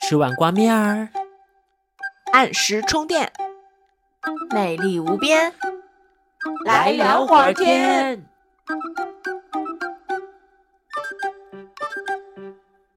[0.00, 1.08] 吃碗挂面儿，
[2.32, 3.32] 按时充电，
[4.50, 5.52] 美丽无边，
[6.64, 8.24] 来聊会儿天。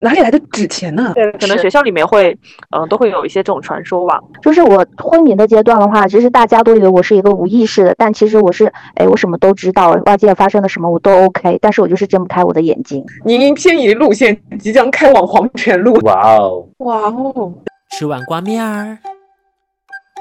[0.04, 1.13] 哪里来的纸钱呢？
[1.15, 2.38] 对，可能学校里面会，
[2.76, 4.20] 嗯，都会有一些这种传说吧。
[4.42, 13.06] 就是我昏迷的阶段的话，其实大家都以为我是一个无意识的，但其实我是，哎，我什么都知道，外界发生了什么我都 OK，但是我就是睁不开我的眼睛。
[13.24, 15.94] 您偏移路线即将开往黄泉路。
[16.02, 17.54] 哇哦，哇哦！
[17.91, 18.98] 吃碗挂面儿，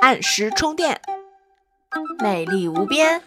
[0.00, 1.00] 按时充电，
[2.22, 3.20] 美丽无边，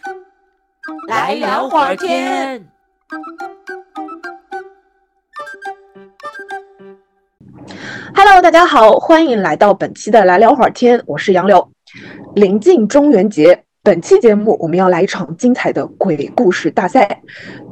[1.08, 2.66] 来聊会儿天。
[8.28, 11.70] Hello，大家好，欢迎来到本期的来聊会儿天，我是杨柳。
[12.34, 17.22] 临近中元节，本期节目我们要来一场精彩的鬼故事大赛。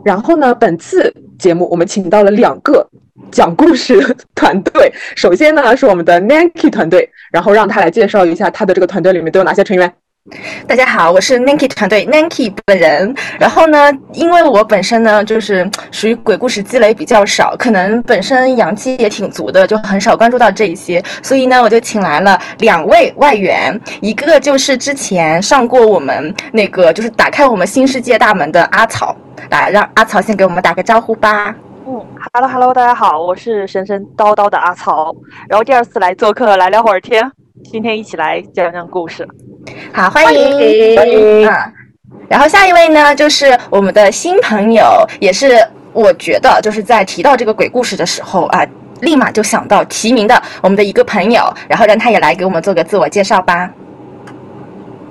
[0.05, 2.89] 然后呢，本次节目我们请到了两个
[3.33, 4.01] 讲故事
[4.37, 4.93] 团队。
[5.17, 9.93] 首先呢是我们的 Nanki 团队，然后让他来介绍一下他的这个团队里面都有哪些成员。
[10.67, 13.15] 大家好，我是 Nanki 团队 Nanki 本人。
[13.39, 21.03] 然后呢，因为我本身呢就是属于鬼故事积累比较少，可能本身阳气也挺足的，就很少关注到这一些。
[21.23, 29.15] 所以呢，我就请来了两位外援，一个就是之前上过我们那个就是打开我们新世界大门的阿草，
[29.51, 31.55] 来让阿草先给我们打个招呼吧。
[31.87, 35.15] 嗯哈喽哈喽，大家好，我是神神叨叨的阿草，
[35.51, 37.31] 然后第二次来做客，来聊会儿天，
[37.71, 39.27] 今天一起来讲讲故事。
[39.93, 41.73] 好，欢迎，欢迎啊！
[42.29, 44.85] 然后下一位呢，就是我们的新朋友，
[45.21, 48.65] 也是我觉得就是在提到这个鬼故事的时候啊，
[49.01, 53.71] 立马就想到提名的我们的一个朋友，然后让他也来给我们做个自我介绍吧。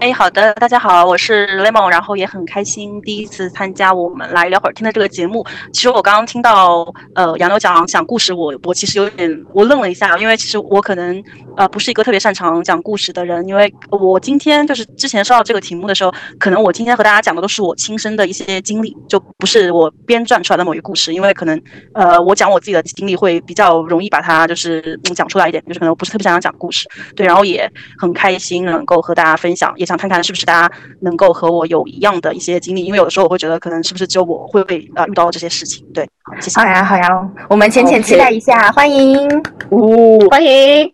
[0.04, 5.46] 哎，好的，大家好，我是 Lemon，然后也很开心第一次参加我们来聊会儿天的这个节目。
[5.72, 11.24] 其实我刚刚听到呃杨柳讲讲故事，我我其实有点我愣了一下，因为其实我可能
[11.56, 21.58] 呃不是一个特别擅长讲故事的人，因为我今天就是之前收到这个题目的时候，可能我今天和大家讲的都是我亲身的一些经历，就不是我编撰出来的某一个故事，因为可能
[21.94, 35.86] 呃我讲我自己的经历会比较容易把它就是嗯讲出来一点，就是可能我不是特别想讲故事，对，然后也很开心能够和大家分享，也想看看是不是大家能够和我有一样的一些经历，因为有的时候我会觉得可能是不是只有我会被呃遇到这些事情。
[35.94, 36.60] 对，好，谢谢。
[36.60, 39.28] 好呀，好呀，我们浅浅期待一下，欢迎。
[39.70, 40.92] 哦，欢迎。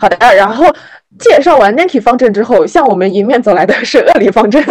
[0.00, 0.64] 好的，然后
[1.18, 4.62] 介绍完 Nanki 方阵之后，向我们迎面走来的是恶里方阵，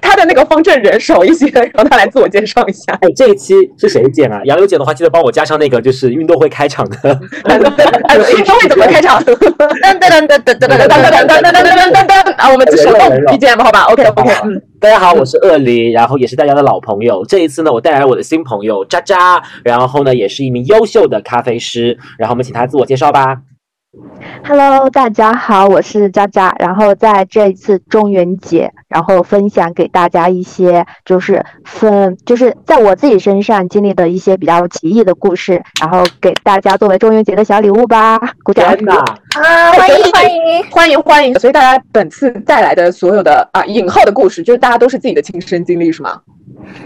[0.00, 2.92] 他的那个方阵人少一些，让他来自我介绍一下。
[3.00, 4.40] 哎，这一期是谁剪啊？
[4.44, 6.96] 杨柳剪的话，记得帮我加上那个就是运动会开场的。
[8.36, 9.22] 运动会怎么开场？
[9.24, 12.50] 噔噔噔噔噔噔噔噔噔噔噔噔噔噔啊！
[12.50, 14.60] 我们手动 BGM 好吧？OK OK，嗯。
[14.80, 17.24] 大家好，我是鳄梨，然后也是大家的老朋友。
[17.24, 21.96] 这一次呢，我带来了我的新朋友渣渣，然后呢，也是一名优秀的咖啡师。
[22.18, 23.38] 然后我们请他自我介绍吧。
[24.46, 38.18] Hello，大家好，我是佳佳，然后在这一次中元节，然后分享给大家一些就是分就是在我自己身上经历的一些比较奇异的故事，然后给大家作为中元节的小礼物吧。
[38.42, 38.66] 鼓掌！
[38.66, 41.34] 啊，欢迎欢迎欢迎欢迎！
[41.38, 46.20] 所以大家本次带来的所有的啊引号的故事，就是大家都是自己的亲身经历，是吗？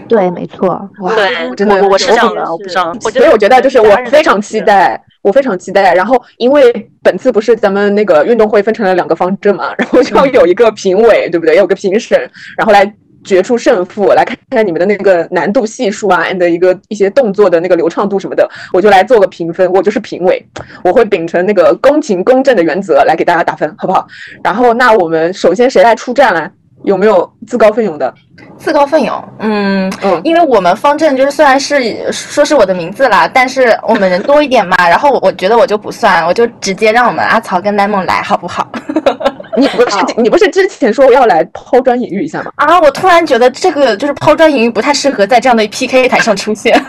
[0.07, 0.69] 对，没错。
[1.01, 2.93] 哇，对，真的，我我是这样的，我不知道。
[3.01, 5.01] 所以我觉得就是我非常期待。
[5.21, 6.71] 我非常期待，然后因为
[7.03, 11.57] 本次不是咱们那个运动会分成了两个方阵嘛，然后就要有一个评委，对不对？
[11.57, 12.17] 要有个评审，
[12.57, 12.89] 然后来
[13.25, 20.41] 决出胜负，来看看你们的那个难度系数啊，and 一个一些动作的那个流畅度什么的，我就来做个评分，我就是评委，
[20.85, 24.07] 我会秉承那个公平公正的原则来给大家打分，好不好？
[24.41, 26.49] 然后那我们首先谁来出战呢？
[26.83, 28.13] 有没有自告奋勇的？
[28.57, 38.67] 自告奋勇，嗯嗯，因为我们方阵就是虽然是说是我的名字啦，但是我们人多一点嘛， 然后我我觉得我就不算，我就直接让我们阿曹跟呆梦来，好不好？
[39.57, 42.51] 你不是你不是之前说要来抛砖引玉一下吗？
[42.55, 46.81] 啊，我突然觉得这个就是抛砖引玉不太适合在这样的 PK 台上出现。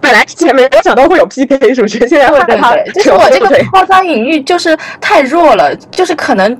[0.00, 1.98] 本来之前没有想到会有 PK，是不是？
[2.08, 6.56] 现在会对对，就是我这个抛砖引玉就是太弱了，就是可能。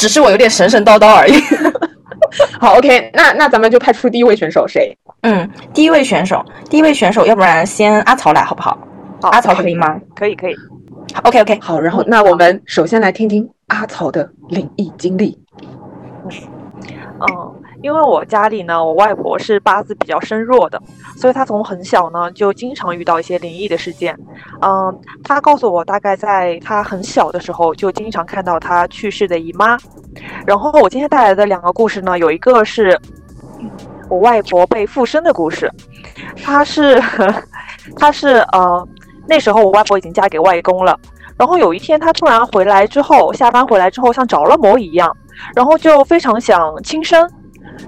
[0.00, 1.34] 只是我有点神神叨叨而已。
[2.58, 4.96] 好，OK，那那咱们就派出第一位选手谁？
[5.20, 8.78] 嗯，第一位选手，第一位选手，要不然先阿曹来好不好？
[9.20, 10.00] 好，阿曹可以吗？
[10.16, 10.56] 可以，可以。
[11.24, 11.58] ，OK OK。
[11.60, 15.38] 好，然后那我们首先来听听阿曹的灵异经历。
[17.20, 17.59] 嗯。
[17.82, 20.80] 因为我家里呢，我外婆是八字比较身弱的，
[21.16, 24.16] 所以她从很小呢就经常遇到一些灵异的事件。
[24.60, 29.78] 嗯，她告诉我，大概在她很小的时候就经常看到她去世的姨妈。
[30.46, 32.98] 然后我今天带来的两个故事呢，有一个是
[34.08, 35.70] 我外婆被附身的故事，
[36.42, 37.00] 她是
[37.96, 38.86] 她是呃
[39.26, 40.98] 那时候我外婆已经嫁给外公了。
[41.38, 45.16] 然后有一天她突然回来之后，下班回来之后像着了魔一样，
[45.54, 47.26] 然后就非常想轻生。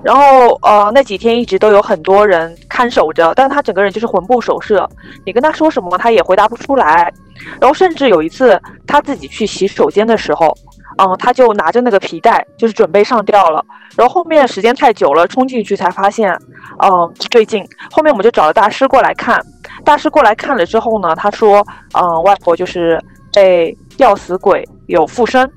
[0.03, 4.89] 然后呃那几天一直都有很多人看守着，但他整个人就是魂不守舍，
[5.25, 7.13] 你跟他说什么他也回答不出来。
[7.61, 10.57] 然后甚至有一次他自己去洗手间的时候，
[10.99, 13.65] 嗯，他就拿着那个皮带，就是准备上吊了。
[13.97, 16.33] 然后后面时间太久了，冲进去才发现，
[16.79, 19.45] 嗯，最近后面我们就找了大师过来看。
[19.85, 23.03] 大师过来看了之后呢，他说，嗯，外婆就是
[23.33, 25.51] 被吊死鬼有附身。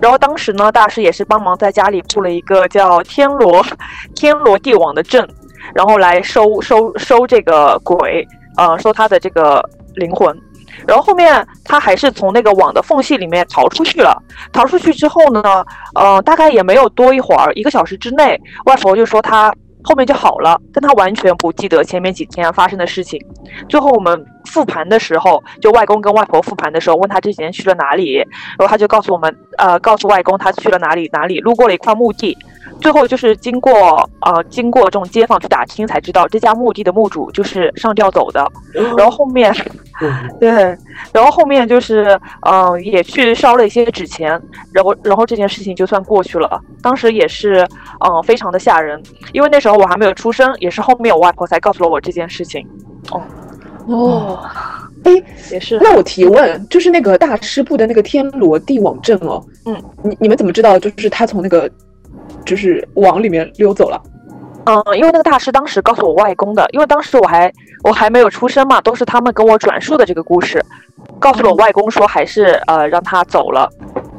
[0.00, 3.64] 然后当时呢，大师也是帮忙在家里布了一个叫天罗
[4.14, 5.26] 天罗地网的阵，
[5.74, 8.26] 然后来收收收这个鬼，
[8.56, 9.62] 呃，收他的这个
[9.94, 10.36] 灵魂。
[10.86, 14.22] 然后后面他还是从那个网的缝隙里面逃出去了。
[14.52, 15.64] 逃出去之后呢，
[15.94, 19.52] 呃，大概也没有多一会儿，一个小时之内，外婆就说他。
[19.86, 23.24] 后面就好了，但他完全不记得前面几天发生的事情。
[23.68, 32.36] 最后我们复盘的时候，就外公跟外婆复盘的时候，问他这几天去了哪里，然后他就告诉我们，呃，告诉外公他去了哪里哪里，路过了一块墓地。
[32.80, 33.72] 最后就是经过
[34.20, 38.46] 呃经过这种街坊去打听才知道，这家墓地的墓主就是上吊走的。
[38.96, 39.52] 然后后面，
[40.38, 40.50] 对，
[41.12, 44.40] 然后后面就是嗯也去烧了一些纸钱，
[44.72, 46.60] 然后然后这件事情就算过去了。
[46.82, 47.66] 当时也是
[48.06, 49.02] 嗯非常的吓人，
[49.32, 52.66] 因为那时候我还没有出生，也是后面我外婆才告诉了我这件事情。
[53.10, 53.22] 哦
[53.88, 54.40] 哦，
[55.04, 55.12] 哎，
[55.50, 55.78] 也是。
[55.80, 61.70] 那我提问，就是那个大师部的那个天罗地网阵哦，嗯，你你们怎么知道就是他从那个。
[62.46, 64.00] 就是往里面溜走了，
[64.64, 67.52] 嗯，因为那个大师当时告诉我外公的，因为当时我还
[67.82, 70.64] 我还没有出生嘛，都是他们跟我转述的这个故事，
[71.18, 73.68] 告诉了我外公说还是呃让他走了。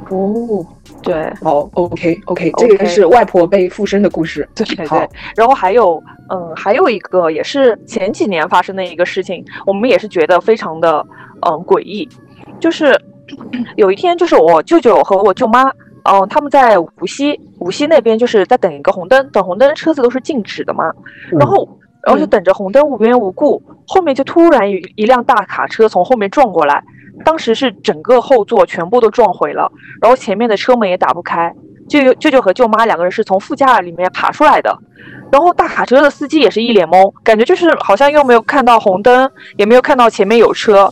[0.09, 0.65] 哦，
[1.01, 4.47] 对，好，OK OK，这个是外婆被附身的故事。
[4.53, 11.06] 对对对，然后还有嗯还有一个也是前几年发生的一个事情，我们也是觉得非常的
[11.45, 12.07] 嗯诡异，
[12.59, 12.94] 就是
[13.75, 15.71] 有一天就是我舅舅和我舅妈。
[16.09, 20.86] 嗯，他们在无锡，无锡那边就是在等一个红灯，等红灯车子都是静止的嘛，
[21.38, 21.68] 然后，
[22.01, 26.81] 然后就等着红灯无缘无故，后面就突然一一辆大卡车从后面撞过来，
[27.25, 29.69] 当时是整个后座全部都撞毁了，
[30.01, 31.54] 然后前面的车门也打不开，
[31.89, 34.74] 舅舅舅和舅妈两个人是从副驾里面爬出来的，
[35.30, 40.89] 然后大卡车的司机也是一脸懵，感觉就是好像又没有看到红灯，也没有看到前面有车，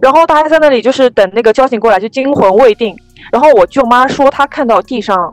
[0.00, 2.96] 然后大家在那里就是等那个交警过来，就惊魂未定。
[3.32, 5.32] 然后我舅妈说，她看到地上，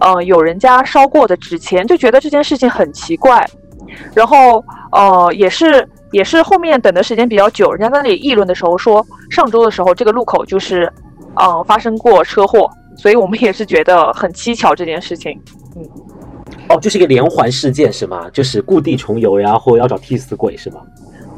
[0.00, 3.44] 呃，有人家烧过的纸钱，就觉得这件事情很奇怪。
[4.14, 4.62] 然后，
[4.92, 10.92] 呃，也是也是后面等的时间比较久，人家在那里议论的时候说，上周的时候这个路口就是，
[11.40, 15.40] 嗯，发生过车祸，所以我们也是觉得很蹊跷这件事情。
[15.74, 15.82] 嗯，
[16.68, 18.28] 哦，就是一个连环事件是吗？
[18.30, 20.80] 就是故地重游，然后要找替死鬼是吗？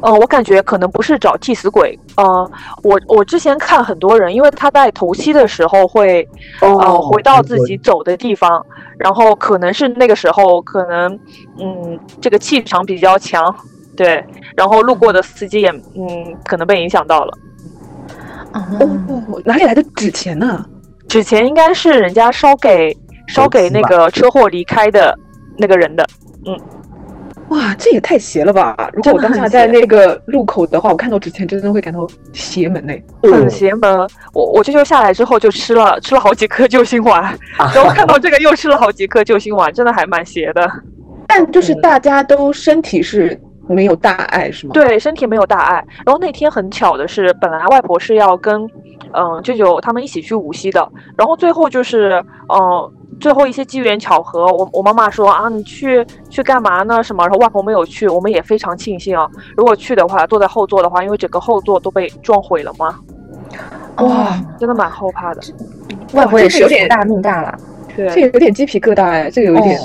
[0.02, 1.99] 呃，我感觉可能不是找替死鬼。
[2.17, 2.50] 呃，
[2.82, 6.26] 我我之前看很多人，因为他在头七的时候会，
[6.61, 8.64] 呃，回到自己走的地方，
[8.99, 11.19] 然后可能是那个时候，可能，
[11.58, 13.55] 嗯，这个气场比较强，
[13.97, 14.25] 对，
[14.56, 17.38] 然后路过的司机也，嗯，可能被影响到了。
[18.52, 20.64] 哦，哪里来的纸钱呢？
[21.08, 22.97] 纸钱应该是人家烧给
[23.29, 25.17] 烧给那个车祸离开的
[25.58, 26.06] 那个人的，
[26.47, 26.58] 嗯。
[27.50, 28.76] 哇，这也太邪了吧！
[28.93, 34.09] 如果我当下在那个路口的话，我看到之前真的会感到邪门嘞，很邪门。
[34.33, 37.23] 我我舅舅下来之后就吃了 吃了好几颗救心丸，
[37.75, 40.71] 然后看到这个又吃了好几颗救心丸，真的还蛮邪的。
[41.26, 43.37] 但就是大家都身体是
[43.69, 44.73] 没有大碍是吗？
[44.73, 45.85] 对，身体没有大碍。
[46.07, 48.62] 然后那天很巧的是，本来外婆是要跟
[49.12, 50.88] 嗯舅舅他们一起去无锡的，
[51.19, 52.92] 然后最后就是嗯。
[53.21, 57.03] 最后一些机缘巧合，我我妈妈说啊，你去去干嘛呢？
[57.03, 57.23] 什么？
[57.25, 59.29] 然后外婆没有去，我们也非常庆幸啊。
[59.57, 62.99] 如果去的话，坐在后座的话，因为整个后座都被撞毁了嘛。
[63.99, 65.43] 哇，真的蛮后怕的。
[66.15, 67.59] 外婆也是有点大命大了，
[67.95, 69.81] 对，这个有点鸡皮疙瘩哎，这个有一点，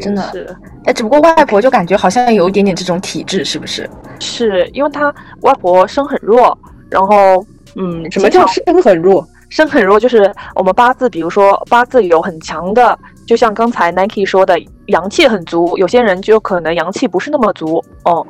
[0.00, 0.56] 真的是。
[0.84, 3.88] 哎，只不过外婆就感觉好像有一点点这种体质，是不是？
[4.20, 6.56] 是因为她外婆生很弱，
[6.88, 7.44] 然后
[7.74, 9.26] 嗯，什么叫生很弱？
[9.48, 18.26] 生很弱，就是我们八字，比如说八字有很强的，就像刚才 Nike 说的，阳气很足，有些人就可能阳气不是那么足哦。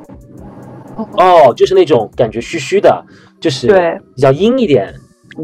[1.17, 3.03] 哦，就是那种感觉虚虚的，
[3.39, 4.93] 就是对比较阴一点，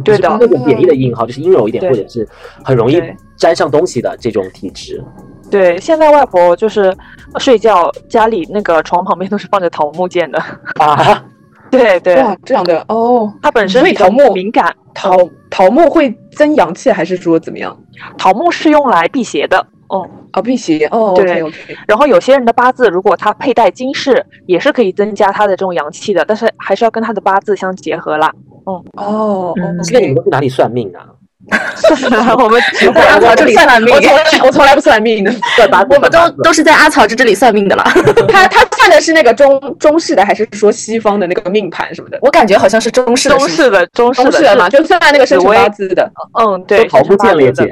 [0.03, 2.27] 对的那种贬义的阴哈，就是阴柔一点，或者是
[2.63, 3.01] 很容易
[3.37, 5.03] 沾上东西的这种体质。
[5.49, 6.95] 对，现在外婆就是
[7.37, 10.41] 睡觉，家里那个床旁边都是放着桃木剑的
[10.79, 11.23] 啊。
[11.71, 15.17] 对对，哇，这样的哦，它本身桃木敏感，桃
[15.49, 17.77] 桃木会增阳气，还是说怎么样？
[18.17, 19.57] 桃木是用来辟邪的，
[19.87, 28.31] 哦、哦，辟邪哦对，OK OK，然后有些人的八字，如果他佩戴金饰，也是可以增加他的这种阳气的，但是还是要跟他的八字相结合啦。
[28.65, 31.05] 哦嗯现在你们都去哪里算命啊？
[32.37, 37.83] 我们只会阿草这里算命我从来我从来不算命的，算八字，我们都都是在阿草这这里算命的了。
[38.27, 42.17] 他他算的是那个中中式的，还是说西方的那个命盘什么的？
[42.21, 47.69] 我感觉好像是中式的，中式的中式的中式的嘛，就算那个生辰八字的，嗯，对，都逃不见了，姐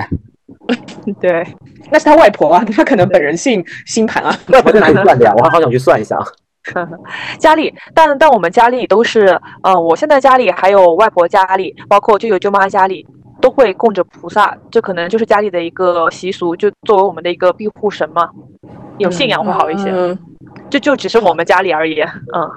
[1.19, 1.45] 对，
[1.91, 4.37] 那是他外婆啊，他可能本人信星盘啊。
[4.47, 5.33] 外婆在哪里算的呀？
[5.35, 6.17] 我还好想去算一下。
[7.37, 13.05] 家里，但但我们家里都是，呃，我现在家里还有外婆家里，包括舅舅舅妈家里，
[13.43, 18.29] 都会供着菩萨，这可能就是家里的一个习俗，就作为我们的一个庇护神嘛，
[18.97, 19.89] 有信仰会好一些。
[19.91, 20.17] 嗯
[20.69, 22.01] 就就只是我们家里而已，
[22.33, 22.51] 嗯，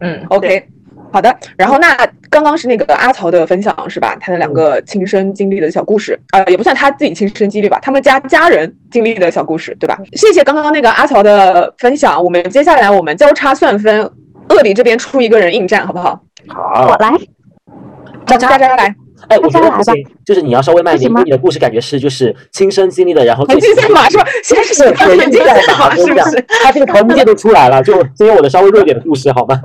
[0.00, 0.66] 嗯，，OK，
[1.12, 1.34] 好的。
[1.56, 1.94] 然后那
[2.30, 4.14] 刚刚是那个阿曹的分享是吧？
[4.20, 9.98] 他的两个亲身经历的小故事，呃，也不算他自己亲身经历吧，他们家家人经历的小故事，对吧？
[10.12, 12.22] 谢谢刚刚那个阿曹的分享。
[12.22, 14.10] 我们接下来我们交叉算分，
[14.50, 16.20] 恶里这边出一个人应战，好不好？
[16.48, 17.12] 好，我来，
[18.26, 18.94] 佳佳佳来，
[19.28, 19.94] 哎，我觉得不行，
[20.24, 24.24] 就是你要稍微慢一点，因为你的故事感觉是就是亲身经历的，然后最田忌赛马是吧？
[24.42, 26.44] 现在是对，田忌赛马是不是？
[26.62, 29.58] 他这个桃木剑都出来了，就今天我的稍微弱一点的故事，好吗？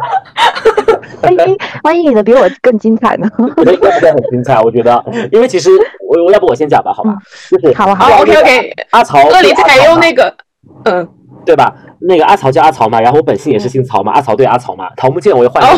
[1.22, 3.28] 万一万一你的比我更精彩呢？
[3.58, 5.70] 我觉得应该不会很精彩，我觉得，因为其实
[6.08, 7.14] 我我要不我先讲吧，好吧？
[7.50, 10.34] 就是好啊好好，OK OK，阿曹，恶里采用那个，
[10.86, 11.06] 嗯，
[11.46, 11.74] 对吧？
[12.02, 15.78] 那个阿曹叫阿曹嘛，然后我本姓也是姓曹嘛，阿曹对阿曹嘛，桃木剑我也换了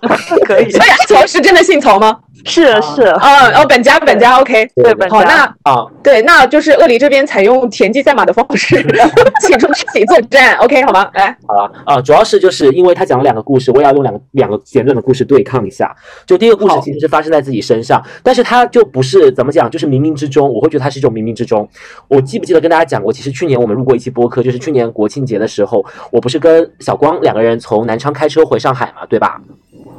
[0.46, 2.16] 可以， 所以阿曹是真的姓曹吗？
[2.44, 8.76] 是是，啊，哦， 本家本家 OK，好，对本家好那啊，对，那就是鳄梨这边采用田忌赛马的方式，
[9.46, 11.10] 请出自己作战，OK 好吗？
[11.14, 15.94] 来，好了啊，主要是就是因为他讲了两个故事，我也要用两个两个简短的故事对抗一下。
[16.26, 21.68] 就第一个故事其实是发生在自己身上，但是他就不是怎么讲，就是冥冥之中，我会觉得他是一种冥冥之中。
[22.08, 29.40] 我记不记得跟大家讲过，其实去年我们录过一期播客，就是去年国庆节的时候，我不是跟小光两个人从南昌开车回上海嘛，对吧？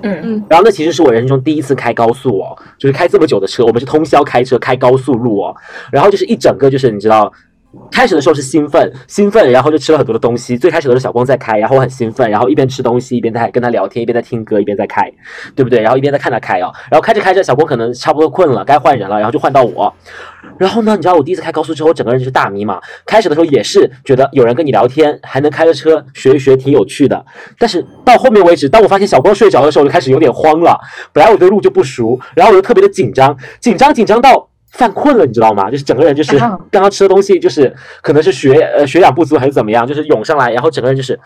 [0.04, 5.56] 嗯嗯然后那其实是我人生中第一次开高速我，就是开这么久的车，我们是通宵开车开高速路哦，
[5.92, 7.32] 然后就是一整个就是你知道。
[7.92, 10.58] 开始的时候是兴奋，兴奋，然后就吃了很多的东西。
[10.58, 15.12] 最开始都是小光在开，然后我很兴奋，然后一边吃东西一边在跟他聊天，一边在听歌，一边在开，
[15.56, 15.80] 对不对？
[15.80, 19.94] 然后一边在看他开哦，然后开着开着，小光可能差不多困了，该换人了，然后就换到我。
[20.58, 22.80] 然后呢，你知道我第一次开高速之后，整个人就是大迷茫。
[23.06, 27.26] 开始的时候也是觉得有人跟你聊天，还能开着车学一学，挺有趣的。
[27.58, 30.80] 但是到后面为止，当我发现小光睡着的时候，我就开始有点慌了。
[31.14, 35.70] 本来我对路就不熟，然后我就特别的紧张，紧张紧张到犯困了，你知道吗？
[35.70, 41.20] 就是整个人就是啊刚刚吃的东西，就是可能是血呃血氧不足还是怎么样，就是涌上来，然后整个人就是。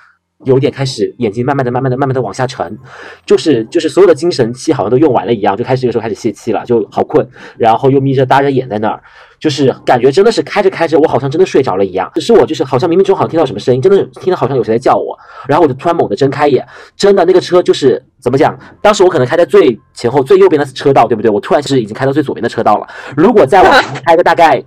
[0.43, 2.77] 有点开始眼睛慢慢的、慢慢的、慢慢的往下沉，
[3.25, 7.27] 就是就是所有的精神气好像都用完了一样，就开始这个时候开始泄气了，就好困，
[7.57, 9.01] 然后又眯着搭着眼在那儿，
[9.39, 12.11] 就是感觉真的是开着开着，我好像真的睡着了一样。
[12.15, 18.59] 只是我就是好像冥冥中好像听到什么声音，真的听到好像有谁在叫我，然后我就突然猛地睁开眼，真的那个车就是怎么讲？
[18.81, 21.31] 当时我可能开在最前后最右边的车道，对不对？
[21.31, 22.87] 我突然就是已经开到最左边的车道了。
[23.15, 24.63] 如果再往前开个大概。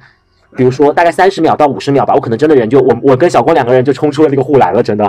[0.57, 5.05] 比如说，大概三十秒到五十秒吧，我可能真的人就我我跟小光两个人就冲出了那个护栏了，真的，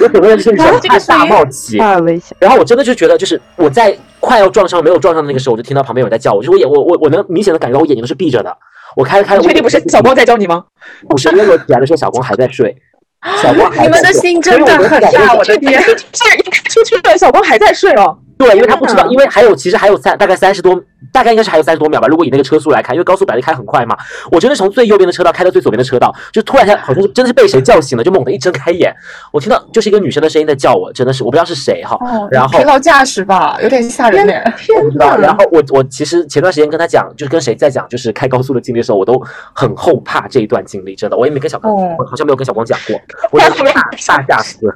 [0.00, 2.36] 我整个人就是人大冒起， 太危险！
[2.40, 8.56] 然后我真的就觉得，就是我在快要撞上没有撞上的那个时候，我就听到旁边有人在叫我，就是我眼我我我能明显的感觉到我眼睛都是闭着的。
[8.96, 10.64] 我开着开着，确定不是小光在叫你吗？
[11.08, 12.76] 不是，因为我起来的时候小光还在睡，
[13.42, 15.82] 小光还在睡你们的心真的很大，我的天！
[15.82, 15.94] 是
[16.38, 18.16] 一开出去了，小光还在睡哦。
[18.36, 20.80] 对，因为他不知道，因为还有其实还有三大概三十多，
[21.12, 22.08] 大概应该是还有三十多秒吧。
[22.08, 23.96] 如果以那个车速来看，因为高速本来就开很快嘛，
[24.30, 28.94] 我真的从最右边的车道开到最左边的车道，就突然间好像是真的是被谁叫醒了，就猛地一睁开眼，
[29.32, 31.96] 我听到就是一个女生的声音在叫我，真的是我不知道是谁哈。
[32.00, 34.32] 哦然后疲劳驾驶吧，有点吓人呢。
[34.78, 35.16] 我不知道。
[35.16, 39.22] 然后我我其实前段时间跟他讲，就是跟谁在讲，就是开高速的经历的时候，我都
[39.52, 43.00] 很后怕这一段经历，真的，我也没跟小光，哦我好像没有跟小光讲过，
[43.30, 44.66] 我就大大吓死。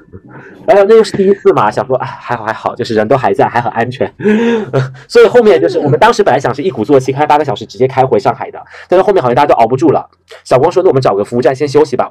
[0.67, 4.13] 然后那又是第一次嘛，想说哎还好还好，就是人都还在，还很安全。
[5.09, 10.09] 所以后面就是我们当时本来想是一鼓作气开八个小时直接开回上海的，但是后面好像大家都熬不住了。
[10.45, 12.11] 小光说那我们找个服务站先休息吧。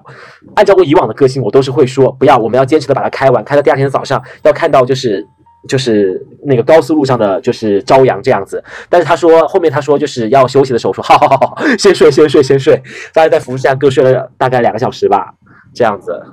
[0.56, 5.28] 按照我以往的个性，我都是会说不要，我们要坚持的把它开完，开到第二天早上要看到就是。
[5.68, 12.82] 就是那个高速路上的就是朝阳这样子，但是他说后面他说就是要休息的时候说 好好好好，先睡先睡先睡，
[13.14, 15.34] 大家在服务站各睡了大概两个小时吧，
[15.74, 16.24] 这样子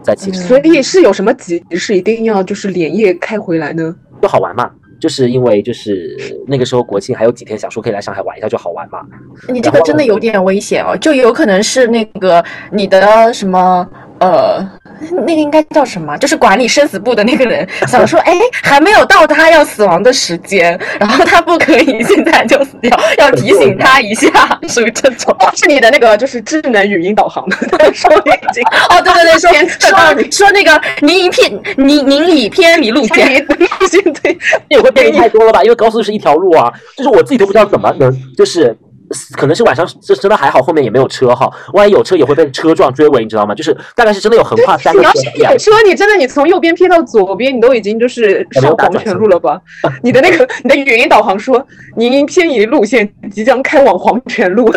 [0.00, 3.96] 再起床所以是有什么急事一定要就是连夜开回来呢？
[4.20, 4.70] 就好玩嘛。
[5.00, 6.16] 就是因为就是
[6.48, 8.98] 那个时候国庆还有几天，想说可以来上海玩一下就好玩嘛。
[9.48, 14.58] 你这个真的有点危险哦，就有可能是那个你的什么呃
[15.26, 16.16] 那个应该叫什么？
[16.18, 24.30] 就是管理生死簿的那个人 想说，哎，还没有到他要死亡的时间，然后他不可以现在就死掉， 要提醒他一下，
[24.68, 25.36] 属于这种。
[25.54, 27.56] 是你的那个就是智能语音导航的，
[27.92, 34.36] 说你已经哦，对对对，说说说那个您一偏您您已偏离路线，路线对，
[34.68, 35.62] 也会变太多了吧？
[35.62, 38.76] 因为高速是一条路啊，就是我自己都不知道怎么能就是。
[39.32, 41.50] 可能是晚上这真的还好，后面也没有车哈。
[41.72, 43.54] 万一有车也会被车撞追尾，你知道吗？
[43.54, 45.00] 就是大概是真的有横跨三个。
[45.00, 49.58] 你要是有车，你真的你从右边偏到左边，你都已经就是上黄泉路了吧？
[50.02, 51.64] 你的那个你的语音导航说
[51.96, 54.70] 您偏移路线，即将开往黄泉路。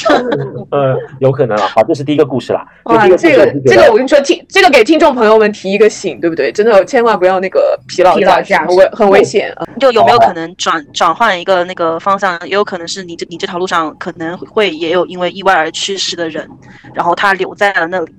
[0.70, 1.66] 呃，有可能啊。
[1.66, 2.64] 好，这是第一个故事啦。
[2.84, 6.50] 哇，这个这个我跟你说，听这个给听众朋友们提一个醒，对不对？
[6.50, 9.54] 真的千万不要那个疲劳驾驶，危很危险。
[9.78, 12.38] 就有没有可能转转换一个那个方向？
[12.44, 13.49] 也有可能是你这你这。
[13.50, 16.48] 条路上可能会也有因为意外而去世的人，
[16.94, 18.14] 然后他留在了那里，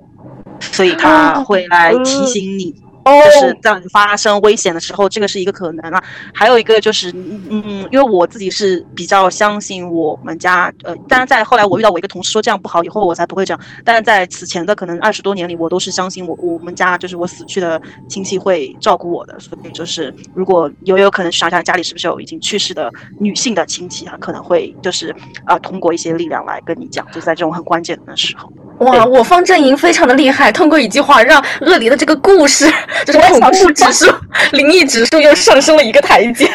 [0.60, 2.76] 所以他会来提醒你。
[3.06, 6.04] 就是在发生危险的时候，这个是一个可能啊。
[6.34, 7.12] 还有一个就是，
[7.50, 13.60] 嗯，因为我自己是比较相信我们家，呃，当然在后来我遇到我一个同事说这样不好，以后我才不会这样。
[13.84, 19.40] 但是在此前的可能二十多年里，我都是相信我我们家就是我死去的亲戚会照顾我的。
[19.40, 25.16] 所以就是如果有有可能想想家里是不是有已经去世的女性的亲戚啊，可能会就是
[25.46, 28.52] 啊通过一些力量来跟你讲，就在这种很关键的时候。
[28.80, 32.66] 哇，我方阵营非常的厉害，通过一句话让恶离的这个故事，
[33.06, 34.12] 就是恐怖指数、
[34.52, 36.50] 灵异指数又上升了一个台阶。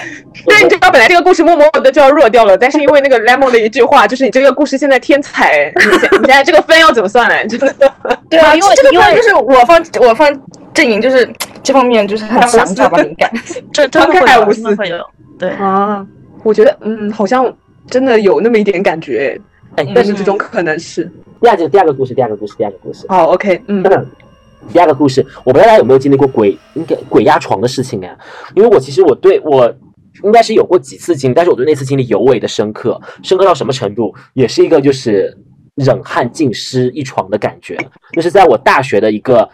[0.46, 7.46] 对，你知道本来这个故事默默的就要弱掉了，但是因为那个 lemon 的一句话，就是你这个故事现在天才，你现你现在这个分要怎么算呢？
[7.48, 7.74] 真的。
[8.30, 10.30] 对啊，因为这个分就是我方我方
[10.72, 11.28] 阵营就是
[11.62, 12.98] 这方面就是很强，知道吧？
[12.98, 13.30] 敏感，
[13.72, 14.98] 这真的会无私会有。
[15.38, 16.06] 对啊，
[16.44, 17.52] 我觉得嗯，好像
[17.90, 19.40] 真的有那么一点感觉，
[19.74, 21.10] 但是这种可能是。
[21.40, 23.04] 第二个第二个故事，第二个故事，第二个故事。
[23.08, 23.82] 好，OK，嗯，
[24.72, 28.16] 第二个故事，我不知道大家有没有经历过鬼应该鬼压床的事情啊？
[28.54, 29.72] 因为我其实我对我
[30.24, 34.14] 应该是有过几次经历，但是我对那次经历尤为的深刻，深刻到什么程度？
[34.34, 35.36] 也是一个就是
[35.74, 37.76] 忍汗浸湿一床的感觉，
[38.12, 39.48] 就是在我大学的一个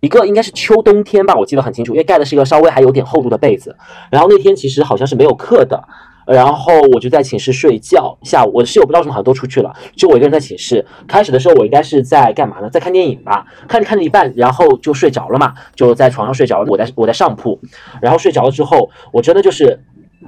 [0.00, 3.74] 一个应该是秋冬天吧，我记得很清楚，因为盖的是一个稍微还有点厚度的被子，
[4.10, 5.82] 然后那天其实好像是没有课的。
[6.26, 8.16] 然后我就在寝室睡觉。
[8.22, 10.84] 下午我的室友不知道什么好像都出去了，就我一个人在寝室。
[11.06, 12.70] 开始的时候我应该是在干嘛呢？
[12.70, 13.46] 在看电影吧。
[13.68, 16.70] 看着看着一半，然后就睡着了嘛，就在床上睡着了。
[16.70, 17.60] 我在我在上铺，
[18.00, 19.80] 然后睡着了之后，我真的就是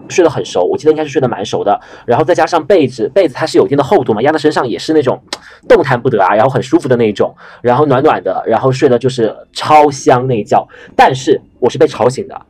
[0.09, 0.63] 睡得很熟。
[0.63, 1.81] 我记得应该是睡得蛮熟的。
[2.05, 5.21] 然后再加上被子，被子它是有一定的厚度嘛，压在身上也是那种
[5.69, 10.67] 动弹不得啊，然后很舒服的那种，然后暖暖的，然后睡的就是超香那一觉。
[10.95, 12.41] 但是我是被吵醒的，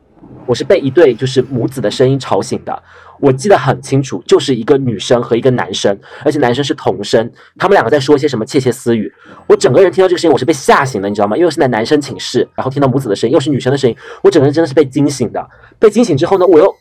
[0.45, 2.83] 我是被一对就是母子的声音吵醒的。
[3.19, 9.11] 我记得很清楚，就是一个女生和一个男生，而且男生是同声，他们两个在说些什么窃窃私语。
[9.47, 11.35] 我整个人听到这个声音，我是被吓醒的，你知道吗？
[11.35, 15.47] 因为是在男生寝室，然后听到母子的声音，又是女生的声音，我整个人真的是被惊醒的。
[15.79, 16.73] 被惊醒之后呢，我又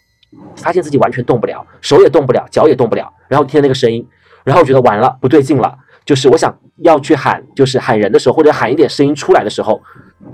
[0.56, 4.06] 发现自己完全动不了，手也动不了，脚也动不了，然后听那个声音，
[4.44, 9.80] 然后我觉得完了，不对劲了，就是我想要去喊，就是喊人的时候，或者喊一点声音出来的时候。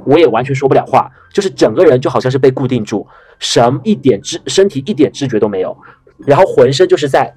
[0.04, 3.06] 我也完全说不了话，就是整个人就好像是被固定住，
[3.42, 5.76] 什么一点知身体一点知觉都没有，
[6.24, 7.34] 然后浑身就是在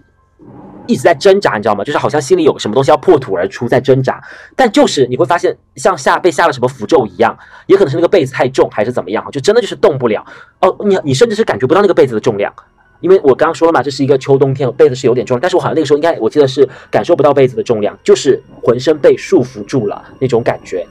[0.85, 1.83] 一直在挣扎，你知道吗？
[1.83, 4.21] 就是好像心里有什么东西要破土而出，在挣扎。
[4.55, 10.23] 但就是你会发现像下被下了什么符咒一样，也可能是那个被子太重还是怎么样，就真的就是动不了。
[10.61, 12.53] 哦，你你甚至是感觉不到那个被子的重量。
[13.01, 20.87] 因为我刚刚说了嘛，这是一个秋冬天，被子是有点重，但是我好像那个时候应该，我记得是感受不到被子的重量，就是浑身被束缚住了那种感觉。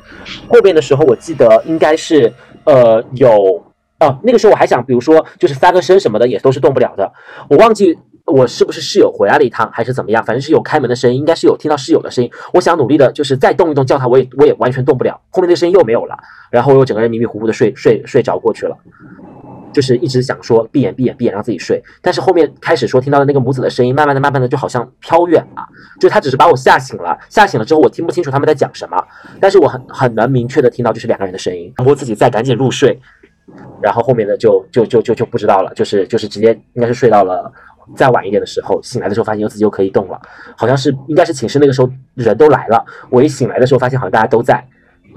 [0.46, 2.32] 后边的时候，我记得应该是
[2.64, 3.64] 呃有
[4.04, 7.10] 哦，那个时候我还想，比如说就是翻个身什么的，也都是动不了的。
[7.48, 12.30] 我忘记我是不是室友回来了一趟，还是怎么样，反正是有开门的声音，应该是有听到室友的声音。
[12.52, 15.18] 我想努力的就是再动一动叫他，我也我也完全动不了。
[15.30, 16.16] 后面那声音又没有了，
[16.50, 18.76] 然后我又整个人迷迷糊糊的睡睡睡着过去了。
[19.72, 25.66] 就是一直想说闭眼闭眼闭眼让自己睡，但是后面开始说听到的那个母子的声音，慢慢的慢慢的就好像飘远了，
[25.98, 29.04] 就他只是把我吓醒了，吓醒了之后我听不清楚他们在讲什么，
[29.40, 32.96] 但是我很很能明确的听到就是两个人的声音，强迫自己再赶紧入睡，
[33.82, 37.52] 然后后面的就就就就就不知道了，就是就是直接应该是睡到了
[37.96, 40.20] 再晚一点的时候，醒来的时候发现又自己又可以动了，
[40.56, 44.64] 好像是应该是寝室那个时候人都来了，我一醒来的时候发现好像大家都在，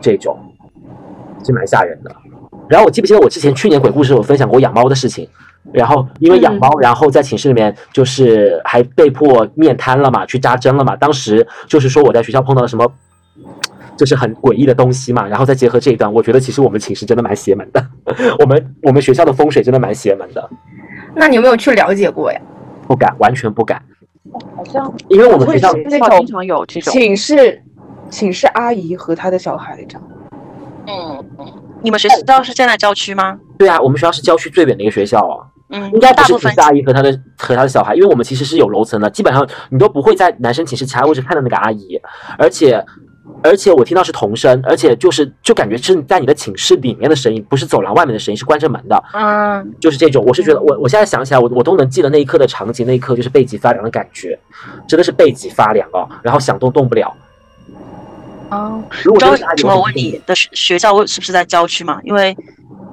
[0.02, 0.38] 这种，
[1.44, 2.12] 是蛮吓人的。
[2.68, 5.30] 然后我记不记得我之前去年鬼故事我分享过养猫的事情，
[5.72, 10.94] 然后因为养猫，然后在寝室里面就是还被迫面瘫了嘛，去扎针了嘛。
[10.98, 12.86] 当时就是说我在学校碰到了什么，
[13.98, 15.28] 就是很诡异的东西嘛。
[15.28, 17.86] 然后再结合这一段，我觉得其实我们寝室真的蛮邪门的，
[18.40, 20.50] 我们我们学校的风水真的蛮邪门的。
[21.16, 22.40] 那你有没有去了解过呀？
[22.88, 23.82] 不敢，完全不敢。
[24.56, 27.62] 好像因为我们学校那种经常有这种寝室
[28.10, 30.08] 寝室阿姨和她的小孩这样。
[30.88, 31.26] 嗯。
[31.80, 33.38] 你们学校是建在郊区吗？
[33.58, 35.46] 对啊，我们学校是郊区最远的一个学校啊。
[35.70, 42.02] 嗯，应该不是寝大部分室阿姨和她的和她的小孩，因为我们其实是有楼层的，基本上你都不会在男生寝室其他位置看到那个阿姨，
[42.38, 42.84] 而且
[43.44, 50.24] 而且我听到是童声，而且就是就感觉是在你的寝室里面的声音，不是走廊外面的声音，是关着门的，嗯，就是这种。
[50.26, 54.38] 我是觉得我我现在想起来，我我都能记得那一刻的场景，那一刻就是背脊发凉的感觉，
[54.88, 57.16] 真的是背脊发凉哦，然后想动动不了。
[58.50, 59.20] 哦，如果
[59.56, 62.00] 什么我问你的学学校是不是在郊区嘛？
[62.04, 62.36] 因为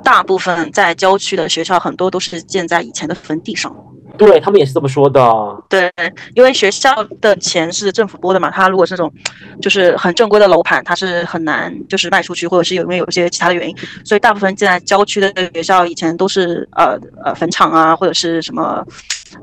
[0.02, 3.74] 大部分在郊区的学校，很多都是建在以前的坟地上。
[4.16, 5.20] 对他们也是这么说的。
[5.68, 5.90] 对，
[6.34, 9.12] 因为学校的钱是政府拨的嘛，他如果是这种
[9.60, 18.84] 就是很正规的楼盘，它是很难就是卖出去，或者是有没有一些其他的原因，所以大部分现在郊区的学校以前都是呃呃坟场啊，或者是什么。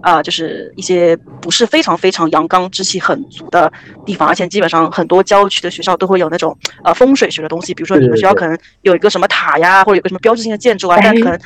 [0.03, 3.69] 呃，就是一些不是非常非常阳刚之气很足的
[4.05, 11.37] 地方，而且基本上很多郊区的学校都会有那种呃风水学的东西，比如说你们学校可能有一个什么塔呀，或者有个什么标志性的建筑啊，但可能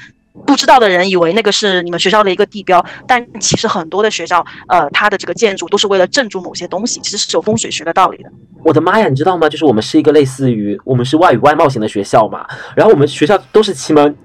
[0.46, 8.30] 不知道的人以为那个是你们学校的一个地标，但其实很多的学校，呃，它的这个建筑都是为了镇住某些东西，其实是有风水学的道理的。
[8.64, 9.48] 我的妈呀，你知道吗？
[9.48, 12.46] 就是我们是一个类似于我们是外语外贸型的学校嘛，
[12.76, 14.16] 然后我们学校都是奇门，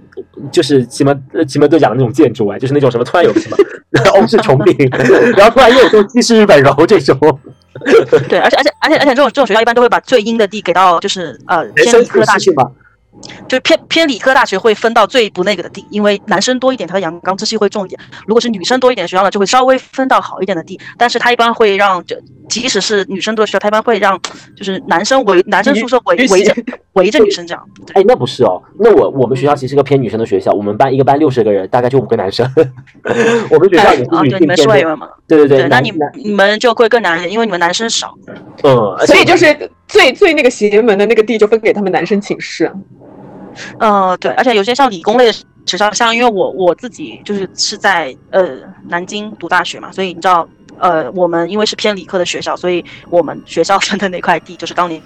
[0.50, 3.56] 就是奇门呃奇门遁甲的那种建筑哎，就是那种什么突然有什么
[4.14, 4.88] 欧式穹顶，
[5.36, 7.16] 然后突然又有西式日本柔这种，
[8.28, 12.70] 对，而且而且而且而且这种这种学校一般都会把最阴的地给到就是呃偏生理科大学是，吗？
[13.48, 20.78] 就是偏偏理科大学会分到最不那个的地，因为男生多一点，他的阳刚之气会重一点；如果是女生多一点的学校呢，就会稍微分到好一点的地。
[20.96, 22.16] 但是他一般会让，就
[22.48, 24.18] 即使是女生多的学校，他一般会让
[24.56, 26.54] 就是男生围男生宿舍围围着
[26.94, 27.62] 围着女生这样。
[27.94, 32.48] 哎，那不是哦，那我我们学校其实是个偏女生的学校，我们班一个班六十个人，大概就五个男生，
[33.50, 35.08] 我们学校也是哦，女对，你们是性偏多，外援嘛？
[35.26, 38.14] 对对对，那你们你们就会更难一点，因为你们男生少。
[38.62, 39.46] 嗯，所以就是
[39.90, 42.84] 最最那个邪门的那个地就分给他们男生寝室嗯。
[43.80, 45.32] 呃，对，而且有些像理工类的
[45.66, 48.56] 学校，像因为我我自己就是是在呃
[48.88, 50.48] 南京读大学嘛，所以你知道，
[50.78, 55.02] 呃，我们因为是偏理科的学校，所以我们学校分的那块地就是当年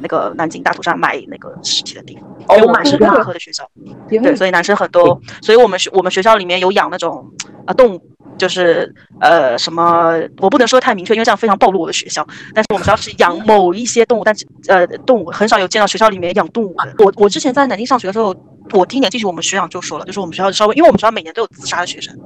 [0.00, 3.68] 那个南京大屠杀埋那个尸体的地方，因为我们是理科的学校，
[4.08, 7.26] 对，所以男生很多，所以我们学我们学校里面有养那种
[7.66, 8.00] 啊、动物。
[8.36, 12.24] 就是呃什么，我不能说太明确，因为这样非常暴露我的学校。
[12.54, 16.94] 但是我们学校是养某一些动物，但是呃动物很少有见到学校里面养动物的。
[16.98, 18.32] 我我之前在南京上学的时候，
[18.72, 22.16] 我第一年进去，我们学长就说了，就是我们学校稍微，因为我们学校每年都有自杀的学生，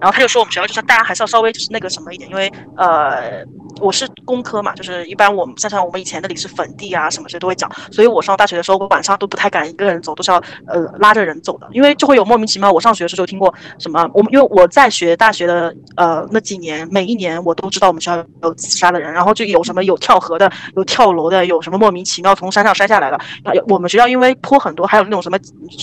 [0.00, 3.44] 然后他就说我们学校就是大家还是要稍微就是那个什么一点，因为呃
[3.80, 12.70] 我是工科嘛，就是一般我们像像我们以前那里是坟地啊什么这都会讲，所以我上大学的时候，我晚上都不太敢一个人走，都是要呃拉着人走的，因为就会有莫名其妙。
[12.70, 23.18] 我上学的时候就听过什么，我们因为我在学大学的呃那几年，每一年我都知道我们学校有自杀的人，然后就有什么有跳河的，有跳楼的，有什么莫名其妙从山上摔下来的。
[23.42, 25.38] 然后有我们学校因为坡很多，还有那种什么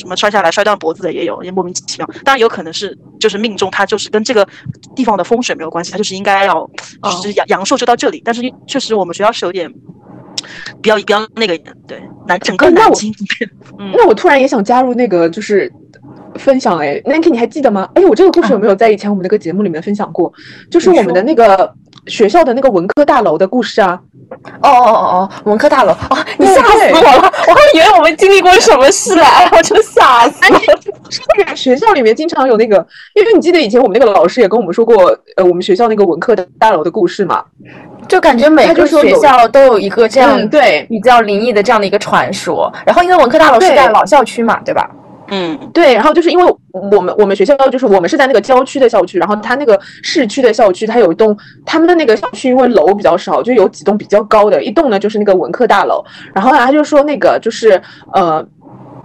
[0.07, 2.09] 什么摔下来摔断脖子的也有，也莫名其妙。
[2.23, 4.47] 当然有可能是就是命中，它就是跟这个
[4.95, 6.65] 地方的风水没有关系，它就是应该要
[7.03, 8.21] 就是阳阳寿就到这里。
[8.23, 9.69] 但是确实我们学校是有点
[10.81, 13.13] 比较比较那个，对南整个哎那我南京，
[13.79, 15.69] 嗯，那我突然也想加入那个就是
[16.35, 17.89] 分享哎，Nanky 你还记得吗？
[17.95, 20.31] 哎，我这个故事有没有在以前我们那个节目里面分享过？
[20.71, 21.73] 就是我们的那个
[22.05, 23.99] 学校的那个文科大楼的故事啊。
[24.61, 27.31] 哦哦哦哦，文科大楼哦，你吓死我了！
[27.47, 31.55] 我还以为我们经历过什么事了，哎，我真吓死了。
[31.55, 35.05] 学校里面经常有那个，因为你记得以前我们那个老师也跟我们说过，
[35.37, 37.43] 呃，我们学校那个文科的大楼的故事嘛。
[38.07, 42.71] 就感觉每个学校都有一个这样嗯，对比较灵异的这样的一个传说。
[42.85, 44.89] 然后因为文科大楼是在老校区嘛，对吧？
[45.29, 57.81] 嗯，对，然后就是因为我们我们学校就是我们是在那个郊区的校区，然后它那个市区的校区，它有一栋他们的那个校区因为楼比较少，就有几栋比较高的，一栋呢就是那个文科大楼，然后呢他就说那个就是
[58.13, 58.45] 呃，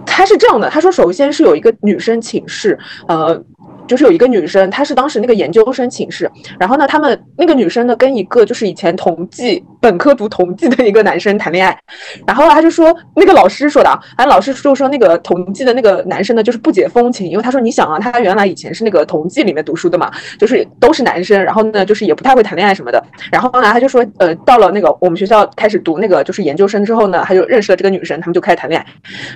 [0.05, 3.43] 他是这样的，他说首先是有一个女生寝室，呃。
[3.87, 11.77] 就是有一个女生，她是当时那个研究生寝室，然后呢，他们那个女生呢跟一个就是以前同济本科读同济的一个男生谈恋爱，
[12.25, 28.85] 然后他就说那个老师说的啊，哎，老师就说那个同济的那个男生呢就是不解风情，因为他说你想啊，他原来以前是那个同济里面读书的嘛，就是都是男生，然后呢就是也不太会谈恋爱什么的，然后呢他就说呃到了那个我们学校开始读那个就是研究生之后呢，他就认识了这个女生，他们就开始谈恋爱，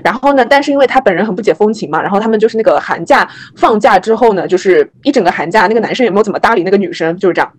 [0.04, 7.52] 然后呢但是因为他本人很不解风情嘛，然后他们就是那个寒假放假之后呢，就是一整个寒假那个男生也没有怎么搭理那个女生，就是这样。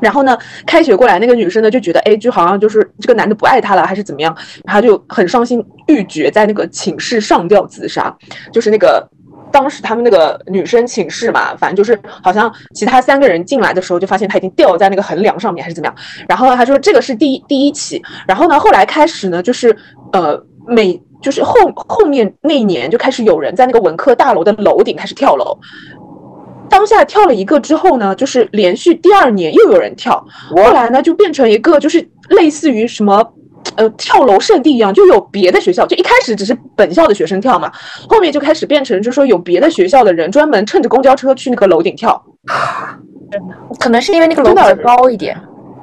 [0.00, 0.36] 然后呢，
[0.66, 8.14] 开学过来那个女生呢就觉得，哎，就好像就是这个男的不爱她了，还是怎么样，然后就很伤心欲绝，在那个寝室上吊自杀，
[8.52, 9.08] 就是那个。
[9.52, 15.94] 当时他们那个女生寝室嘛，反正就是好像其他三个人进来的时候，就发现她已经吊在那个横梁上面，还是怎么样。
[16.28, 19.74] 然后呢，他说这个是第一第一起，然后呢，后来开始呢，就是
[20.12, 21.54] 呃每就是后
[21.88, 25.56] 后面那一年就开始有人在那个文科大楼的楼顶开始跳楼。
[26.68, 33.32] 当下跳了一个之后呢，就是连续第二年又有人跳，后来呢就变成一个就是类似于什么。
[33.74, 37.70] 呃，跳楼圣地一样，就有别的学校，就一开始只是本校的学生跳嘛，
[38.08, 42.24] 后面就开始变成，就说有别的学校的人专门乘着公交车去那个楼顶跳，
[43.80, 45.36] 可能是因为那个楼比较高一点。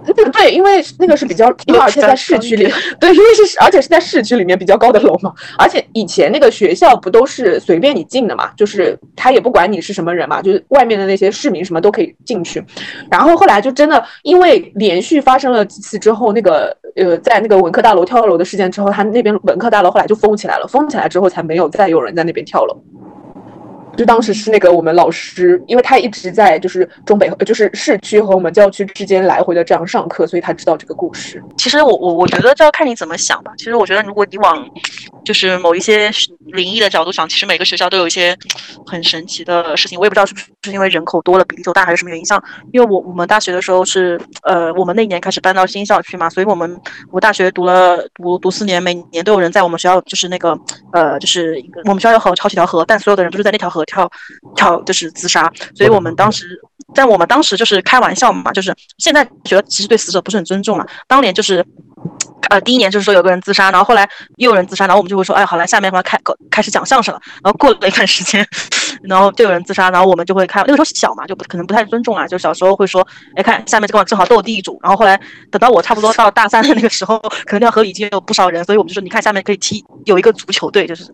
[0.06, 2.64] 对对，因为那个是比较，因为而且在市区里，
[3.00, 12.64] 对，因为是而且是在市区里面比较高的楼嘛，而且以前那个学校不都是随便你进的嘛，就是他也不管你是什么人嘛，就是外面的那些市民什么都可以进去。
[13.10, 22.76] 然后后来就真的因为连续发生了几次之后，那个呃，在那个文科大楼跳楼的事件之后，他那边文科大楼后来就封起来了，封起来之后才没有再有人在那边跳楼。
[23.96, 31.42] 就当时是那个我们老师，因为他一直在就是中北，就是市区和我们郊区之间来回的这样上课，所以他知道这个故事。
[31.58, 33.52] 其实我我我觉得这要看你怎么想吧。
[33.58, 34.68] 其实我觉得如果你往
[35.24, 36.12] 就是某一些
[36.48, 38.36] 灵异的角度想，其实每个学校都有一些
[38.86, 39.98] 很神奇的事情。
[40.00, 42.26] 我也不知道是不是是因为人口多了比例就大，还是什么原因。
[42.26, 46.78] 像因为我我们大学的时候是呃我们那年开始搬到新校区嘛，所以我们
[47.12, 50.58] 我大学读了读读四年，每年都有人在我们学校就是那个
[50.92, 53.84] 呃就是我们学校有好好几条河，但所有的人都是在那条河。
[53.86, 54.10] 跳
[54.56, 56.60] 跳就是自杀，所以我们当时
[56.96, 60.88] 在我们当时就是开玩笑嘛，就是现在觉得其实对死者不是很尊重了。
[61.06, 61.64] 当年就是
[62.54, 66.20] 呃第一年就是说有个人自杀，然后后来又有人自杀，然后我们就会说，哎，好了，下面我们开
[66.52, 67.20] 开始讲相声了。
[67.44, 68.48] 然后过了一段时间，
[69.02, 74.80] 然后就有人自杀，然后我们就会看那个时候小嘛，就可能不太尊重啊，就小时候会说，哎，看下面这个正好斗地主。
[74.84, 81.06] 然后后来等到我差不多到大三的那个时候，可能那条河里已经有不少人，所以我们就说，你看下面可以踢有一个足球队，就是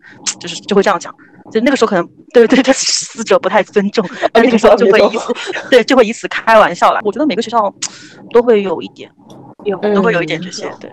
[0.42, 1.14] 就是就会这样讲。
[1.52, 5.34] 就那个时候可能对对对死者不太尊重， 那个时候就会以此
[5.72, 7.00] 对就会以此开玩笑了。
[7.04, 7.74] 我觉得每个学校
[8.32, 9.10] 都会有一点，
[9.66, 10.72] 有都会有一点这些。
[10.80, 10.92] 对，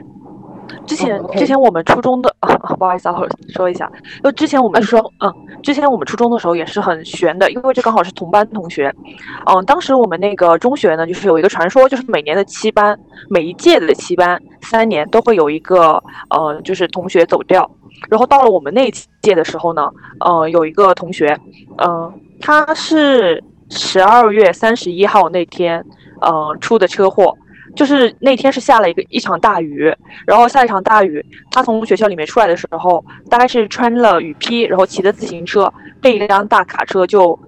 [0.87, 3.91] 之前之前我们初中的啊，不好意思啊，我说一下，
[4.23, 8.95] 就之前我们说嗯，之前我们初中的时候也是很悬的，因为这刚好是同班同学。
[9.47, 12.99] 嗯，当时我们那个中学呢，就是有一个传说，就是每年的七班，
[13.29, 17.69] 每一届的七班三年都会有一个呃，就是同学走掉。
[18.11, 18.91] 然后到了我们那
[19.23, 21.37] 届的时候呢，呃，有一个同学，
[21.79, 25.83] 嗯，他是十二月三十一号那天，
[26.21, 27.35] 呃，出的车祸，
[27.77, 29.95] 就是那天是下了一个一场大雨，
[30.27, 37.39] 然后下一场大雨，他从学校里面出来的时候，大概是穿了雨披，然后骑着自行车被一辆大卡车就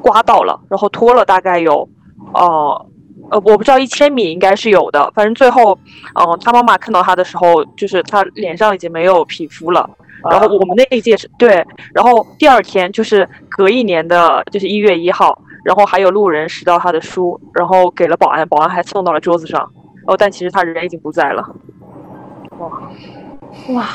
[0.00, 1.86] 刮到了，然后拖了大概有，
[2.32, 2.86] 呃，
[3.30, 5.78] 呃，我不知道一千米应该是有的，反正最后，
[6.14, 9.90] 嗯，他妈妈看到他的时候，就是他脸上已经没有皮肤了。
[10.30, 19.70] 然后我们那一届是对，然后第二天就是隔一年的，就是一月一号，然后还有路人拾到他的书，然后给了保安，保安还送到了桌子上，
[20.06, 21.42] 哦，但其实他人已经不在了。
[22.58, 22.70] 哇
[23.74, 23.86] 哇，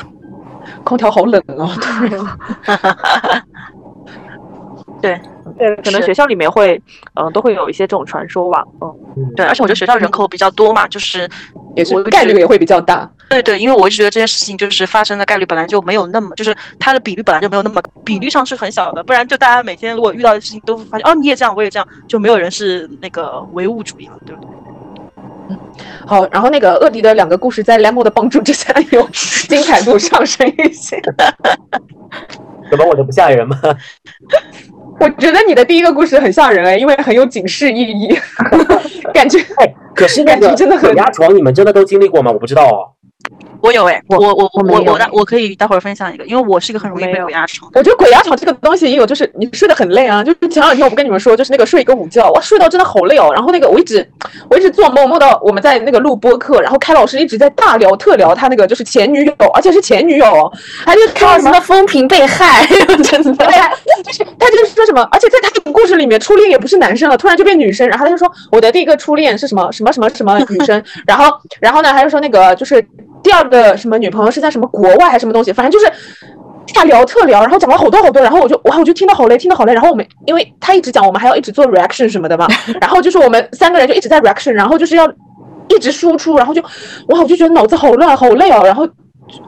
[0.84, 1.68] 空调好冷啊！
[5.02, 5.20] 对。
[5.58, 6.80] 对，可能学校里面会，
[7.16, 11.28] 嗯，都会有一些这种传说吧，嗯，对，而且我觉得学校人口比较多嘛，就是
[11.74, 13.10] 也是概率也会比较大。
[13.30, 24.52] 对对，因为我一直觉得这件事情就是发生的概率本来就没有那么，就是它的比率本来就没有那么，比率上是很小的，不然就大家每天如果遇到的事情都发现，哦，你也这样，我也这样，就没有人是那个唯物主义了，对不对？
[25.50, 25.58] 嗯，
[26.06, 29.08] 好，然后那个恶迪的两个故事在 Lemo 的帮助之下， 有
[29.48, 31.02] 精彩度上升一些。
[32.70, 33.58] 怎么我就不吓人吗？
[35.00, 38.18] 我觉得你的第一个故事很吓人哎，因为很有警示意义，
[39.14, 42.32] 感觉哎，可是那个真的很鬼压床，你们真的都经历过吗？
[42.32, 42.97] 我不知道哦。
[43.62, 47.70] 我有哎，我我我我我我可以待会儿分享一个，因为我是一个很容易被鬼压床。
[47.74, 53.32] 我觉得鬼压床这个东西也有，就是你睡得很累啊，就是前两天我不跟你们说，就是那个睡一个午觉，哇，睡到真的好累哦。
[53.34, 54.08] 然后那个我一直
[54.50, 60.52] 我一直做梦，梦到我们在那个录播课，然后开老师一直在大聊特聊他那个就是前女友，而且是前女友，
[60.86, 62.66] 还是开什么风评被害，
[63.04, 63.48] 真的，
[64.04, 71.26] 就是他就是说什么，而且在他的故事里面，初恋也不是男生了，突然就变女生，然后他就说我的第一个初恋是什么什么什么什么女生，然后
[71.60, 72.86] 然后呢，他就说那个就是。
[73.28, 75.92] 第二个什么女朋友是在什么国外还是什么东西，反正就是
[76.74, 79.74] 大聊特聊，然后讲了好多好多，然后我就哇我就听得好累，听得好累。
[79.74, 82.48] 然后我们因为他一直讲，我们还要一直做 reaction 什么的嘛，
[82.80, 85.06] 然后就是我们三个人就一直在 reaction，然后就是要
[85.68, 88.88] 一直输出，然后就哇我就觉得脑子好乱好累哦，然后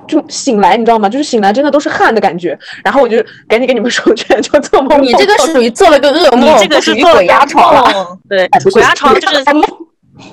[0.06, 1.08] 就醒来你知道吗？
[1.08, 3.16] 就是醒来真的都是汗的感觉，然后我就
[3.48, 5.02] 赶紧给你们说，这就做梦。
[5.02, 7.82] 你这个属于做了个噩梦， 你这个是鬼压床，
[8.28, 9.42] 对，鬼压床就是。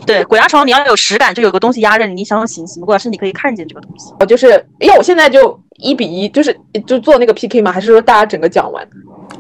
[0.07, 4.13] 对，鬼压床你要有实感，就有个东西压着你，你想醒醒不过来，是你可以看见这个东西。
[4.21, 8.87] 我就是，因为我现在就一比一，就是就做那个 PK 嘛，还是说大家整个讲完？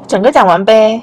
[0.07, 1.01] 整个讲完呗，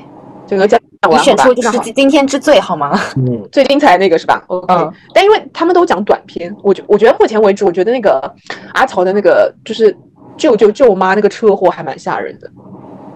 [0.47, 0.84] 整个讲完。
[1.12, 2.97] 你选出就是今天之最好吗？
[3.17, 4.73] 嗯， 最精彩那个是吧？OK。
[5.13, 8.34] 但因为他们都讲短片，我觉我觉得目前为止，我觉得那个
[8.73, 9.95] 阿曹的那个就是
[10.38, 12.49] 舅舅舅妈那个车祸还蛮吓人的，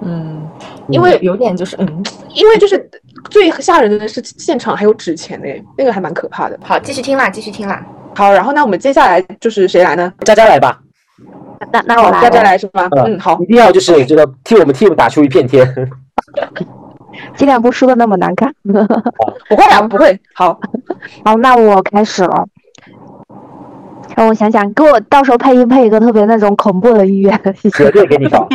[0.01, 0.46] 嗯，
[0.89, 2.89] 因为有点就是嗯，因为就是
[3.29, 5.47] 最吓人的是现场还有纸钱呢，
[5.77, 6.57] 那个还蛮可怕的。
[6.63, 7.85] 好，继续听啦，继续听啦。
[8.15, 10.11] 好，然后那我们接下来就是谁来呢？
[10.25, 10.79] 佳佳来吧，
[11.71, 12.87] 那那我来佳佳，来是吗？
[13.05, 15.65] 嗯，好一，定要就是这个替我们 team 打出一片天。
[17.35, 18.53] 尽量不输的那么难看。
[18.63, 20.19] 不会啊，不会。
[20.33, 20.59] 好，
[21.25, 22.47] 好，那我开始了。
[24.17, 27.39] 让我想想，给我到时候配音配一个特别那种恐怖的音乐。
[27.75, 28.47] 绝对给你搞。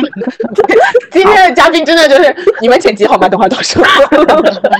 [1.09, 3.29] 今天的嘉宾真的就是你们剪辑好吗？
[3.29, 3.85] 等会儿到时候。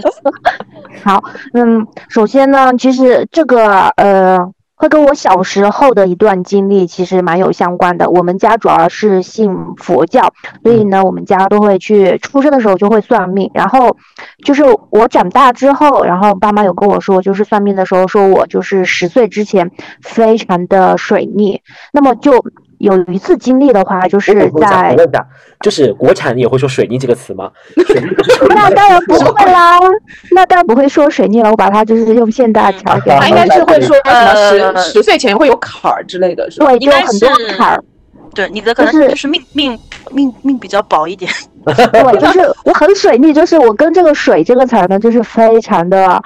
[1.02, 4.38] 好，嗯，首先呢，其实这个呃，
[4.84, 8.10] 会跟我小时候的一段经历其实蛮有相关的。
[8.10, 13.50] 我们家主要是信佛教，所以呢，我们家都会去出生的时候就会算命。
[13.54, 13.96] 然后
[14.44, 21.62] 就是我长大之后，然后爸妈有跟我说，就是算命的时候说我就是十岁之前非常的水逆。
[21.94, 22.44] 那么就
[22.84, 24.68] 有一次经历的话，就是在我问一
[25.12, 25.26] 下，
[25.62, 27.50] 就是国产也会说水逆 这个词吗？
[28.50, 29.80] 那当然不会啦，
[30.32, 36.68] 那当然不会说水逆了，我把它就是用现代 调给他应该是会说呃十十岁前会有坎儿之类的，是吧？
[36.68, 37.84] 对，就很多坎儿。
[38.36, 39.80] 对你的可能就是就是命命
[40.12, 41.32] 命命比较薄一点。
[41.64, 46.22] 对，就是我很水逆，就是我跟这个“水”这个词儿呢，就是非常的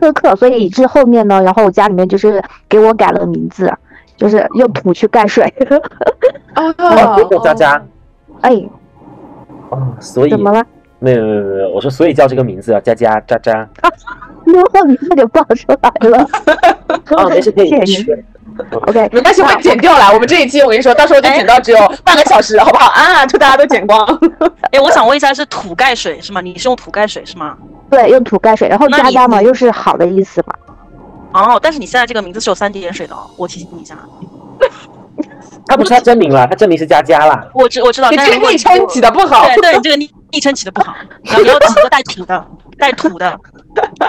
[0.00, 3.70] 苛刻，所以以致后面呢，然后我家里面就是给我改了名字，
[4.18, 5.42] 就是用土去盖水。
[6.52, 7.82] 啊， 哦，别叫佳佳
[8.42, 8.52] 哎，
[9.70, 10.62] 哦，所以怎么了？
[10.98, 13.68] 没有没有没有，我说所以叫这个名字啊，佳佳渣渣。
[14.44, 16.28] 那我名字就报出来了。
[17.10, 18.24] 哦，没事可以谢谢去你。
[18.88, 20.12] OK，没关系，会剪掉了。
[20.12, 23.24] 我们这一期我跟你说，到时候就剪到只有半个小时，好不好啊？
[23.26, 24.04] 就大家都剪光。
[24.72, 26.40] 哎，我想问一下，是土盖水是吗？
[26.40, 27.56] 你是用土盖水是吗？
[27.90, 30.54] 对，用土盖水，然后那你佳佳嘛，又是好的意思嘛。
[31.32, 33.96] 哦，但是你现在这个名字是有三点水的哦，我提醒你一下。
[35.66, 37.46] 他不是他真名了，他真名是佳佳啦。
[37.52, 39.44] 我知我知道，你这个但是如果昵称起的不好。
[39.44, 42.46] 对对，你这个昵昵称起的不好，然后你要起个带土的，
[42.78, 43.38] 带土的。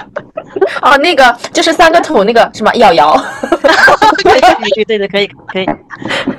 [0.82, 3.22] 哦，那个就是三个土那个什么瑶瑶，
[4.24, 5.66] 对对对对，可以可以。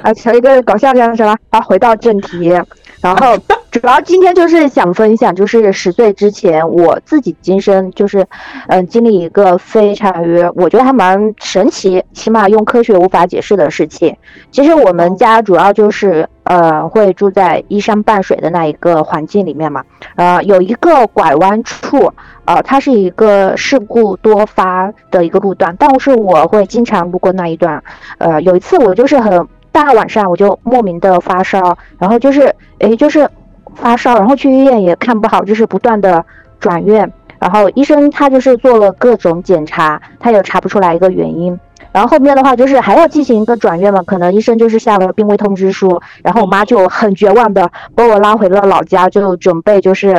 [0.03, 1.37] 啊，求一个搞笑这样是吧？
[1.51, 2.53] 好，回到正题。
[3.01, 3.35] 然后
[3.71, 8.27] 主要今天就是想分享，就是十岁之前我自己今生就是，
[8.69, 14.15] 嗯、经历一个非常于我觉得还蛮神奇，起码用科学无法解释的事情。
[14.51, 19.85] 其实我们家主要就是呃会住在依山傍水的那一个环境里面嘛，
[20.17, 22.13] 呃有一个拐弯处，
[22.45, 27.83] 呃它是一个事故多发的一个路段，但是我会经常路过那一段。
[28.19, 33.29] 呃有一次我就是很大晚上我就莫名的发烧，然后就是诶就是
[33.75, 36.25] 发烧，然后去医院也看不好，就是不断的
[36.59, 41.59] 转院，然后医生他就是做了各种检查，他也查不出来一个原因。
[41.93, 50.15] 然后后面的话就是还要进行一个转院嘛，可能医生就是下了病危通知书，然后我妈就很绝望的把我拉回了老家，就准备就是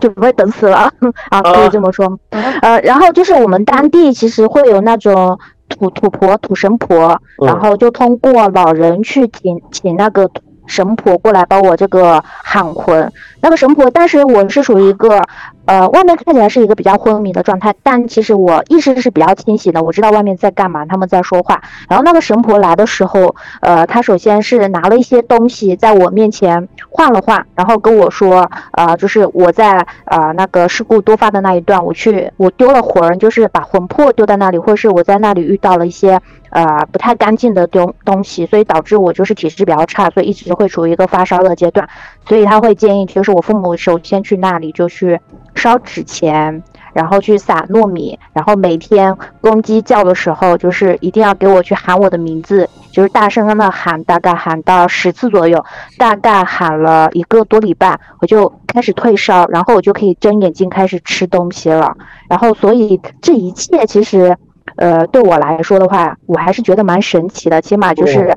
[0.00, 0.90] 就 准备等死了
[1.28, 2.18] 啊，可以这么说。
[2.30, 10.30] 呃，然后就是我们当地其实会有那种土土婆、土神婆，然后就通过老人去请请那个
[10.66, 13.12] 神婆过来帮我这个喊魂。
[13.42, 15.20] 那个神婆当时我是属于一个
[15.64, 21.62] 呃，外面看起来是一个比较昏迷的状态，但其实我意识是比较清醒的，我知道外面在干嘛，他们在说话。
[21.88, 36.20] 然后那个神婆来的时候，呃，她首先是拿了一些东西在我面前晃了晃，然后跟我说，呃，就是我在呃那个事故多发的那一段，我去我丢了魂，就是把魂魄丢在那里，或是我在那里遇到了一些
[36.50, 41.88] 呃不太干净的东东西，所以导致我就是体质比较差，所以一直会处于一个发烧的阶段。
[42.26, 45.20] 所以他会建议，就是我父母首先去那里就去
[45.62, 46.60] 烧纸钱，
[46.92, 55.64] 然后去撒糯米，然后每天公鸡叫的时候，就是一定要给我去喊我的名字，就是大声的喊，大概喊到十次左右，
[55.96, 61.96] 大概喊了一个多礼拜，我就开始退烧，然后我就可以睁眼睛开始吃东西了。
[62.28, 64.36] 然后所以这一切其实。
[64.76, 67.60] 呃，对我来说的话，我还是觉得蛮神奇的。
[67.60, 68.34] 起码就是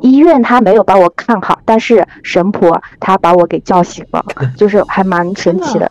[0.00, 4.24] 医院他没有把我看好，但是神婆她把我给叫醒了，
[4.56, 5.90] 就是还蛮神奇的。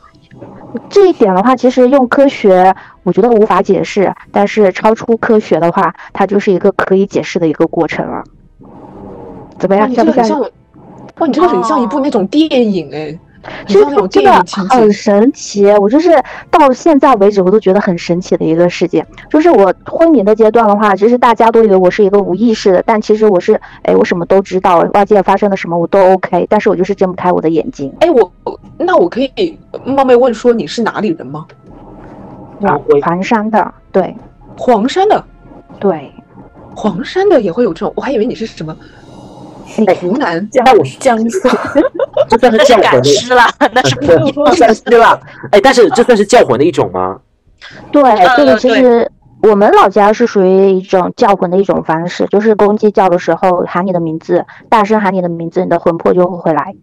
[0.89, 8.23] 这一点的话，其实用科学我觉得无法解释，但是超出科学的话，它就是一个可以解释的一个过程了。
[9.59, 9.89] 怎么，样？
[9.89, 10.39] 你像不像？
[11.19, 13.19] 哇，你这个很像一部那种电影哎，很
[13.67, 14.91] 其实像那种这个电影情节很。
[14.93, 16.11] 神奇，我就是
[16.51, 19.05] 到现在为止，我都觉得很神奇的一个事件。
[19.29, 27.91] 就是我昏迷的阶段的话，其实大家都以为我是一个无意识的，但其实我是，哎，我什么都知道，外界发生了什么我都 OK，但是我就是睁不开我的眼睛。
[28.01, 28.31] 哎，我
[28.77, 31.47] 那我可以冒昧问说你是哪里人吗？
[33.01, 34.15] 黄山的，对
[34.55, 35.23] 黄山的，
[35.79, 36.11] 对，
[36.75, 38.75] 黄山的也会有这种，我还以为你是什么
[39.87, 41.49] 哎，湖南那我江苏，
[42.29, 43.43] 这算是 那是教魂的，赶尸了，
[43.73, 44.55] 那是不一样。
[44.55, 45.19] 算是吧？
[45.51, 47.19] 哎，但是这算是叫魂的一种吗？
[47.91, 48.01] 对，
[48.35, 49.09] 这个其实
[49.43, 56.73] 我们老家是属于一种叫魂的一种方式，就是公鸡叫的时候喊你的名字，大声喊你的名字，你的魂魄就会回来。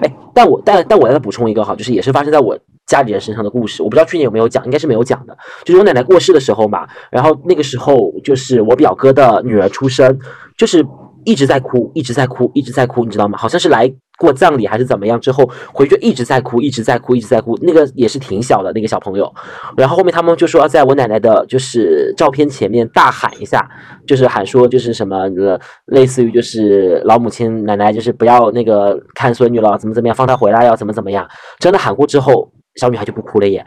[0.00, 5.36] 哎，但我但但我再补充一个哈，就是也是发生在我家里人身上的故事，我不知道去年有没有讲，应该是没有讲的。
[5.64, 10.18] 就是我奶奶过世的时候嘛，然后那个时候就是我表哥的女儿出生，
[10.56, 10.84] 就是
[11.28, 13.36] 一直在哭，一直在哭，一直在哭，你知道吗？
[13.36, 13.86] 好像是来
[14.18, 17.54] 过葬礼还是怎么样之后回去一直在哭，一直在哭，一直在哭。
[17.60, 19.30] 那个也是挺小的那个小朋友，
[19.76, 23.68] 然后后面他们就说要在我奶奶的就是照片前面大喊一下，
[24.06, 31.28] 就是喊说就是什么呃，类似于就是老母亲奶奶就是不要那个看孙女了，怎么怎么样，放她回来要怎么怎么样。
[31.58, 32.50] 真的喊过之后，
[32.80, 33.66] 小女孩就不哭了耶。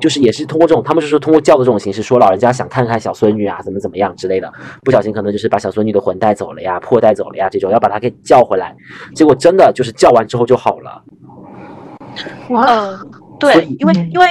[0.00, 4.52] 就是也是通过这种，他们是说通过叫的这种形式，说老人家想看看小孙女啊，怎么怎么样之类的，
[4.84, 8.74] 不小心可能就是把小孙女的魂带走了呀，魄带走了呀，这种要把她给叫回来，
[9.14, 11.02] 结果真的就是叫完之后就好了。
[12.50, 12.98] 哇，哦，
[13.38, 14.26] 对，因为因为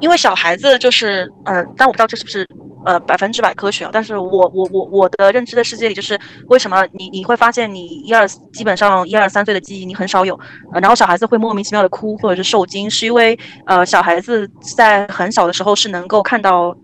[0.00, 2.46] 因为小孩子就是呃，但我不知道这是不是
[2.84, 3.90] 呃百分之百科学啊。
[3.92, 6.18] 但是我我我我的认知的世界里，就是
[6.48, 10.38] 为什么你你会发现你一二基本上一二三岁的记忆你很少有，
[10.72, 16.76] 呃，然后小孩子会莫名其妙的哭或者是受惊，是因为呃小孩子在很小的时候是能够看到。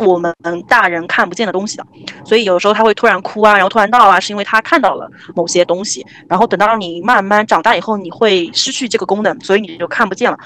[0.00, 0.34] 我们
[0.66, 1.86] 大人看不见的东西的，
[2.24, 6.04] 所以有时候他会突然哭啊，然后突然闹啊，是因为他看到了某些东西。
[6.28, 10.36] 然后等到你慢慢长大以后，你会失去这个功能，所以你就看不见了。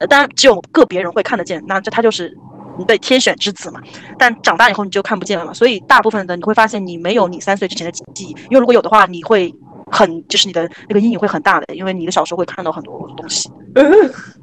[0.00, 2.36] 呃当然，只有个别人会看得见，那这他就是
[2.78, 3.80] 你的天选之子嘛。
[4.18, 9.54] 但长大以后你就看不见了嘛，所以大部分的你会发现你没有你三岁之前的记忆，因为如果有的话，你会
[9.90, 13.50] 很就是你的那个阴影会很大的，因为你的小时候会看到很多东西。
[13.74, 13.84] 嗯，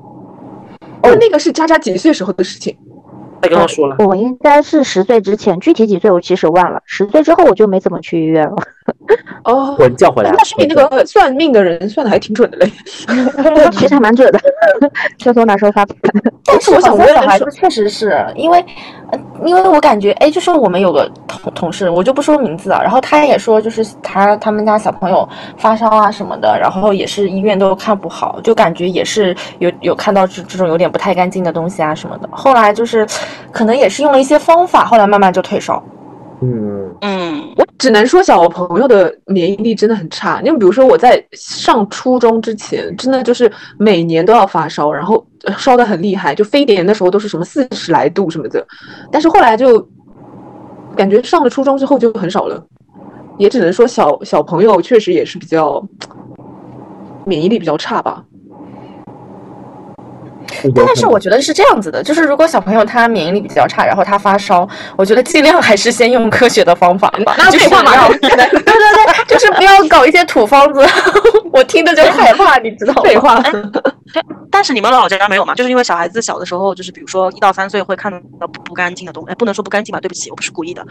[1.04, 2.78] 哦，那个是渣渣几岁时候的事情？
[3.40, 6.82] 他跟我说了，我应该是十岁之前，具体几岁我其实忘了。
[6.86, 8.56] 十岁之后我就没怎么去医院了。
[9.44, 10.44] 哦，我叫回来了那。
[10.44, 12.72] 说明那个算命的人算的还挺准的嘞。
[13.72, 14.40] 其实还蛮准的，
[15.18, 15.96] 就从哪时候发财。
[16.46, 18.64] 但是我想问说小孩子确实是因为，
[19.12, 25.28] 呃，因为我感觉，哎，就是我们有个同同事，我就不说名字了，然后他也说，就是他他们家小朋友
[25.58, 32.30] 发烧啊什么的，然后也是医院都看不好，就感觉也是有有看到这这种有点不太干净的东西啊什么的。
[32.32, 33.06] 后来就是
[33.52, 35.82] 可能也是用了一些方法，后来慢慢就退烧。
[36.40, 40.40] 嗯，嗯，我只能说小朋友的免疫力真的很差。
[40.42, 48.66] 因为比如说我在上初中之前，真的就是每年都要发烧，然后呃烧的很厉害，就非典的时候都是什么四十来度什么的。
[49.12, 49.88] 但是后来就
[50.96, 52.64] 感觉上了初中之后就很少了，
[53.38, 55.84] 也只能说小小朋友确实也是比较
[57.26, 58.24] 免疫力比较差吧。
[60.76, 67.36] 但是我觉得是这样子的，就是如果小朋友他免疫力比较差，然后他发烧，我觉得尽量还是先用科学的方法吧。
[67.38, 70.86] 那就是废话嘛要 对对对，就是不要搞一些土方子，
[71.52, 73.02] 我听着就害怕，你知道吗？
[73.04, 73.44] 废话，
[74.50, 75.54] 但是你们老家没有嘛？
[75.56, 80.86] 就是因为小孩子小的时候，就是比如说一到三岁会看到不干净的东西，哎，不能说不干净吧，对不起，我不是故意的，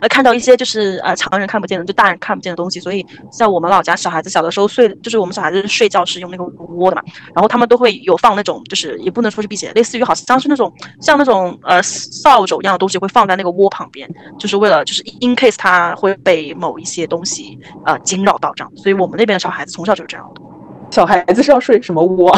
[0.00, 2.78] 呃， 看到一些就是呃常人看不见的，就大人看不见的东西。
[2.78, 6.44] 所以在我们老家，小孩子小的时候睡，就是我们小孩子睡觉是用那个
[6.76, 7.02] 窝的嘛，
[7.34, 14.08] 然后他们都会有放那种，就是也不能说是辟邪，类似于好像是那种像那种呃扫帚一样的东西，会放在那个窝旁边，
[14.38, 18.72] 就是为了就是 in case 他会被某一些东西呃惊扰到这样。
[18.76, 20.51] 所以我们那边的小孩子从小就是这样的。
[20.92, 22.30] 小孩子是要睡什么窝？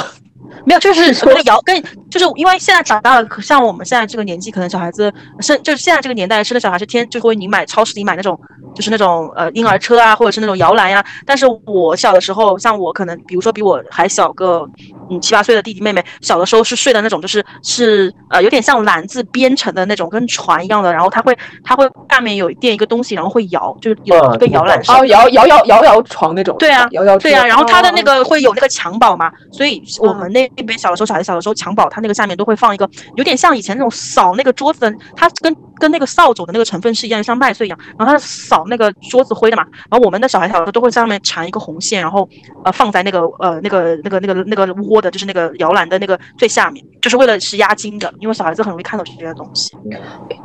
[0.65, 8.39] 没有，就是那个摇跟，就是因为现在长大了，可像我们现在这个年纪，可能小孩子生就是现在这个年代生的小孩是天就会你买超市里买那种
[8.75, 14.69] 就是那种呃婴儿车啊，或者是那种摇篮呀、但是我小的时候，像我可能比如说比我还小个
[15.11, 24.91] 嗯七八岁的弟弟妹妹，小的时候是睡的那种，就是是呃有点像篮子编成的那种，跟船一样的，然后它会它会下面有垫一个东西，然后会摇，就是有一个摇篮式。
[24.91, 26.57] 哦，摇摇摇摇摇床那种。
[26.59, 27.19] 对啊摇摇。
[27.19, 42.29] 对啊，然后它的那哦个会有那个襁褓嘛，所以我们那那边小的时候，小孩小的时候，襁褓它那个下面都会放一个，有点像以前那种扫那个桌子的，它跟跟那个扫帚的那个成分是一样，像麦穗一样，然后它是扫那个桌子灰的嘛，然后我们的小孩小的时候都会在上面缠一个红线，然后
[42.65, 49.77] 呃放在那个呃那个那个那个那个窝的，就是那个摇篮的那个最下面，就是为了是压惊的，因为小孩子很容易看到这些东西。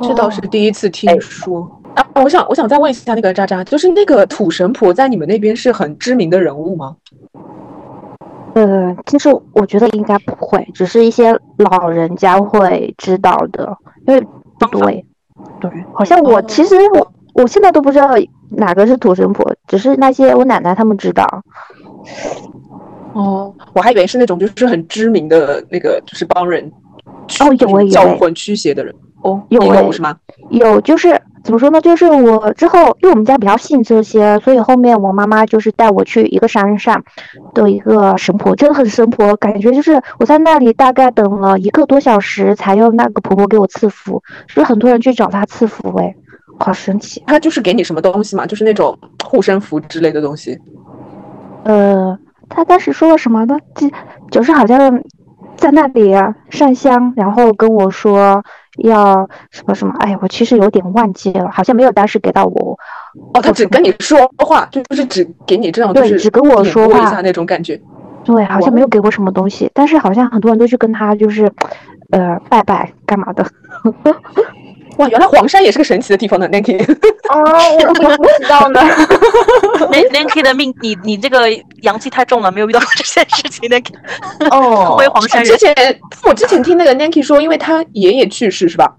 [0.00, 1.68] 这倒是第一次听说。
[1.96, 6.94] 啊，我想我想再问一下那个渣渣，就是那个土神婆在你们那边是很知名的人物吗？
[8.54, 13.76] 呃，其实我觉得应该不会，只是一些老人家会知道的，
[14.06, 14.20] 因为
[14.58, 15.04] 不多诶。
[15.60, 18.10] 对，好像我、哦其实我我现在都不知道
[18.50, 21.24] 哪个是土神婆，只是那些我奶奶他们知道。
[23.12, 26.70] 哦，我还以为是那种就是很知名的那个，就是帮人
[27.28, 28.94] 驱哦有诶有诶叫魂驱邪的人。
[29.22, 30.16] 哦，有有是吗？
[30.50, 31.08] 有就是
[31.42, 31.80] 怎么说呢？
[31.80, 37.02] 就是我之后，因为我们家比较信这些，所以后面我妈妈就是带我去一个山上
[37.54, 46.14] 的一个神婆，真的很神婆，感觉就是我在那里大概等了一个多小时，才用那个婆婆给我赐福，就是很多人去找她赐福，哎，
[46.58, 47.22] 好神奇。
[47.26, 48.44] 她就是给你什么东西嘛？
[48.44, 50.58] 就是那种护身符之类的东西。
[51.64, 52.18] 呃，
[52.50, 53.56] 她当时说了什么呢？
[53.74, 53.90] 就
[54.30, 55.02] 就是好像
[55.56, 56.14] 在那里
[56.50, 58.44] 上香，然后跟我说。
[58.80, 59.94] 要什么什么？
[60.00, 62.78] 哎呀，我其实有点忘记了，好像没有当时给到我。
[63.34, 67.80] 哦，他只跟你说话，就是只给你这样，对，只跟我说话一下那种感觉。
[68.24, 71.50] 对，好像没有给我什么东西，但是好像很多人都去跟他就是，
[72.10, 73.46] 呃，拜拜干嘛的。
[75.00, 76.78] 哇，原来黄山也是个神奇的地方呢，Nanky。
[77.28, 78.80] 啊，我怎么不知道呢？
[80.12, 83.66] Nanky 的命，你你这个阳气太重了，没有遇到过这件事情。
[83.70, 83.94] ，Nanky
[84.50, 85.42] 哦， 回黄山。
[85.42, 85.74] 之前
[86.22, 88.94] 我之前听那个 Nanky 说，因为他爷爷去世，是吧？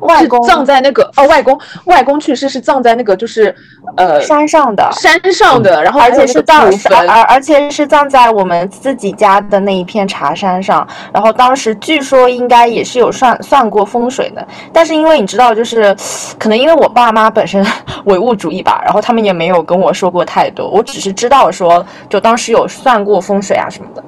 [0.00, 3.54] 外公葬在那个哦，外公外公去世是葬在那个就是
[3.96, 6.70] 呃山上的山上的，然后而且是葬
[7.08, 10.86] 而而且是葬在我们自己家的那一片茶山上。
[11.12, 15.94] 然后当时据说应该也是有算算过风水的，但是因为你知道，就是
[16.38, 17.66] 可能因为我爸妈本身
[18.04, 24.04] 唯物主义吧，然后他们也没有跟我说过太多，我只是知道说就当时有算过风水啊什么的。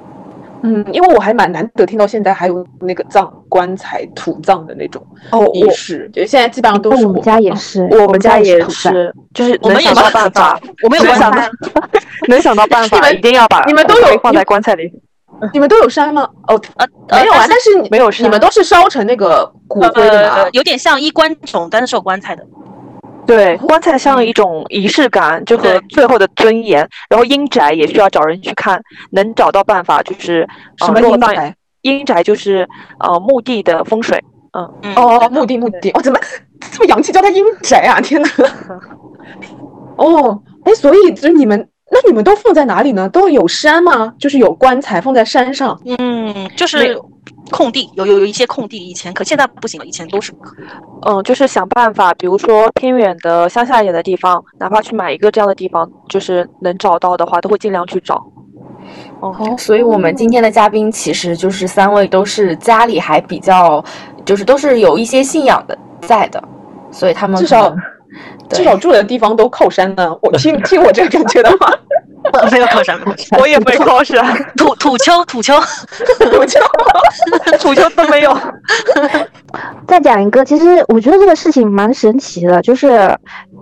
[0.66, 11.38] 嗯，因为我还蛮难得听到现在还有那个葬棺材土葬的那种哦仪式，就现在基本上都是我们家也是，我们家也是，就是我们想到办法，我们有想到
[12.28, 14.90] 能想到办法，一定要把你们都有放在棺材里，
[15.52, 16.26] 你们都有山吗？
[16.48, 16.86] 哦，呃，
[17.20, 22.42] 没有啊，但是没有山，你们都是烧成那个骨灰的吗，有点像衣冠冢，但是有棺材的。
[23.26, 26.88] 对，棺材像一种仪式感，就和最后的尊严。
[27.08, 30.46] 然后阴宅也需要找人去看，能找到办法，就是
[30.78, 31.54] 什么阴宅？
[31.82, 32.68] 阴宅就是
[32.98, 34.22] 呃墓地的风水。
[34.52, 36.18] 嗯，哦，墓地墓地，哦，怎么
[36.72, 38.00] 这么洋气，叫它阴宅啊？
[38.00, 38.28] 天哪！
[39.96, 43.08] 哦，哎，所以就是你们，那你们都放在哪里呢？
[43.08, 44.14] 都有山吗？
[44.18, 45.80] 就是有棺材放在山上？
[45.98, 47.00] 嗯，就是。
[47.50, 49.86] 空地有有有一些空地，以前可现在不行了。
[49.86, 50.32] 以前都是，
[51.06, 58.24] 嗯，就是想办法，比如说偏远的乡下一点的地方，哪怕去买一个这样的地方，就是能找到的话，都会尽量去找。
[59.20, 63.84] 哦，所以我们今天的嘉宾其实就是三位都是家里还比较，
[64.24, 66.42] 就是都是有一些信仰的在的，
[66.90, 67.74] 所以他们至少
[68.48, 70.14] 至少住的地方都靠山呢。
[70.22, 71.72] 我听听我这个感觉的话。
[72.50, 72.98] 没有靠山，
[73.38, 74.24] 我也没靠山，
[74.56, 75.54] 土土丘土丘
[76.18, 76.60] 土丘
[77.58, 78.36] 土丘都没有。
[79.86, 83.16] 再讲一个，其实我觉得这个事情蛮神奇的，就是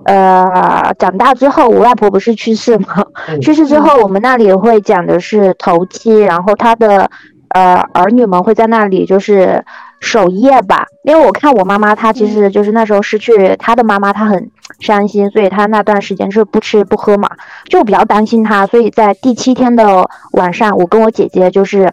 [0.06, 3.04] 呃，长大之后，我外婆不是去世吗？
[3.40, 7.10] 去世之后，我们那里会讲的是头七，然后他的
[7.50, 9.62] 呃儿女们会在那里就是
[10.02, 14.50] 守夜吧，因为我看我妈妈，她其实就是那时候失去她的妈妈，她很。
[14.80, 17.30] 伤心，所以她那段时间是不吃不喝嘛，
[17.68, 21.92] 就比较担心她，所以在第七天的晚上，我跟我姐姐就是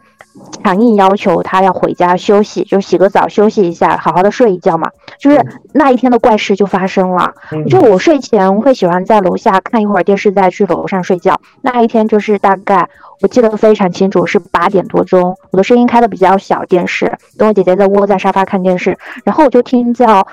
[0.63, 4.89] 强硬要求他要回家休息，就洗个澡休息一下，好好的睡一觉嘛。
[5.17, 7.33] 就是那一天的怪事就发生了，
[7.69, 11.39] 就我睡前会喜欢在楼下看一会儿电视，再去楼上睡觉。
[11.61, 12.87] 那一天就是大概
[13.21, 20.27] 我记得非常清楚，是八点多钟，我的声音开的比较小，电视跟我姐姐在窝在沙发看电视，然后我就听到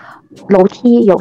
[0.48, 1.20] 楼梯有。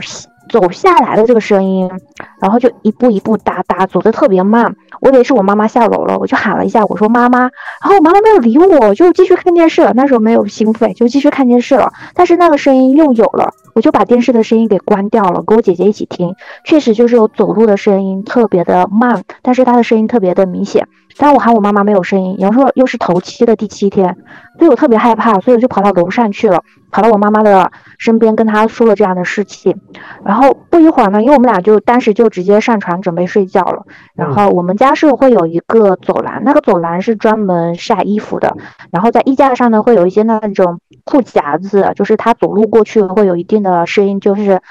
[0.56, 1.91] 走下来的这个声音，
[2.39, 7.49] 然后就一步一步哒哒走的特别慢，我以为是我妈妈下楼了，我就喊了一下，我说妈妈，然
[7.89, 9.91] 后我妈妈没有理我，就继续看电视了。
[9.93, 11.91] 那时候没有心肺，就继续看电视了。
[12.14, 16.34] 但是那个声音又有了，我就把电视的声音给关掉了，跟我姐姐一起听，
[16.64, 20.88] 确实就是有走路的声音，特别的慢，但是她的声音特别的明显。
[21.18, 24.16] 但我喊我妈妈没有声音，然后又是头七的第七天，
[24.58, 26.62] 所以我特别害怕，所以我就跑到楼上去了，
[26.96, 29.82] 跑到我妈妈的身边，跟她说了这样的事情。
[30.24, 33.86] 然后不一会儿呢，因为我们俩就当时就直接上床准备睡觉了。
[34.14, 38.56] 然后我们家是会有一个走廊，那个走廊是专门晒衣服的。
[38.91, 44.62] 然后在衣架上呢，会有一些那种裤夹子，就是他走路过去会有一定的声音，就是。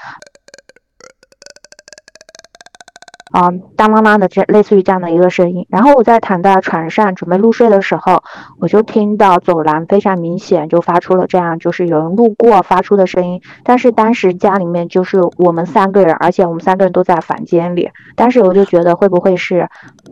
[3.35, 8.23] 啊，当妈妈的这类似于这样的一个声音，然后我在躺在床上准备入睡的时候，
[8.61, 13.41] 我就听到走廊非常明显就发出了这样，就是有人路过发出的声音。
[13.65, 17.91] 但是当时家里面就是我们三个人，而且我们三个人都在房间里。
[18.15, 19.67] 当时我就觉得会不会是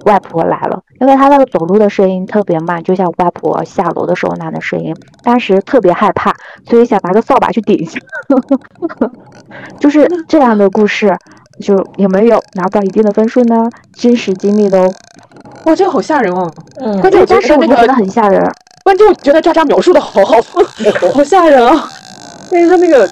[0.06, 4.94] 外婆来了，因为她那个走路的声音特别慢，就像外婆下楼的时候那样的声音。
[5.24, 6.34] 当时特别害怕，
[6.66, 7.98] 所以想拿个扫把去顶一下，
[9.80, 11.16] 就是这样的故事。
[11.60, 13.70] 就有没有拿不到一定的分数呢？
[13.94, 14.94] 真实经历的哦。
[15.66, 16.52] 哇，这个好吓人哦！
[16.82, 18.44] 嗯，关键当时我觉得很吓人。
[18.84, 20.36] 关键我觉得渣渣描述的好好，
[21.14, 21.88] 好吓人啊！
[22.52, 23.10] 那他那个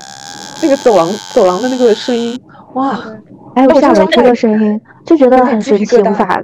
[0.62, 2.38] 那个走廊走廊的那个声音，
[2.74, 3.00] 哇，
[3.56, 6.44] 还有我真的下楼梯的声音，就觉得很神奇，无法，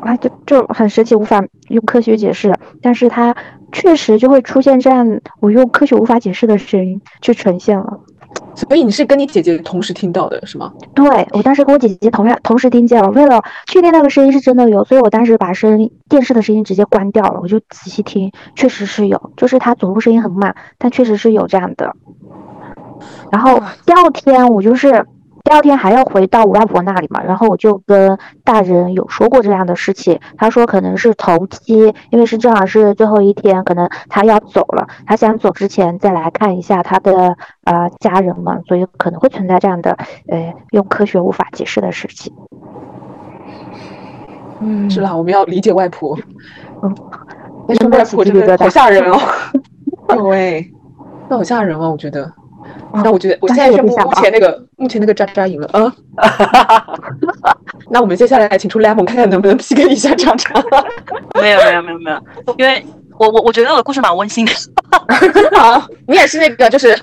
[0.00, 2.52] 啊，就就很神奇，无法用科学解释。
[2.82, 3.36] 但是它
[3.70, 8.00] 确实就会出现这样我用科学无法解释的声音，去呈现了。
[8.66, 10.72] 所以你是跟你姐姐同时听到的是吗？
[10.92, 21.94] 对我当时跟我姐姐同样同时听见了，为了确定那个声音是真的有，所以我当时把声音电视的声音直接关掉了，我就仔细听，确实是有，就是它总部声音很慢，但确实是有这样的。
[23.30, 25.06] 然后第二天我就是
[25.48, 37.34] 第二天还要回到我外婆那里嘛，然后我就跟大人有说过这样的事情，他说可能是头七，因为是正好是最后一天，可能他要走了，他想走之前再来看一下他的
[37.64, 39.96] 呃家人们，所以可能会存在这样的
[40.28, 42.30] 呃用科学无法解释的事情。
[44.60, 46.14] 嗯是啦，我们要理解外婆。
[46.82, 46.94] 嗯，
[47.66, 49.18] 但是外婆真的好吓人哦。
[50.14, 50.62] 有哎，
[51.30, 52.30] 那好吓人哦，我觉得。
[52.92, 55.92] 那我觉得我现在宣布是有目前那个目前那个渣渣赢了，嗯。
[57.90, 60.52] 那我们接下来请出 Lemon，看看能不能 PK 一下渣渣。
[61.40, 62.20] 没有没有没有没有，
[62.58, 62.84] 因为
[63.18, 64.52] 我我我觉得我的故事蛮温馨的。
[65.56, 66.94] 好，你也是那个就是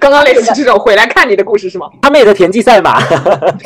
[0.00, 1.88] 刚刚类似这种回来看你的故事是吗？
[2.02, 2.98] 他们也在田忌赛马，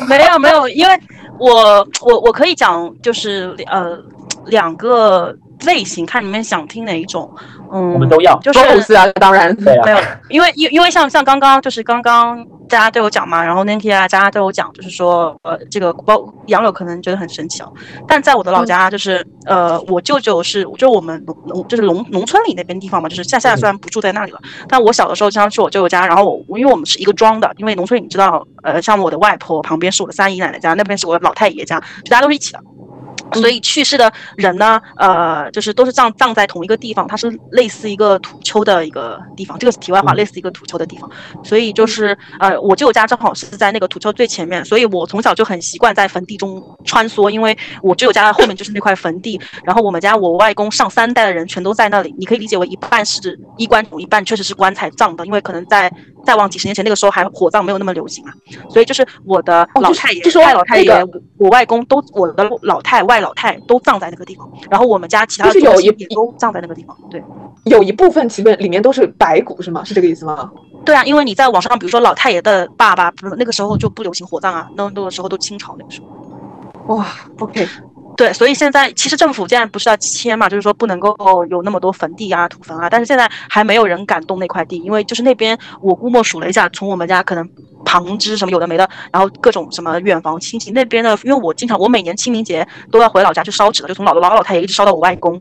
[0.07, 0.99] 没有没有，因为
[1.39, 3.97] 我我我可以讲就是呃
[4.45, 5.35] 两个
[5.65, 7.29] 类型，看你们想听哪一种。
[7.71, 9.53] 嗯，我们都要就是多鲁斯啊，当然。
[9.57, 9.97] 对啊没有，
[10.29, 17.73] 因为因因为像像刚刚就是刚刚大家都有讲嘛，然后 Nancy 啊，大家都有讲，就是说呃这个包杨柳可能觉得很神奇哦，
[18.07, 24.39] 但在我的老家就是、呃我舅舅是就我们农农就是农农村里那边地方嘛，就是现在虽然不住在那里了，
[24.69, 32.59] 但我小的时候经常去我舅舅家，然后我因为我们是一个庄的，因为农村你知道呃像我的外婆旁边是我的三姨奶奶家，那边是我的老太爷家，就大家都是一起的。
[33.33, 39.57] 所以去世的人呢，呃，就是都是葬葬在同一个地方，它是类似一个土丘的一个地方。
[39.59, 41.09] 这个是题外话，类似一个土丘的地方。
[41.43, 49.39] 所以就是呃，我舅舅家正好是在那个土丘最前面，所以我从小就很习惯在坟地中穿梭，因为我舅舅家的后面就是那块坟地。
[49.63, 55.91] 然后我们家我外公上三代的人全都在那里，你可以理解为一半是衣冠冢，一半确实是棺材葬的，因为可能在
[56.27, 58.33] 再往几十年前那个时候还火葬没有那么流行啊。
[58.69, 66.93] 所以就是我的老太爷、太老太爷、那个我我外公都我的老太外老太都葬在那个地方，然后我们家其他有一都葬在那个地方。
[67.09, 67.23] 对
[67.63, 69.85] 有一部分其实里面都是白骨是吗？
[69.85, 70.51] 是这个意思吗？
[70.85, 76.95] 对啊，因为你在网上，比如说老太爷的爸爸，不是那个时候就不流行火葬啊，那那个时候都清朝那个时候。
[76.95, 77.05] 哇
[77.39, 77.67] ，OK，
[78.17, 81.15] 对，所以现在其实政府现在不是要迁嘛，就是说不能够
[81.51, 87.47] 有那么多坟地啊、土坟啊，但是现在还没有人敢动那块地，因为就是那边我估摸数了一下，从我们家可能
[87.85, 95.39] 旁支什么有的没的，然后各种什么远房亲戚那边的，因为我经常我每年清明节都要回老家去烧纸的，就从老的老老太爷一直烧到我外公。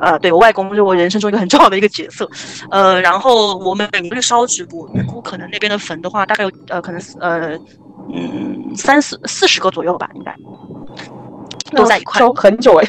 [0.00, 2.28] 呃，对我外公是我人生中一个很重要的一个角色，
[2.70, 7.56] 呃，然后我们每年去烧纸，我预估可能那边的坟的话，大概有呃可能呃
[8.12, 10.34] 嗯三四四十个左右吧，应该
[11.74, 12.18] 都在一块。
[12.18, 12.88] 烧很久哎。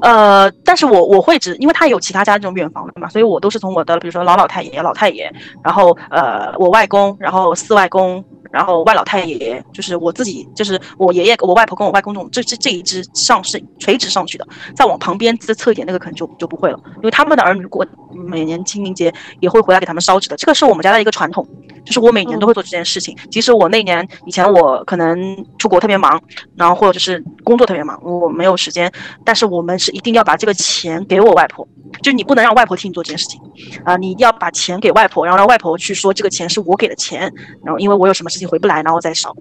[0.00, 5.28] 呃，但是我我会只，因为他有其他家这种远房的嘛，所以我都是从我的比如说老老太爷、老太爷，
[5.64, 17.86] 然后呃我外公，然后四外公，然后外老太爷，就是我自己，就是我爷爷、我外婆跟我外公这种这这这一支上是垂直上去的，再往旁边再侧一点那个可能就就不会了，因为他们的儿女过
[18.28, 21.46] 每年清明节也会回来给他们烧纸的，这个是我们家的一个传统，
[21.84, 23.16] 就是我每年都会做这件事情。
[23.30, 26.20] 即使我那年以前我可能出国特别忙，
[26.56, 28.90] 然后或者是工作特别忙，我没有时间，
[29.24, 31.66] 但是我们是一定要把这个钱给我外婆，
[32.02, 33.40] 就你不能让外婆替你做这件事情
[33.84, 37.32] 啊、你一定要把钱给外婆，然后让外婆去说这个钱是我给的钱，
[37.64, 39.34] 然后因为我有什么事情回不来，然后再烧，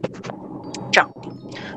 [0.92, 1.10] 这样。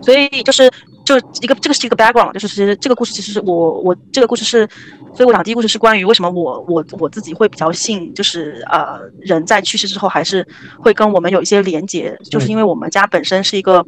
[0.03, 0.71] 所以就是
[1.05, 4.67] 就一个这个是一个 background，就是其实这个故事其实是我我这个故事是，
[5.15, 10.47] 所以我讲第一个故事是关于为什么我我我自己会比较信，就是呃人在去世之后还是
[10.79, 13.85] 会跟我们有一些连结，就是因为我们家本身是一个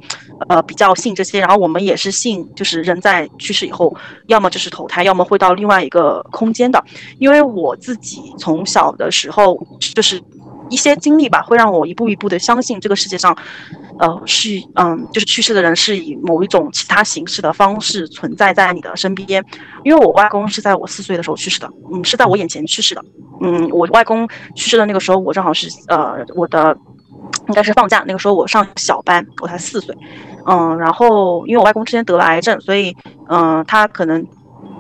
[0.49, 3.95] 呃比较信这些，然后我们也是信就是人在去世以后，
[4.27, 6.83] 要么就是投胎，要么会到另外一个空间的，
[7.19, 9.59] 因为我自己从小的时候
[9.95, 10.21] 就是。
[10.73, 13.37] 一些经历吧，会让我一步一步的相信这个世界上，
[13.99, 19.45] 呃，是嗯，就是去世的人是以某一种其他形式的方式存在在你的身边。
[19.85, 23.05] 因为我外公是在我四岁的时候去世的，嗯，是在我眼前去世的，
[23.43, 26.77] 嗯，我外公去世的那个时候，我正好是呃我的
[27.49, 29.95] 应该是放假，那个时候我上小班，我才四岁，
[30.47, 32.97] 嗯，然后因为我外公之前得了癌症，所以
[33.29, 34.27] 嗯，他可能。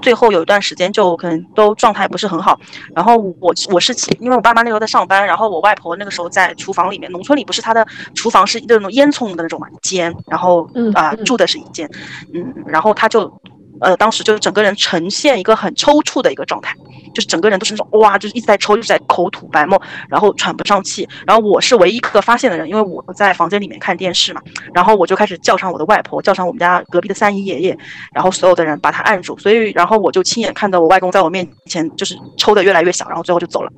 [0.02, 2.58] 最后有一段时间就可能都状态不是很好，
[2.94, 11.24] 然后我我是因为我爸妈那时候在上班，然后我外婆那个时候在厨房里面，农村里不是她的厨房是那种烟囱的那种嘛间，然后嗯啊、嗯。
[11.24, 11.88] 住的是一间，
[12.34, 13.32] 嗯，然后她就
[13.80, 16.74] 呃，当时就整个人呈现一个很抽搐的一个状态，
[17.12, 21.08] 就是整个人都是那种哇，就是一直在抽，一直在口吐白沫，然后喘不上气。
[21.26, 24.40] 然后我是唯一一个发现的人，因为我在房间里面看电视嘛，
[24.72, 27.78] 然后我就开始叫上我的外婆，叫上我们家隔壁的三姨爷爷，
[28.14, 33.72] 然后所有的人把他按住，所以然后我就亲眼看到我外公在我面前就是抽的越来越小，然后最后就走了。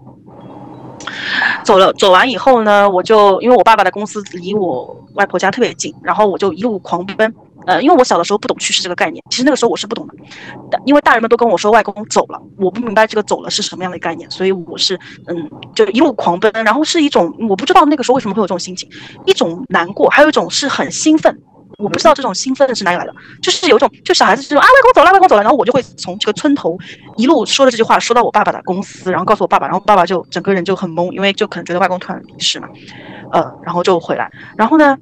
[1.65, 7.35] 走了，走完以后呢，我就因为我爸爸的公司离我外婆家特别近，然后我就一路狂奔。
[7.67, 10.15] 呃，因为我小的时候不懂去世这个概念，其实那个时候我是不懂的，
[10.85, 18.89] 因为大人们都跟我说外公走了，我不明白这个走了是什么样的概念，所以我是嗯，就一路狂奔，然后是一种我不知道那个时候为什么会有这种心情，
[19.27, 21.39] 一种难过，还有一种是很兴奋。
[21.77, 23.13] 我不知道这种兴奋是哪里来的，
[23.43, 26.79] 就是有一种，就小孩子这种啊，外公走了，外公走了，然后我就会从这个村头
[27.17, 32.69] 一路说着这句话，说到我爸爸的公司，然后告诉我爸爸，然后爸爸就整个人就很懵，因为就可能觉得外公突然离世嘛，
[33.33, 34.97] 呃，然后就回来，然后呢，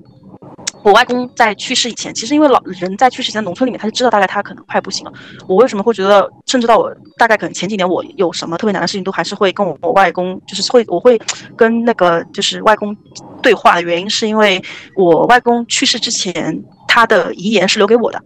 [0.82, 5.12] 我外公在去世以前，其实因为老人在去世前，农村里面他就知道大概他可能快不行了。
[5.46, 11.20] 我为什么会觉得，甚至到我大概可能前几年，我有什么特别难的事情，都还是会跟我我外公，就是会我会
[11.56, 12.96] 跟那个就是外公
[13.40, 14.62] 对话的原因，是因为
[14.96, 18.20] 我外公去世之前，他的遗言是留给我的，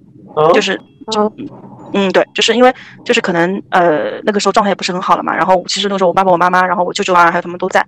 [0.54, 0.80] 就是
[1.10, 1.30] 就
[1.92, 2.74] 嗯对，就是因为
[3.04, 7.84] 就是可能呃那个时候状态也不是很好了嘛，然后其实那个时候我爸爸我妈妈，然后我舅舅啊还有他们都在。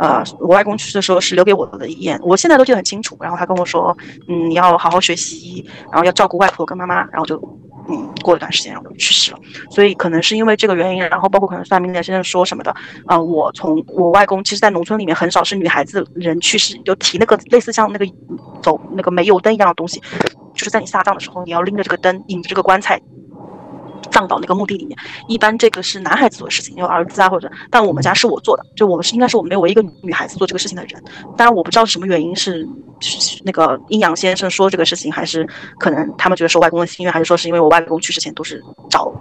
[0.00, 3.16] 呃，我外公去世的时候是留给我的遗言，我现在都记得很清楚。
[3.20, 3.96] 然后他跟我说，
[4.28, 7.04] 嗯，你要好好学习，然后要照顾外婆跟妈妈。
[7.06, 7.36] 然后就，
[7.88, 9.38] 嗯，过一段时间，然后就去世了。
[9.70, 12.72] 所以可能是因为这个原因，然后包括可能算命的先生说什么的，
[13.06, 18.06] 啊，我从我外公，其实，在农村里面很少是女孩子人去世就提那个类似像那个
[18.62, 20.00] 走那个煤油灯一样的东西，
[20.54, 23.00] 就是在你下葬的时候，你要拎着这个灯，引着这个棺材。
[24.10, 24.96] 葬到那个墓地里面，
[25.26, 31.02] 一般这个是男孩子做的事情，有儿子啊或者，但我们家是我做的，就我们是应该是我们没有唯一一个女孩子做这个事情的人。
[31.36, 32.66] 当然我不知道是什么原因，是
[33.44, 35.46] 那个阴阳先生说这个事情，还是
[35.78, 39.12] 可能他们觉得是我外公的心愿，还是说是因为我外公去世前都是找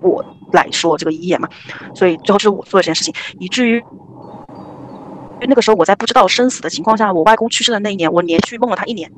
[0.00, 1.48] 我来说这个遗言嘛，
[1.94, 3.82] 所以最后是我做这件事情，以至于
[5.40, 9.10] 那个时候我在不知道生死的情况下，我外公去世的那一年，我连续梦了他一年，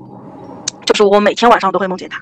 [0.85, 2.21] 就是我每天晚上都会梦见他。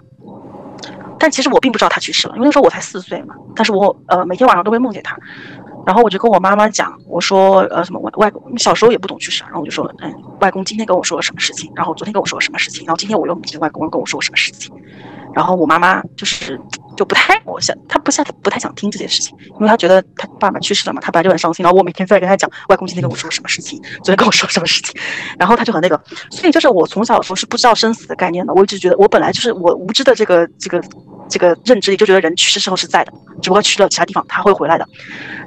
[1.22, 3.32] 但其实我并不知道他去世了，因为那时候我才四岁嘛。
[3.54, 5.16] 但是我呃每天晚上都会梦见他，
[5.86, 14.74] 然后我就跟我妈妈讲，我说呃什么外外公小时候也不懂去世，然后我就说嗯外公今天跟我说了什么事情，然后昨天跟我说了什么事情，然后今天我又梦见外公跟我说什么事情，
[15.34, 16.60] 然后我妈妈就是
[16.96, 25.00] 就不太我想她不想不太想听这件事情，因为她觉得她爸爸去世了嘛，她本来就很伤心，然后我每天在跟她讲外公今天跟我说什么事情，昨天跟我说什么事情，
[25.38, 30.82] 然后她就很那个，所以就是我从小的时候是不知道生死的概念的，我一直觉得我本来就是我无知的这个这个。
[31.28, 34.86] 这个认知里就觉得人去世时候是在的，只不过去了其他地方他会回来的。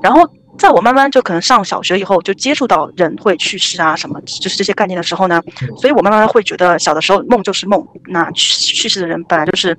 [0.01, 0.27] 然后
[0.57, 5.41] 在我慢慢就可能上小学以后，就接触到人会去世啊什么，就是这些概念的时候呢，
[5.77, 9.77] 所以我慢慢会觉得小的时候梦就是梦，那去去世的人本来就是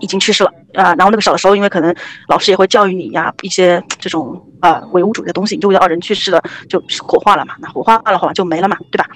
[0.00, 0.94] 已经去世了啊。
[0.96, 1.94] 然后那个小的时候，因为可能
[2.28, 9.06] 老师也会教育你呀一些这种呃唯物主义的东西，你就觉得哦人去世了就火化了嘛，那火化了话就没了嘛，对吧？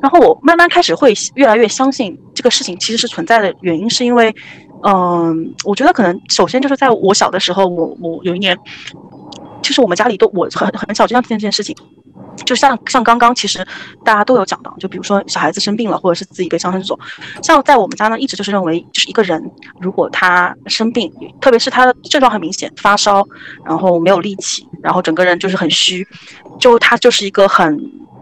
[0.00, 4.34] 然后我慢慢开始会越来越相信这个事情其实是存在的原因，是因为。
[4.84, 8.58] 嗯，我觉得可能首先就是在我小的时候，我我有一年，
[9.62, 11.74] 就是我们家里都我很很小就像这件事情，
[12.44, 13.66] 就像像刚刚其实
[14.04, 16.98] 大家都有讲到，就比如说小孩子生病了，或者是自己被上身这种，
[17.42, 19.42] 像在我们家呢，一直就是认为就是一个人
[19.80, 21.10] 如果他生病，
[21.40, 23.26] 特别是他的症状很明显，发烧，
[23.64, 26.06] 然后没有力气，然后整个人就是很虚，
[26.58, 27.78] 就他就是一个很。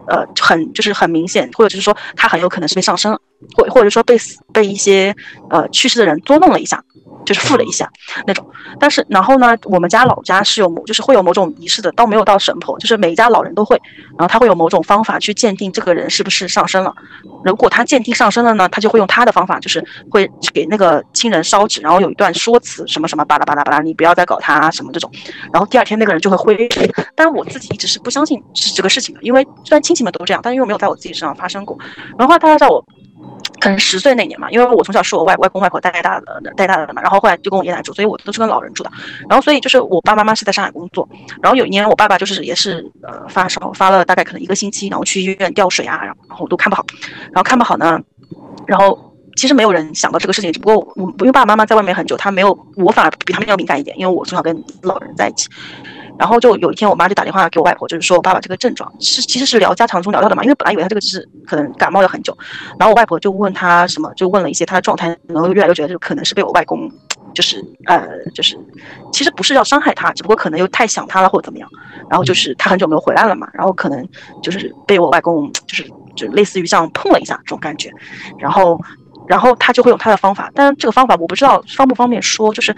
[0.06, 3.20] 呃，很就是很明显，或者就是说他很有可能是被上身了，
[3.56, 5.14] 或或者说被死被一些
[5.48, 6.82] 呃去世的人捉弄了一下。
[7.26, 7.88] 就是附了一下
[8.26, 8.44] 那种，
[8.78, 13.80] 但是然后呢，我们家老家是有某，就是会有某种仪式的，倒没有到神婆，就是每一家老人都会，
[14.16, 16.92] 然后他会有某种方法去鉴定这个人是不是上身了。
[17.44, 25.08] 如果他鉴定上身了呢，他就会用他的方法，就是会给那个亲人烧纸，然后有一段说辞，什么什么巴拉巴拉巴拉，你不要再搞他啊什么这种。
[25.52, 26.80] 然后第二天那个人就会恢复。
[27.14, 31.78] 但是我自己一直是不相信是这个事情的，因为虽然亲戚们都这样，但因为没有在我自己身上发生过。
[32.18, 32.82] 然后大家叫我。
[33.60, 38.90] 可能十岁那年嘛，因为我从小是我外外公外婆带大的，带大的嘛，然后后来就跟我爷爷奶奶住，所以我都是跟老人住的。
[39.28, 41.08] 然后所以就是我爸妈妈是在上海工作，
[41.42, 46.84] 然后有一年我爸爸就是也是呃发烧，发了大概可能一个星期，然后去医院吊水啊，然后都看不好，
[47.24, 48.00] 然后看不好呢，
[48.66, 48.98] 然后
[49.36, 55.48] 其实没有人想到这个事情，只不过我因为爸爸妈妈在外面很久，他没有我反而比他们要敏感一点，因为我从小跟老人在一起。
[56.20, 62.36] 然后就有一天，我妈就打电话给我外婆，就是说我爸爸这个症状是其实是聊家常中聊到的嘛，因为本来以为他这个只是可能感冒了很久，
[62.78, 66.92] 然后我外婆就问他什么，就问了一些他的状态，然后越来越觉得就可能是被我外公，
[67.32, 68.54] 就是呃就是
[69.10, 71.66] 其实不是要伤害他，只不过可能又太想他了或者怎么样，
[72.10, 74.06] 然后就是他很久没有回来了嘛，然后可能
[74.42, 77.90] 就是被我外公就是就类似于这样碰了一下这种感觉，
[78.38, 78.78] 然后。
[79.30, 82.74] 然后他就会用他的方法，但这个方法我不知道方不方便说，就是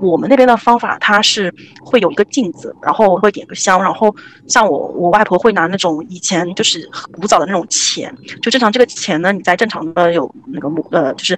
[0.00, 1.52] 我们那边的方法，它是
[1.84, 4.14] 会有一个镜子，然后会点个香，然后
[4.46, 11.36] 像我我外婆会拿那种以前就是古早的那种钱，就正常这个钱呢，你在正常的有那个摩呃就是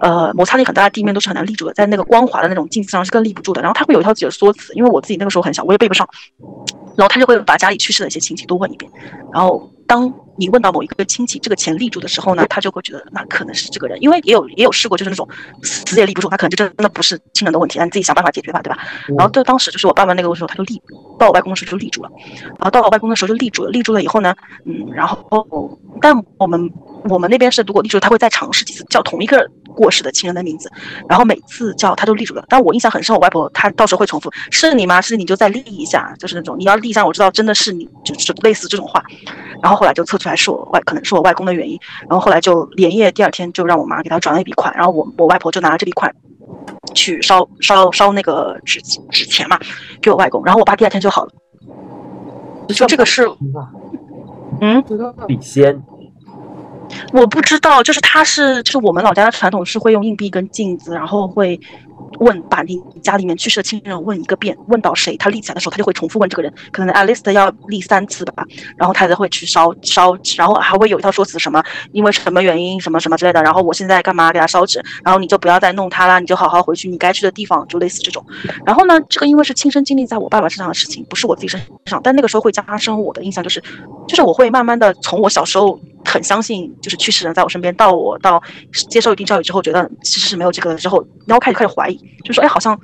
[0.00, 3.62] 呃摩擦力很大的地面都是很难立住的，在那个光滑的那种镜子上是更立不住的。
[3.62, 6.08] 然后他会有一套自己的说辞，因为我自己那个时候很小，我也背不上，
[6.96, 8.90] 然后他就会把家里去世的一些亲戚都问一遍，
[9.32, 9.70] 然后。
[9.86, 15.28] 当你问到某一个亲戚这个钱立住的时候呢，他就会觉得那可能是这个人，因为也有也有试过，就是那种
[15.62, 18.78] 死也立不住，他可能就真的不是亲人的问题，那你自己想办法解决吧，对吧？
[19.16, 20.80] 然后就当时就是我爸爸那个时候他就立，
[21.18, 22.10] 到我外公的时候就立住了，
[22.58, 24.34] 然后到我外公的时候就立住了，立住了以后呢，
[24.66, 26.70] 嗯，然后但我们
[27.08, 29.48] 我们那边是如果立住，他会再尝试几次叫同一个。
[29.76, 30.70] 过世的亲人的名字，
[31.08, 32.44] 然后每次叫他都立住了。
[32.48, 35.00] 但我印象很深，我外婆她到时候会重复：“是你吗？
[35.00, 39.02] 是你就再立一下。”就是那种你要立一下，我知道真的是你，就是类似这种话。
[39.60, 41.78] 然后后来就测出来是我外，可能是我外公的原因。
[42.08, 46.14] 然后后来就连夜第二天就让我妈给他转了一笔款，然后我我外婆就拿了这笔款
[46.94, 49.58] 去烧烧烧那个纸纸钱嘛，
[50.00, 50.42] 给我外公。
[50.44, 51.32] 然后我爸第二天就好了。
[52.68, 53.28] 就这个是，
[54.62, 54.82] 嗯，
[55.28, 55.82] 笔仙。
[57.12, 61.58] 我不知道，就是他是，就是我们老家的传统是会用硬币跟镜子，然后会
[62.20, 68.44] 问把你家里面去世的亲人问一个遍，问到谁他立起来的时候，他就会重复问这个人，可能 at least 要立三次吧，
[68.76, 78.24] 然后他才会去烧烧，然后还会有一套说辞，什么因为什么原因什么什么之类的，然后我现在干嘛给他烧纸，然后你就不要再弄他了，你就好好回去你该去的地方，就类似这种。
[78.64, 83.62] 然后呢，这个因为是亲身经历在我爸爸身上的事情，不是我自己身上，但那个时候会加深我的印象，就是
[84.06, 85.78] 就是我会慢慢的从我小时候。
[86.04, 87.74] 很相信，就是去世人在我身边。
[87.74, 88.42] 到我到
[88.90, 92.78] 接受一定教育之后，觉得其实是没有这个之后，然后开始开始怀疑，就说哎，好像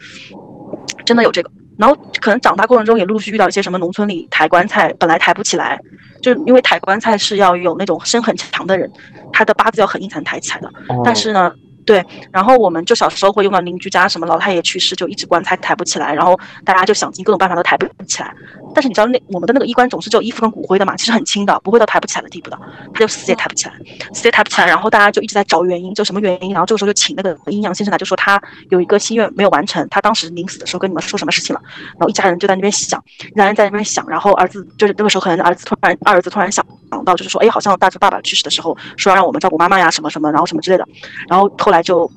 [1.05, 1.51] 真的有这个。
[1.79, 5.81] 然后可能长大过程中也陆续遇到一些什么农村里抬棺材本来抬不起来，
[6.21, 8.91] 就因为抬棺材是要有那种身很强的人，
[9.33, 10.71] 他的八字要很硬才能抬起来的。
[11.05, 11.53] 但是呢。
[11.91, 18.33] 对，然后我们就小时候会用到邻居家什么老太爷去世，就一直棺材抬不起来，然后大家就想尽各种办法都抬不起来。
[18.73, 22.57] 但是你知道那我们的那个衣冠总是只有衣服跟骨灰的嘛，其实很轻的，不会到抬不起来的地步的，
[22.95, 23.75] 他就死也抬不起来，
[24.15, 24.69] 死也抬不起来。
[24.69, 26.53] 然后大家就一直在找原因，就什么原因？
[26.53, 31.61] 然后这个时候就请那个阴阳先生来，就说他有一个心愿没有完成，他当时临死的时候跟你们说什么事情了？
[31.95, 40.87] 然后一家人就在那边想，一家人在那边想，然后儿子就是那个时候可能儿子突然二儿子突然想想到，就是说哎，好像大舅爸爸去世的时候说要让我们照顾妈妈呀什么什么，然后什么之类的，
[41.29, 42.11] 然后后来就。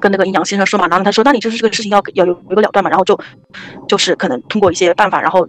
[0.00, 3.18] 跟那个阴阳先生说嘛，然后他说，那你就是这个事情要要有一个了断嘛，然后就
[3.86, 5.46] 就是可能通过一些办法，然后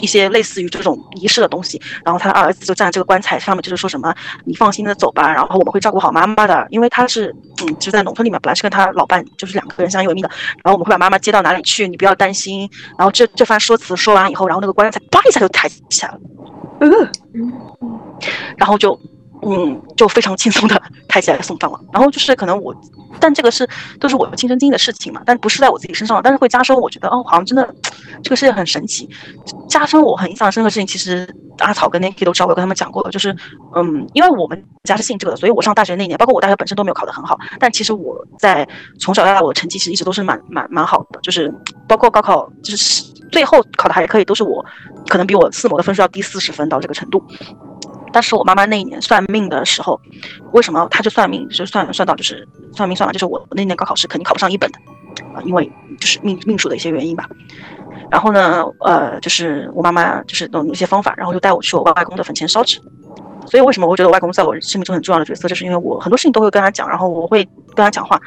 [0.00, 4.12] 一些类似于这种仪式的东西，然后他的二儿子就站在这个棺材上面，就是说什么，
[4.44, 10.30] 你放心的走吧，然后我们会照顾好妈妈的，因为他是嗯就在农村里面，本来是跟他老伴就是两个人相依为命的，
[10.64, 12.68] 然后我们会把妈妈接到哪里去，你不要担心，
[12.98, 16.20] 然后这这番说辞说完以后，然后那个棺材叭一下就抬起来了，
[16.80, 16.90] 嗯，
[18.56, 18.98] 然后就。
[19.42, 21.80] 嗯，就非常轻松的抬起来送饭了。
[21.92, 22.74] 然后就是可能我，
[23.18, 23.68] 但这个是
[23.98, 27.74] 都是我亲身经历的事情嘛，但不是在我自己身上，但是会加深我觉得哦，好像真的
[28.22, 29.08] 这个世界很神奇。
[29.68, 31.28] 加深我很印象深刻的事情，其实
[31.58, 33.34] 阿草跟 Niki 都知道，我跟他们讲过了，就是
[33.74, 38.66] 嗯，因为我们家是信这个的，所以我上大学那年，包括我大学本身都没有考得很好，但其实我在
[38.98, 41.52] 从小到大我的成绩其实一直都是蛮蛮蛮好的，就是
[41.88, 44.64] 包括高考就是最后考的还可以，都是我
[45.08, 47.22] 可能比我四模的分数要低四十分到这个程度。
[48.12, 50.00] 但是我妈妈那一年算命的时候，
[50.52, 54.78] 为什么她就算命，就算算到就是算命算了，就是我那年高考是肯定考不上一本的，
[55.34, 57.28] 啊，因为就是命命数的一些原因吧。
[58.10, 62.80] 然后呢，呃，就是我妈妈就是弄一些方法，然后就带我去我外公的坟前烧纸。
[63.46, 67.48] 所以为什么我觉得我外公在我生命中很重要的角色，就是因为我很多事情都会跟他讲，然后我会
[67.80, 68.20] 跟他讲话。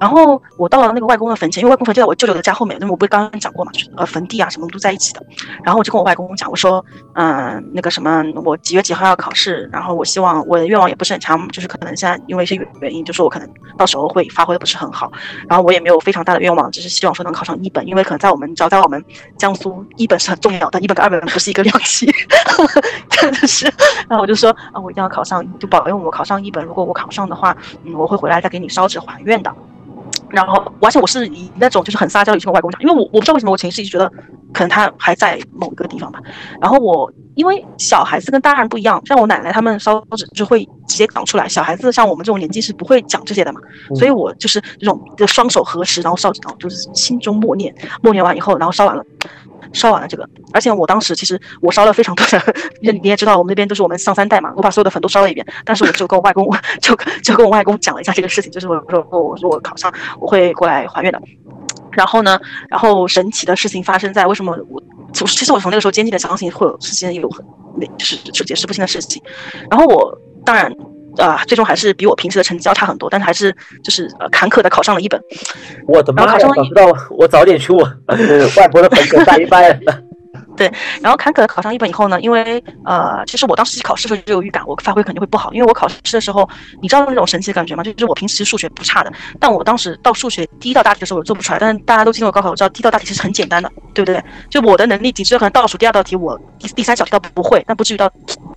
[0.00, 5.22] 然后我到了那个外公的坟前，因为外公坟就在我舅舅的家后面，那么我不是刚刚讲过嘛，就是呃坟地啊什么都在一起的。
[5.64, 6.84] 然后我就跟我外公讲，我说，
[7.14, 15.10] 嗯，那个什么，我几月几号要考试，然后我希望我的愿望也不是很强，就是可能现在因为一些原因，就是我可能到时候会发挥的不是很好。
[15.48, 19.02] 然后我也没有非常大的愿望，只是希望说能考上一本，因为可能在我们只要在我们
[19.36, 22.06] 江苏，一本是很重要的，一本跟二本不是一个量级，
[23.10, 23.64] 真的是。
[24.08, 26.64] 然后我就说，啊，我一定要考上，就保佑我考上一本。
[26.64, 29.52] 如果我考上的话，嗯，我会回来再给你烧纸还愿的。
[30.30, 34.08] 然后，而且我是以那种就是很撒娇语气跟外公讲，因为我我不知道为什么我潜意识一直觉得，
[34.52, 36.20] 可能他还在某一个地方吧。
[36.60, 43.60] 然后我因为小孩子跟大人不一样，像我奶奶他们烧纸就会直接讲出来，小孩子像我们这种年纪是不会讲这些的嘛。
[43.94, 47.72] 所以我就是这种就双手合十，然后烧纸，然后就是心中默念，
[48.02, 49.04] 默念完以后，然后烧完了。
[49.70, 52.42] 烧完了这个，而且我当时其实我烧了非常多的，
[52.80, 55.46] 你也知道我们那边都是我们上三代嘛，我把所有的粉都烧了一遍。
[55.62, 56.48] 但是我就跟我外公，
[56.80, 61.20] 就就跟我外公讲了一下这个事情，就是我说我说我考上我会过来还愿的。
[61.98, 62.40] 然后呢，
[62.70, 64.80] 然后神奇的事情发生在为什么我，
[65.12, 67.44] 其实我从那个时候坚定的相信会有事情有很，
[67.98, 69.20] 就是是解释不清的事情。
[69.68, 70.72] 然后我当然
[71.16, 75.20] 啊、最终还是比我平时的成绩要差很多，但是还是就是呃坎坷的考上了一本。
[75.88, 76.36] 我的妈呀！
[76.38, 77.82] 然后考上早知道我早点去我
[78.56, 79.44] 外婆的本科大一
[80.58, 80.72] 班。
[81.00, 86.48] 然后坎坷的考上一本以后呢，因为呃，其实我当时考试的时候就有预感，我发挥肯定会不好，因为我考试的时候，
[86.82, 87.82] 你知道那种神奇的感觉吗？
[87.82, 94.22] 就是我平时数学不差的，但我当时到数学第一道大题的时候我做不出来，但是大家都经过高考，我知道第一道大题其实很简单的，对不对？
[94.50, 98.10] 就我的能力，仅只有可能倒数第二道题我第第三小题倒不会，但不至于到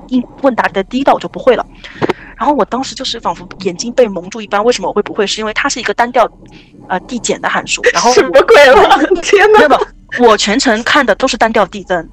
[0.07, 1.65] 应问答题的第一道我就不会了。
[2.37, 5.27] 然后我当时就是仿佛眼睛被蒙住一般，为什么我会不会？
[5.27, 6.27] 是因为它是一个单调
[6.89, 8.97] 呃递减的函数，然后什么鬼了？
[9.21, 9.79] 天哪！
[10.19, 12.09] 我全程看的都是单调递增。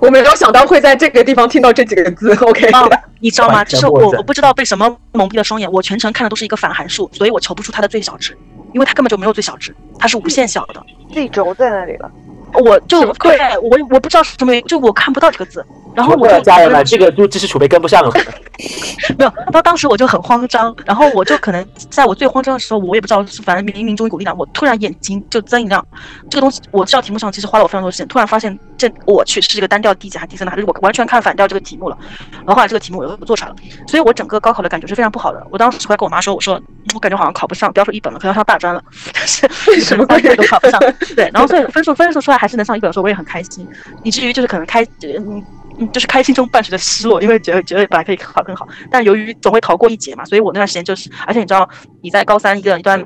[0.00, 2.32] 我没有想到会在这个地方听到这几个字。
[2.36, 2.88] OK，啊，
[3.20, 3.64] 你知道吗？
[3.64, 8.38] 就是我我不知道被什么蒙蔽了双眼，我全程看的都是一个反函数，所以我求不出它的最小值，
[8.72, 10.80] 因为它根本就没有最小值，它是无限小的。
[11.12, 12.10] 自轴在那里了。
[12.54, 18.12] 我就对我我不知道是什么原因，就我看不到这个字，然后我就家人们，这个就知识储备跟不上了。
[19.18, 25.84] 没有，到当时我就很慌张，然后我就可能在我最慌张的时候，我也不知道是反正冥冥中一股力量，我突然眼睛就睁一亮，
[26.30, 31.96] 这个东西我知道题目上其实花了我非常多时间，突然发现这我去是一个单调递减还是递增的，还是我完全看反调这个题目了，
[32.32, 33.56] 然后后来这个题目我又做出来了，
[33.88, 35.44] 所以我整个高考的感觉是非常不好的。
[35.50, 36.60] 我当时回来跟我妈说，我说
[36.94, 38.82] 我感觉好像考不上，不要说一本了，可能要上大专了，
[39.12, 39.48] 但是
[39.80, 40.78] 什么三鬼个都考不上。
[41.16, 43.64] 对，然后所以分数分数出来还是能上一本的时候，我也很开心，
[44.02, 45.40] 以至于就是可能开嗯。
[45.78, 51.66] 嗯，就是开心中伴随着失落，因为觉得觉得本来可以考更好，但由于总会逃过一劫嘛，所以我那段时间就是，而且你知道
[52.02, 53.02] 你在高三一个一段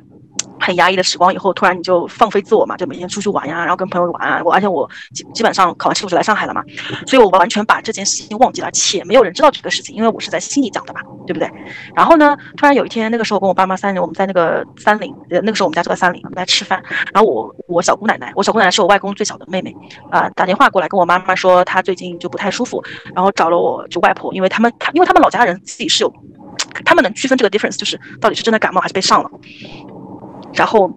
[0.67, 6.61] 很压抑的时光以后，突然你就放飞自我嘛，就每天出去玩呀，然后跟朋友玩啊，我而且我基基本上考完试我就来上海了嘛，
[7.07, 11.49] 所以我完全把这件事情忘记了，且没有人知道这个事情，因为我是在心里讲的嘛，对不对？
[11.95, 16.83] 然后呢，突然有一天，那个时候跟我爸妈三人，我们在那个三林，呃，那个时候我们家住在三林，我们在吃饭，
[17.15, 19.73] 然后我我小姑奶奶，我小姑奶奶是我外公最小的妹妹，
[20.11, 22.83] 啊、打电话过来跟我妈妈说她最近就不太舒服，
[23.15, 26.13] 然后找了我就外婆，因为他们因为他们老家人自己是有，
[26.85, 29.31] 他们能区分这个 difference，就是到底是真的感冒还是被上了，
[30.57, 30.91] 然后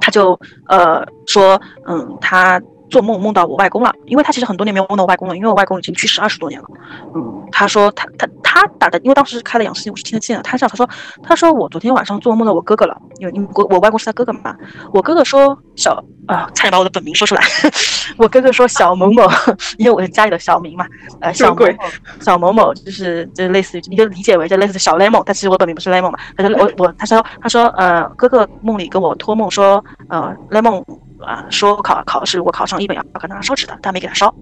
[0.00, 0.38] 他就
[0.68, 2.60] 呃说，嗯，他
[2.96, 6.66] 做梦梦到我外公了，因为他其实很多年没有梦到我外公了，因为我外公已经去世二十多年了。
[7.14, 10.42] 嗯，他说他他他打的，因为当时开了养视镜，我是听得见的。
[10.42, 10.88] 他这样他说
[11.22, 14.56] 他说我昨天晚上做梦梦到我哥哥了，因为我我外公是他哥哥嘛。
[14.94, 17.42] 我哥哥说小啊，差点把我的本名说出来。
[18.16, 19.28] 我哥哥说小某某，
[19.76, 20.86] 因为我是家里的小名嘛，
[21.20, 21.84] 呃，小某鬼某
[22.20, 26.18] 小某某就是就类似于你就理解为就类似小 lemon，但其实我本名不是 lemon 嘛。
[26.34, 30.82] 他说我我他说他说呃哥哥梦里跟我托梦说呃 lemon
[31.24, 34.34] 啊、说考考试我考上一本要跟他烧纸的，但没给他烧。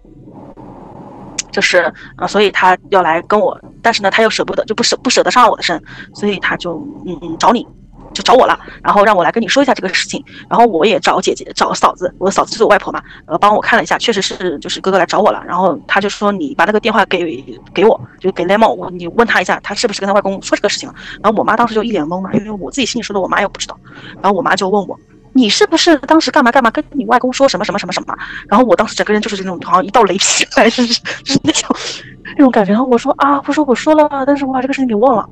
[1.52, 5.80] 就是啊、呃所以他要来跟我，但是呢，他又舍不得，就不舍不舍得上我的身，
[6.12, 6.74] 所以他就
[7.06, 7.64] 嗯嗯找你，
[8.12, 23.78] 就找我了，然后让我来跟你说一下这个事情，然后我也找姐姐找嫂子，我嫂子就是我外婆嘛，呃，帮我看了一下，确实是就是哥哥来找我了，然后他就说你把那个电话给给我，就给 lemon，我你问他一下，他是不是跟他外公说这个事情了，然后我妈当时就一脸懵嘛，因为我自己心里说的，我妈又不知道，
[24.20, 24.98] 然后我妈就问我。
[25.34, 28.16] 你是不是当时干嘛干嘛跟你外公说什么什么什么什么？
[28.48, 31.76] 然后我当时整个人就是那种好像一道雷劈来，就是就是那种
[32.36, 32.72] 那种感觉。
[32.72, 35.28] 然后我说啊，我说我说了，但是我把这个事情给忘了。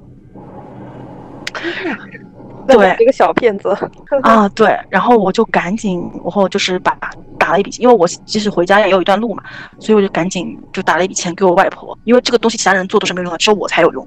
[2.66, 3.76] 对一个小骗子。
[4.22, 6.96] 啊，对，然后我就赶紧，然后就是把
[7.38, 9.42] 打了一笔钱，因为我即使回家也有一段路嘛，
[9.78, 14.07] 所以我就赶紧就打了一笔钱给我外婆，因为这个东西其他人做都是没有用的，只有我才有用。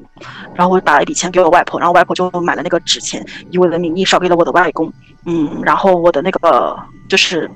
[0.53, 4.91] 然后我就打了一笔钱给我外婆，然后外婆就买了那个纸钱，以我的名义烧给了我的外公。
[5.25, 6.77] 嗯，然后我的那个
[7.09, 7.49] 就是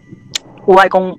[0.66, 1.18] 我外公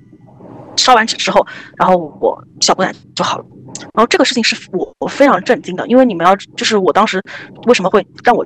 [0.75, 1.45] 烧完纸之后，
[1.77, 3.45] 然后我小姑奶就好了。
[3.93, 7.21] 然后这个事情是我我非常震惊的，因为你们要就是我当时
[7.67, 8.45] 为什么会让我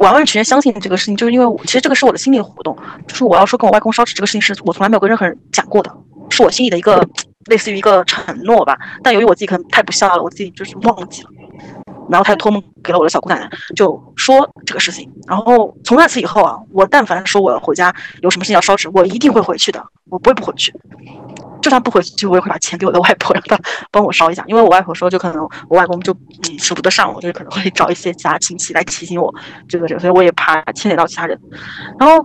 [0.00, 2.76] 完完全全相信这个事情，就是因为我其实这个是我的心理活动，
[3.06, 5.90] 就是我要说跟我外公烧纸这个事情是我从来没有跟任何人讲过的，
[6.28, 7.06] 是我心里的一个
[7.46, 8.78] 类似于一个承诺吧。
[9.02, 11.30] 但由于我自己可能太不孝了，我自己就是忘记了。
[12.10, 15.10] 然后他就托梦给了我的小姑奶奶，就说这个事情。
[15.26, 20.74] 然后从那次以后啊，我但凡说我回家有什么事情要烧纸，我一定会回去的，我不会不回去。
[21.62, 23.58] 就算不回去，我也会把钱给我的外婆，让她
[23.90, 24.42] 帮我烧一下。
[24.46, 29.32] 因为我外婆说，就可能我外公就嗯舍不得上我，就可能会找一些其他亲戚来提醒我
[29.68, 31.38] 这个这个，所以我也怕牵连到其他人。
[31.98, 32.24] 然后，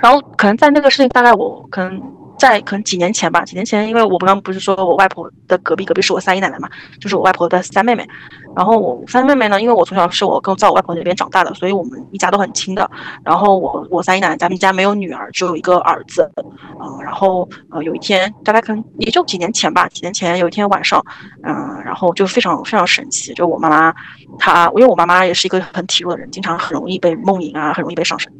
[0.00, 2.02] 然后可能在那个事情大概我可能
[2.38, 8.08] 在可能几年前吧，几年前，因为我刚刚不是说我外婆的隔壁隔壁是我三姨奶奶嘛，就是我外婆的三妹妹。
[8.56, 12.90] 然后我三妹妹呢，因为我从小是我跟在我外婆那边长大的，所以我们一家都很亲的。
[13.24, 16.30] 然后我我三姨奶奶咱们家没有女儿，只有一个儿子。
[16.36, 21.04] 嗯、然后呃有一天大概可能也就几年前吧，几年前有一天晚上，
[21.44, 23.94] 嗯、然后就非常非常神奇，就我妈妈
[24.38, 28.32] 她，因为我妈妈也是一个很体弱的人，经常很容易被梦遗啊，很容易被上身。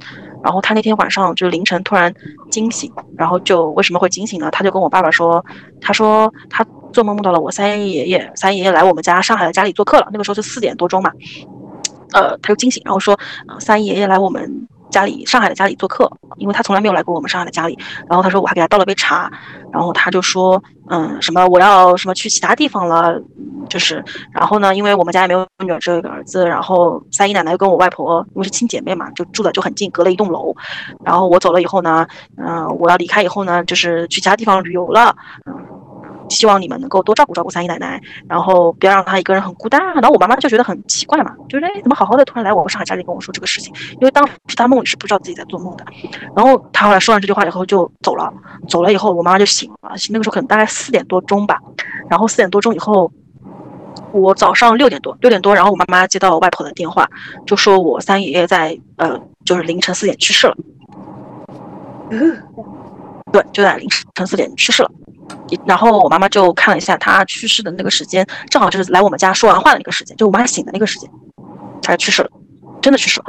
[0.43, 2.13] 然后她那天晚上就凌晨突然
[2.51, 4.51] 惊醒，然后就为什么会惊醒呢？
[4.51, 5.45] 她就跟我爸爸说，
[5.81, 6.65] 她说她
[6.99, 11.13] 做梦梦到了我三爷爷，三爷爷来我们家上海的家里做客了，那个时候是四点多钟嘛。
[12.13, 17.79] 呃，他就惊醒，然后说，呃，三爷爷来我们家里上海的家里做客，因为他从来没有来过我们上海的家里。
[18.09, 19.31] 然后他说我还给他倒了杯茶，
[19.73, 23.17] 然后他就说，嗯，什么我要什么去其他地方了，
[23.69, 30.53] 就是，然后呢，因为我们家也没有女儿，只有一个儿子，然后三姨奶奶又跟我外婆因为是亲姐妹嘛，就住的就很近，隔了一栋楼。
[31.05, 32.05] 然后我走了以后呢，
[32.37, 35.15] 嗯，我要离开以后呢，就是去其他地方旅游了，
[35.47, 35.55] 嗯。
[36.29, 39.81] 希望你们能够多照顾照顾三姨奶奶，然后不要让她一个人很孤单。
[39.95, 43.73] 然后我妈妈就觉得很奇怪嘛，就是哎，怎么好好的突然来我们上海家里跟我说这个事情？
[43.95, 45.85] 因为当时她梦里是不知道自己在做梦的。
[46.37, 48.33] 然后她后来说完这句话以后就走了，
[48.69, 51.59] 走了以后我妈妈就醒了，那个时候可能大概四点多钟吧。
[52.09, 53.11] 然后四点多钟以后，
[54.13, 57.09] 我早上六点多六点多，然后我妈妈接到外婆的电话，
[57.47, 60.57] 就说我三爷爷在呃，就是凌晨四点去世了。
[63.33, 64.91] 对，就在凌晨四点去世了。
[65.67, 71.11] 然后我妈妈就看了一下她去世的那个时间，正好就是来我们家说完话的那个时间，就我妈醒的那个时间，
[71.83, 72.31] 他去世了，
[72.81, 73.27] 真的去世了。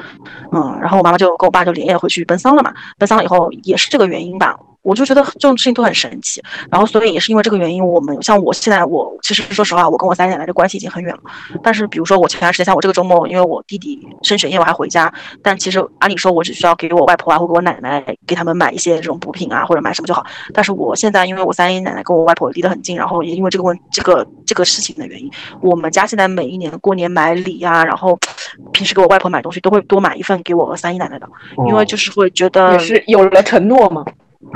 [0.52, 4.58] 嗯，然后我妈妈就跟我爸就连夜回去奔丧了嘛，奔丧了以后也是这个原因吧。
[4.90, 11.22] 我就觉得这种事情都很神奇，然后所以也是因为这个原因，我们像我现在，我其实说实话，我跟我三奶奶的关系已经很远了。
[11.62, 15.14] 但是比如说我前段时间，像我这个周末，因为我弟弟升学，因为我还回家。
[15.44, 20.26] 但其实按理说，我只需要给我外婆啊，或给我奶奶，给他们买一些这种补品啊，或者买什么就好。
[20.56, 25.30] 但是我现在，因为我三姨奶奶跟我外婆离得很近，然后也因为这个问这个这个事情的原因，
[25.62, 28.18] 我们家现在每一年过年买礼啊，然后
[28.74, 31.30] 平时给我外婆买东西，都会多买一份给我和三姨奶奶的，
[31.68, 34.04] 因为就是会觉得也是有了承诺嘛。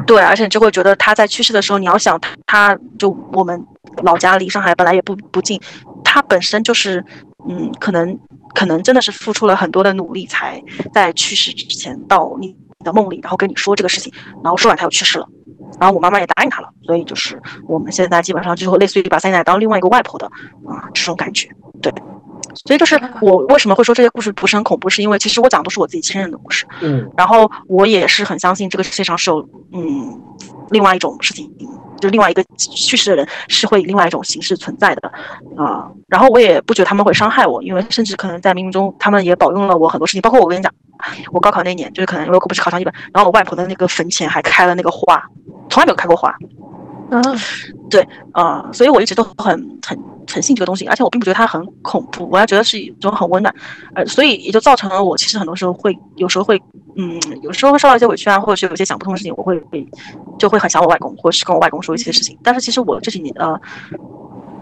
[0.07, 3.61] 对，而且你就会觉得他在去世的时候，你要想他，他就我们
[4.03, 5.59] 老家离上海本来也不不近，
[6.03, 7.03] 他本身就是，
[7.49, 8.17] 嗯，可能
[8.55, 10.63] 可能真的是付出了很多的努力，才
[10.93, 14.11] 在去世之前到你的梦里，然后跟你说这个事情，
[14.43, 15.27] 然后说完他又去世了，
[15.79, 20.25] 然后我妈妈也答应他了，所以就是我们现在基本上就是类似于把三奶当另外一个外婆的
[20.65, 21.49] 啊这种感觉，
[21.81, 21.93] 对。
[22.65, 26.65] 所以就是我为什么会说这些故事不是很恐怖，是因为其实我讲的都是我自己亲人的故事。
[26.81, 29.39] 嗯，然后我也是很相信这个世界上是有
[29.71, 30.21] 嗯
[30.69, 31.51] 另外一种事情，
[31.99, 35.11] 就是另外一个去世的人是会以另外一种形式存在的
[35.57, 35.89] 啊。
[36.07, 40.21] 然后我也不觉得他们会伤害我，因为甚至可能在冥冥中他们也保佑了我很多事情。
[40.21, 40.71] 包括我跟你讲，
[41.31, 45.23] 我高考那年就是可能因为不是考上一本，然后我外婆的那个坟前还开了那个花，
[45.69, 46.35] 从来没有开过花。
[47.11, 47.21] 嗯，
[47.89, 53.53] 对，呃，所以我一直都很很诚信这个东西，而且我并不觉得它很恐怖，我还觉得是一种很温暖，
[53.95, 56.61] 呃，所以也就造成了我其实很多时候会有时候会，
[56.95, 59.61] 嗯，有时候会受到一些委屈啊，或者是有些想不通的事情，我会
[60.37, 62.37] 就会很想我外公，或者是跟我外公说一些事情。
[62.43, 63.59] 但是其实我这几年呃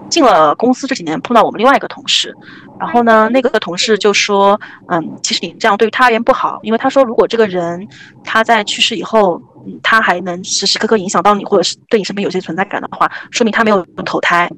[0.09, 2.35] 进了公司这几年碰到我们另外一个同事，
[2.79, 7.87] 然后呢，那个同事就说，嗯，其实你这样对于他而言不好，因为他说如果这个人
[8.23, 9.41] 他在去世以后。
[9.83, 14.49] 他还能时时刻刻影响到你，或者是对你身边有些存在感的话，说明他没有投胎，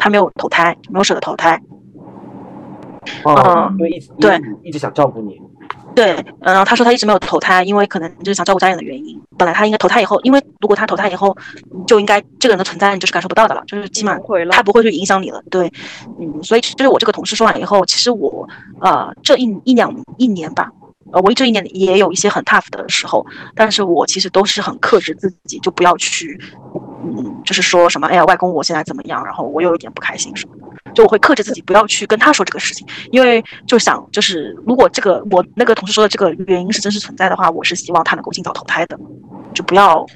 [0.00, 1.60] 他没有投胎，没有舍得投胎。
[3.24, 3.88] 嗯，对，
[4.18, 5.38] 对，一直想照顾你。
[5.94, 9.20] 对，嗯，然后他说他一直没有投胎，因为可能就是想照顾家人的原因。
[9.36, 11.36] 本来他应该投胎以后，因为如果他投胎以后，
[11.86, 14.16] 就应该这个人的存在你就是感受不到的了，就是起码
[14.50, 15.42] 他不会去影响你了。
[15.50, 15.70] 对，
[16.18, 18.48] 嗯，所以就是我这个同事说完以后，其实我
[18.80, 20.70] 呃这一一两一年吧。
[21.12, 26.38] 呃，我这一年也有一些很 tough 的时候，但是我其实都是很克制自己，就不要去，
[27.04, 38.98] 嗯，就是说什么，哎呀，外公我现在怎么样，然后我有一点不开心什么的，就我会克制自己，不要去跟他说这个事情，因为就想，就是如果这个我那个同事说的这个原因是真实存在的话，我是希望他能够尽早投胎的，
[39.52, 40.06] 就不要，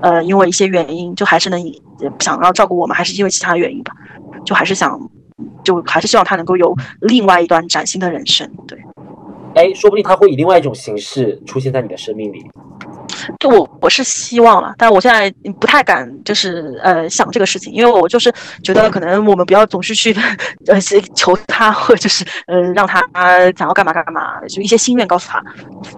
[0.00, 1.60] 呃，因为一些原因，就还是能
[2.18, 3.92] 想要照顾我们，还是因为其他原因吧，
[4.44, 4.98] 就还是想，
[5.62, 8.76] 就还是希望他能够有另外一段崭新的人生，对。
[9.54, 12.42] 哎，说不定他会以另外一种形式出现在你的生命里。
[13.38, 20.14] 就我我是希望了，但我现在不太敢，就是呃想这个事情，因为我就是觉得可能我们不要总是去
[20.66, 20.80] 呃
[21.14, 23.02] 求他，或者是呃让他
[23.56, 25.42] 想要干嘛干嘛，就一些心愿告诉他，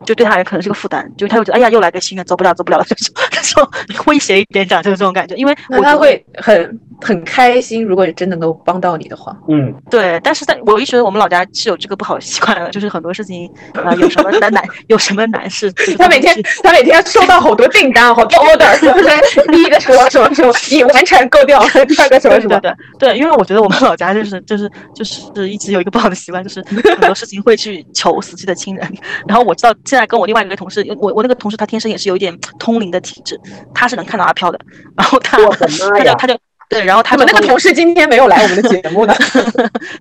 [0.05, 3.69] 就对他也可能是个负担，就他会觉得哎呀又来个心愿，走不了走不了了，这种这种
[4.07, 16.95] 威胁一点讲就是这种感觉，因为 他会很很开心，如果真能够帮到你的话，嗯，对，但是在我一直觉得我们老家是有这个不好习惯的，就是很多事情啊有什么 难难有什么难事，他每天他每天。
[17.15, 19.47] 收到好多订单，好多 order，是不是？
[19.53, 22.59] 第一个什么什么什么你完成够掉了，第二个什么什么？
[22.59, 26.61] 对对，因为我觉得我们老家就是就是就是一直有一个不好的习惯，就是
[26.91, 28.95] 很多事情会去求死去的亲人。
[29.29, 33.41] 然后我知道现在跟我另外一个同事，我我那个同事他天生也是有一点通灵的体质，
[33.73, 34.59] 他是能看到阿飘的。
[34.97, 36.37] 然后他他就他就。
[36.75, 39.15] 对，然后他们那个同事今天没有来我们的节目呢。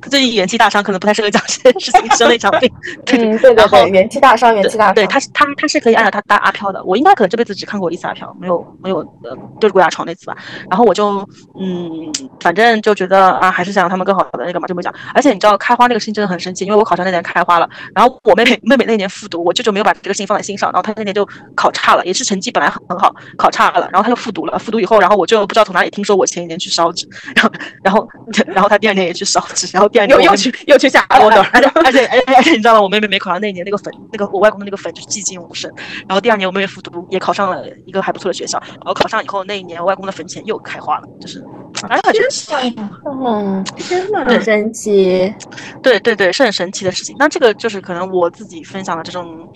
[0.01, 2.71] 他最近元气大伤，可能不太适合讲这件事情，生了一场病。
[3.13, 4.95] 嗯，对对对，元气大伤，元气大伤。
[4.95, 6.83] 对，他是他他是可以按照他搭阿飘的。
[6.83, 10.35] 我应该可能这辈子只看过一次阿飘，没有没有呃，就是鬼压床那次吧。
[10.67, 11.27] 然后我就
[11.59, 14.91] 嗯，反正就觉得啊，还是想让他们更好的那个嘛，就没讲。
[15.13, 21.23] 而且你知道开花那个事情真的很生气，因为我考上那年开花了，然后我妹妹妹妹那年复读，我舅舅没有把这个事情放在心上，然后他那年就
[21.55, 24.57] 考差了，也是成绩本来很很好，考差了，然后他就复读了。
[24.57, 27.51] 复读以后，然后我就不知道从哪里听说我前一年去烧纸，然后
[27.83, 28.07] 然后
[28.47, 32.81] 然后他第二年也去烧纸，然后第二年又又去又去下锅的，而且而且而且而且你知道吗？
[32.81, 35.71] 我妹妹没考上那一年那个粉，那个我外公的那个粉就是寂静无声。
[36.07, 41.43] 然后第二年我妹妹复读也考上了一个还不错的学校，然后考上以后那一年我外公的坟前又开花了，就是
[41.89, 42.75] 哎很神奇，
[43.05, 45.33] 嗯，真的很神奇，
[45.81, 47.15] 对对对，是很神奇的事情。
[47.19, 49.49] 那这个就是可能我自己分享的这种，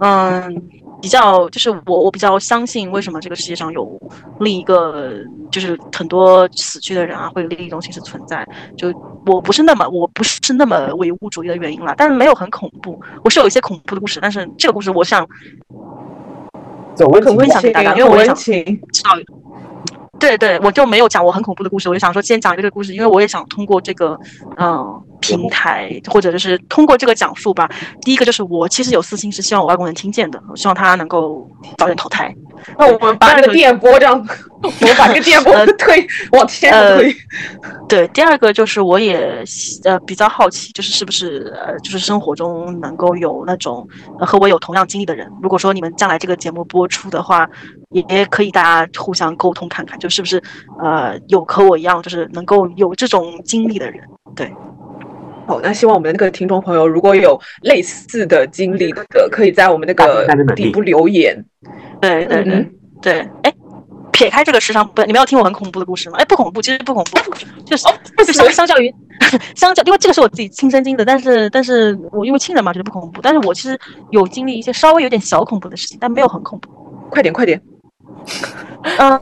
[0.00, 0.81] 嗯。
[1.02, 4.00] 比较就是我我比较相信，为什么这个世界上有
[4.38, 5.12] 另一个
[5.50, 8.46] 就是很多死去的人啊，会有另一种形式存在。
[8.76, 8.88] 就
[9.26, 12.98] 我不是那么我不是那么唯物主义的原因了，但是没有很恐怖。
[13.24, 15.28] 我是有一些恐怖的故事，但是这个故事我想
[16.94, 19.10] 走温分享给大家，因为我也想知道。
[20.20, 24.16] 对对，我就没有讲我很恐怖的故事，我就想说先讲一个这个故事，因为我也想通过这个
[24.56, 27.66] 嗯平台，或者就是通过这个讲述吧。
[28.02, 32.34] 第一个就是我其实有私心，是希望我外公能听见的，我希望他能够早点投胎。
[32.78, 34.14] 那我们把那个电波这样，
[34.62, 37.16] 我们把这个电波 推往天推。
[37.88, 39.42] 对，第二个就是我也
[39.84, 43.86] 呃比较好奇，就是是不是呃就是生活中能够有那种
[44.20, 45.28] 和我有同样经历的人。
[45.42, 47.48] 如果说你们将来这个节目播出的话。
[48.08, 50.42] 也可以大家互相沟通看看，就是不是
[50.82, 54.02] 呃有和我一样，就是能够有这种经历的人，
[54.34, 54.50] 对。
[55.52, 60.26] 好，那希望我们的那个听众朋友如果有类似的经历的，可以在我们那个
[60.56, 61.44] 底部留言。
[62.00, 62.66] 对对对
[63.02, 63.52] 对，哎，
[64.12, 66.16] 撇开这个时尚，不，你们要听我很恐怖的故事吗？
[66.18, 67.18] 哎，不恐怖，其实不恐怖，
[67.66, 68.90] 就是相相较于
[69.54, 76.70] 相较，因为这个是我自己亲身经历的，但是但是我因为亲人嘛，觉得不恐怖，但是我其实有经历一些稍微有点小恐怖的事情，但没有很恐怖。
[77.10, 77.60] 快点，快点。
[78.96, 79.20] 嗯，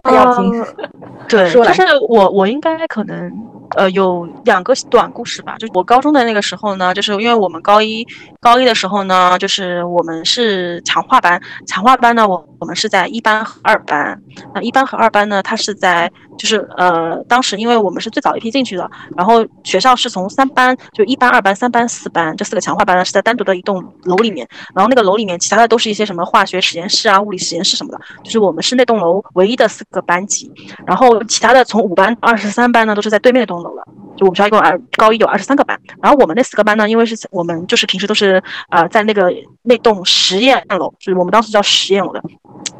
[1.28, 3.32] 对，就是我，我应该可能，
[3.76, 5.56] 呃，有两个短故事吧。
[5.58, 8.06] 就是我高中的那个时候呢，就是因为我们高一，
[8.40, 14.20] 高一的时候呢，就是我们是强化班，强化班呢，我我们是在一班和二班。
[14.54, 24.46] 那一班和二班呢，它是在，就是呃，当时因为我们是最早一批进去的，然后学校是从三班，就一班、二班、三班、四班这四个强化班呢，是在单独的一栋楼里面。
[24.74, 30.50] 然后那个楼里面，其他的都是一些什么化学实验室啊、物理实验室什么的，就是我们是那栋楼唯一的四个班级。
[30.86, 33.86] 然后其他的从五班二十三班呢，都是在对面的栋楼了。
[34.16, 39.32] 就我们学校一共二高一有二十三个班，然后我们那四个班呢，因为是我们就是平时都是呃在那个
[39.62, 42.22] 那栋实验楼，就是我们当时叫实验楼的。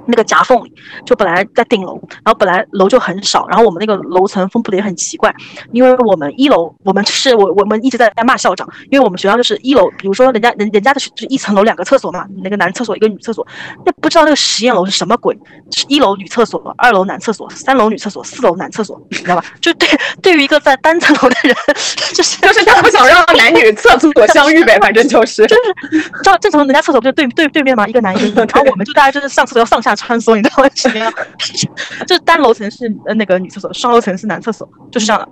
[0.07, 0.73] 那个夹缝里，
[1.05, 5.35] 就本来在顶楼，然后本来楼就很少，然后我们那个楼层分布的也很奇怪，
[5.73, 13.47] 因为我们一楼，我们是我我们一直在骂校长，因为我们学校就是一楼，比如说人家人人家的就是一层楼两个厕所嘛，那个男厕所一个女厕所，
[13.85, 15.37] 那不知道那个实验楼是什么鬼，
[15.71, 19.45] 是一楼女厕所，二楼男厕所，三楼女厕所，四楼男厕所，你知道吧？
[19.61, 19.89] 就对
[20.23, 21.55] 对于一个在单层楼的人，
[22.15, 29.90] 就是就是他不想让男女厕所相遇呗，反正就是就是照正常人家厕所不就对对对面嘛，一个男一个女， 然后我们就大家就是上厕所要上下。
[29.95, 31.13] 穿梭，你知道为什么样？
[32.07, 35.29] 就是单楼层是呃那个女厕所，双楼层是男厕所，就是这样的。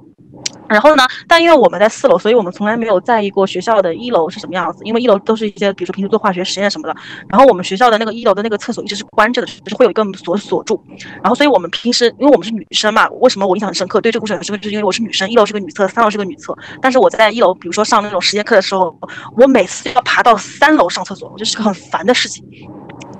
[0.68, 4.84] 然后呢，但因为我们在四楼，所以我们从来没有在意过学校的一楼是什么样子。
[4.84, 6.94] 因为一楼都是一些，比如说平时做化学实验什么的。
[7.28, 10.80] 然后我们学校的那个一楼的那个厕所一直是关着的，就是会有一个锁锁住。
[11.22, 14.00] 然后，所以我们平时，因为我们是女生嘛，为什么我印象很深刻？
[14.00, 16.56] 对这个故事很深刻，就是因为我是女生，一楼是个女厕，三楼是个女厕。
[16.82, 18.94] 但是我在一楼，比如说上那种实验课的时候，
[19.36, 22.44] 我每次要爬到三楼上厕所，我觉得是个很烦的事情。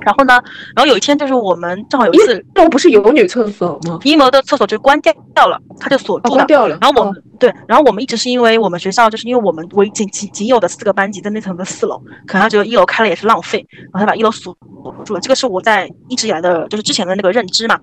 [0.01, 0.41] 然后呢？
[0.75, 3.99] 然后有一天就是我们正好有一次，一楼不是有女厕所吗？
[4.05, 5.13] 一楼的厕所就关掉
[5.47, 6.35] 了，它就锁住了。
[6.37, 6.79] 关掉了。
[6.81, 14.57] 然后我们对，然后我们一直是因为我们学校就是因为我们唯仅仅仅有的四个班级在那层的四楼，可能他觉得一楼开了也是浪费，然后他把一楼锁
[15.05, 15.21] 住了。
[15.21, 17.79] 这个是我在一直以来的就是之前的那个认知嘛。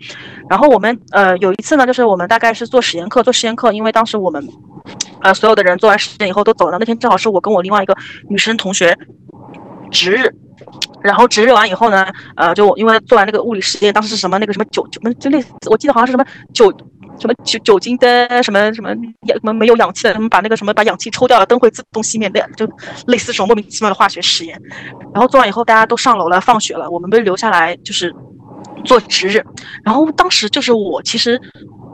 [0.49, 4.47] 然后我们呃有一次呢，就是我们大概是做实验课，做实验课，因为当时我们
[5.21, 7.95] 呃所有的人做完实验以后都走了，那天正好是我跟我另外一个
[8.29, 8.97] 女生同学
[9.91, 10.33] 值日。
[11.05, 16.71] 然后值日完以后呢，呃，就因为做完那个物理实验，当时是什么那个什么酒酒，就类似，我记得好像是什么酒，
[17.19, 18.89] 什么酒酒精灯，什么什么
[19.27, 22.67] 氧，什么没有氧气的，什么把那个什么把氧气抽掉了，灯会自动熄灭的，就
[23.05, 24.59] 类似这种莫名其妙的化学实验。
[25.13, 28.11] 然后做完以后，大家都上楼了，放学了，我们被留下来就是
[28.83, 29.45] 做值日。
[29.83, 31.39] 然后当时就是我其实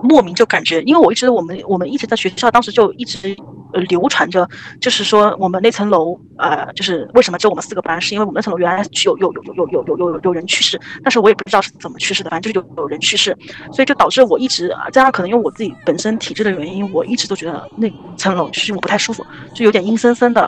[0.02, 3.36] 莫名就感觉，因为我一直我们我们一直在学校，当时就一直
[3.74, 4.48] 流传着，
[4.80, 13.38] 就是说我们那层楼呃，就是为什么只有我们四个班，是因为我们那层楼原来有有有有有有有有有人去世，但是我也不知道是怎么去世的，反正就是有有人去世，
[13.72, 20.42] 所以就导致我一直啊加上可能因为我自己本身体质的原因，我一直都觉得那层楼就是我不太舒服，就有点阴森森的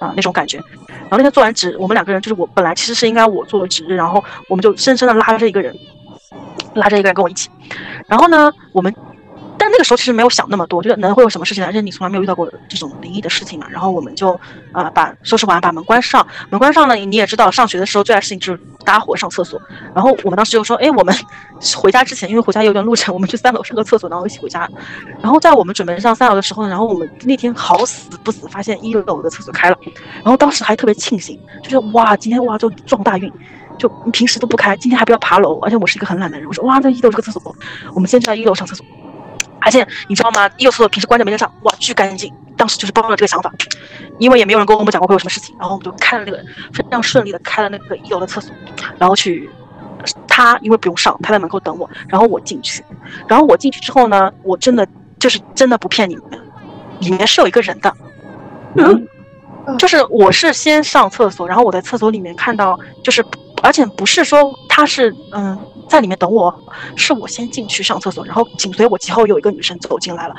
[0.00, 0.58] 啊那种感觉。
[0.88, 5.76] 然后那天做完值，我们两个人就是我本来其实是应该我做值，然后我们就深深的拉着一个人。
[6.74, 7.50] 拉着一个人跟我一起，
[8.06, 8.94] 然后呢，我们，
[9.70, 13.66] 那个时候其实没有想那么多，觉得能会有什么事情，而且你从来没有遇到过这种灵异的事情嘛。
[13.70, 14.38] 然后我们就
[14.72, 16.26] 啊把收拾完，把门关上。
[16.48, 19.60] 门关上呢，你也知道，上学的时候最爱事情就是搭伙上厕所。
[19.94, 21.14] 然后我们当时就说，哎，我们
[21.76, 24.68] 回家之前，因为回家有点路程，我们去三楼上个厕所，然后一起回家。
[25.22, 29.76] 然后在我们准备上三楼的时候呢，然后我们那天好死不死发现一楼的厕所开了，
[30.16, 33.32] 然后当时还特别庆幸，就是哇，今天哇就撞大运。
[33.78, 36.46] 就平时都不开，今天还不要爬楼，而且我是一个很懒的人。
[36.46, 37.56] 我说哇，这一楼这个厕所，
[37.94, 38.84] 我们先去到一楼上厕所。
[39.62, 40.48] 而且你知道吗？
[40.56, 42.32] 一楼厕所平时关着没人上，哇，巨干净。
[42.56, 43.50] 当时就是抱着这个想法，
[44.18, 48.54] 因为也没有人跟我们讲过会有什么事情，然后我们就开了那个非常顺利的开了那个一楼的厕所，
[48.98, 49.48] 然后去
[50.28, 52.84] 他因为不用上，他在门口等我，然后我进去，
[53.26, 54.86] 然后我进去之后呢，我真的
[55.18, 56.24] 就是真的不骗你们，
[57.00, 57.96] 里面是有一个人的，
[58.76, 59.08] 嗯，
[59.78, 63.24] 就是我是先上厕所，然后我在厕所里面看到就是。
[63.62, 66.50] 而且不是说他是嗯在里面等我，
[66.96, 70.34] 是我先进去上厕所，然后紧随我其后有一个女生走进来了，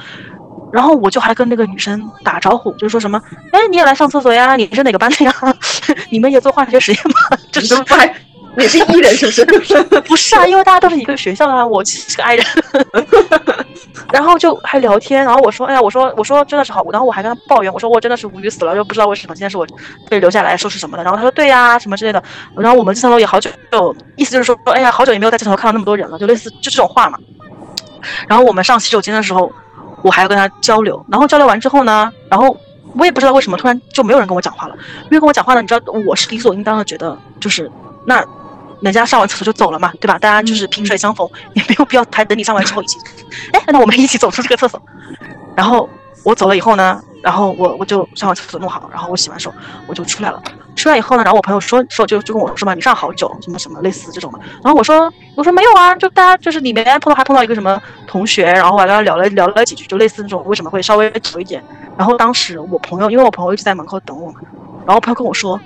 [0.73, 3.21] 然后我就还跟那个女生打招呼，就是说什么，
[3.51, 4.55] 哎，你也来上厕所呀？
[4.55, 5.31] 你是哪个班的呀？
[6.09, 7.37] 你们也做化学实验吗？
[7.53, 8.07] 就是不还
[8.57, 9.31] 你是艺人是不
[9.63, 9.81] 是？
[10.01, 12.45] 不是啊，因为大家都是一个学校的啊，我是个爱人。
[14.11, 19.65] 然后就还聊天，然后我说，哎呀，我说，我说真的是好，然后我还跟他抱怨，我说我真的是无语死了，就不知道为什么今天是我
[20.09, 21.03] 被留下来收拾什么的。
[21.03, 22.21] 然后他说，对呀，什么之类的。
[22.55, 27.17] 然后我们这层楼也好久，就意思就是说，说，哎呀，好久也没有在这层楼看到那么多人了，就类似就这种话嘛。
[28.27, 29.49] 然后我们上洗手间的时候，
[30.01, 32.55] 我还要跟他交流，然后交流完之后呢，然后
[32.97, 34.75] 我也不知道为什么突然就没有人跟我讲话了，
[35.05, 37.71] 因为跟我讲话呢，你知道我是理所应当的觉得就是
[38.05, 38.21] 那。
[38.81, 40.17] 人家上完厕所就走了嘛，对吧？
[40.19, 42.97] 大家就是萍水相逢， 也没有必要还等你上完之后一起。
[43.53, 44.81] 哎，那我们一起走出这个厕所。
[45.55, 45.87] 然后
[46.23, 49.53] 我走了以后呢，然后我我就上完厕所弄好，然后我洗完手
[49.87, 50.41] 我就出来了。
[50.75, 54.39] 出来以后呢，然后我朋友说说就就跟我说嘛，你上好久，什么什么类似这种的。
[54.63, 61.63] 然后我说我说没有啊，就大家就是里面碰到还碰到一个什么同学，然后我跟他聊了聊了几句，就类似那种为什么会稍微久一点。
[61.97, 64.39] 然后当时我朋友因为我朋友一直在门口等我嘛，
[64.87, 65.59] 然后朋友跟我说，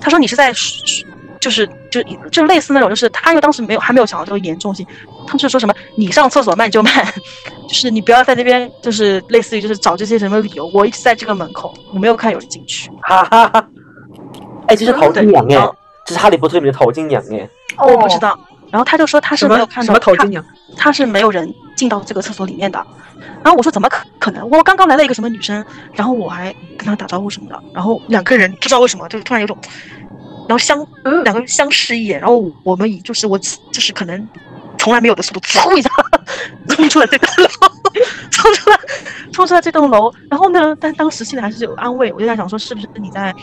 [0.00, 0.52] 他说你是在。
[1.42, 2.00] 就是就
[2.30, 4.86] 就类似那种，就是他又当时没有还没有想到这个严重性，
[5.26, 6.92] 他们就说什么你上厕所慢就慢，
[7.68, 10.70] 就是你不要在那边就是类似于就是找这些什么理由。
[10.72, 12.88] 我一直在这个门口，我没有看有人进去。
[13.02, 13.68] 哈哈哈。
[14.68, 15.72] 哎，这是头巾娘哎，
[16.06, 17.50] 这是哈利波特里面的头巾娘哎。
[17.76, 18.38] 哦，我不知道。
[18.70, 20.44] 然后他就说他是没有看到什么头巾娘，
[20.76, 22.78] 他是没有人进到这个厕所里面的。
[23.42, 24.48] 然后我说怎么可可能？
[24.48, 29.58] 我刚刚来了一个什么女生，然后我还跟她打招呼什么的，然后两个人不知道为什么就突然有种。
[30.52, 30.86] 然后相
[31.24, 34.28] 两个人相视一眼，然后我们以就是我就是可能
[34.76, 35.88] 从来没有的速度，嗖一下
[36.68, 37.48] 冲出了这栋楼，
[38.30, 38.76] 冲出了
[39.32, 40.12] 冲出了这栋楼。
[40.28, 43.34] 然后呢，但当时心里还是有安慰，我就在想说，是不是你在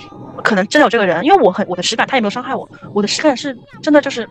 [0.43, 1.25] 可能真的有这个人？
[1.25, 4.29] 因为我很我的实感，他也没有伤害我，我的实感是真的就是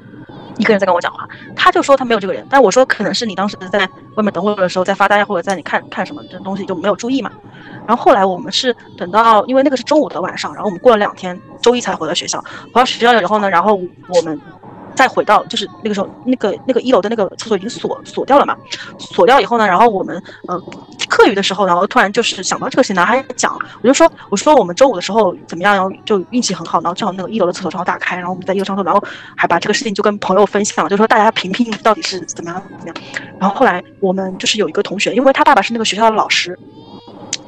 [0.59, 1.27] 一个人在跟我讲话。
[1.57, 7.31] 他就说他没有这个人，但我说可能是你当时在外面等我的时候在发呆，或者在你看看什么这东西就没有注意嘛。
[7.87, 12.39] 然后后来我们是等到，因为那个是周五的晚上，然后我们过了两天，周一才回到学校。
[12.67, 14.39] 回到学校了以后呢，然后我们
[14.99, 18.57] 再回到，就是那个时候，那个那个一楼的那个厕所已经锁锁掉了嘛。
[18.99, 20.61] 锁掉以后呢，然后我们呃
[21.09, 29.01] 课余的时候，然后突然就是想到这个事情，还讲，我就说我说我们周五的时候怎么样，然后就运气很好，然后正好那个一楼的厕所正好打开，然后我们在一楼上厕，然后
[29.37, 32.97] 还把这个事情就跟朋友分享了，就说大家评评到底是怎么样怎么样。
[33.39, 36.59] 然后后来我们就是有一个同学，因为他爸爸是那个学校的老师。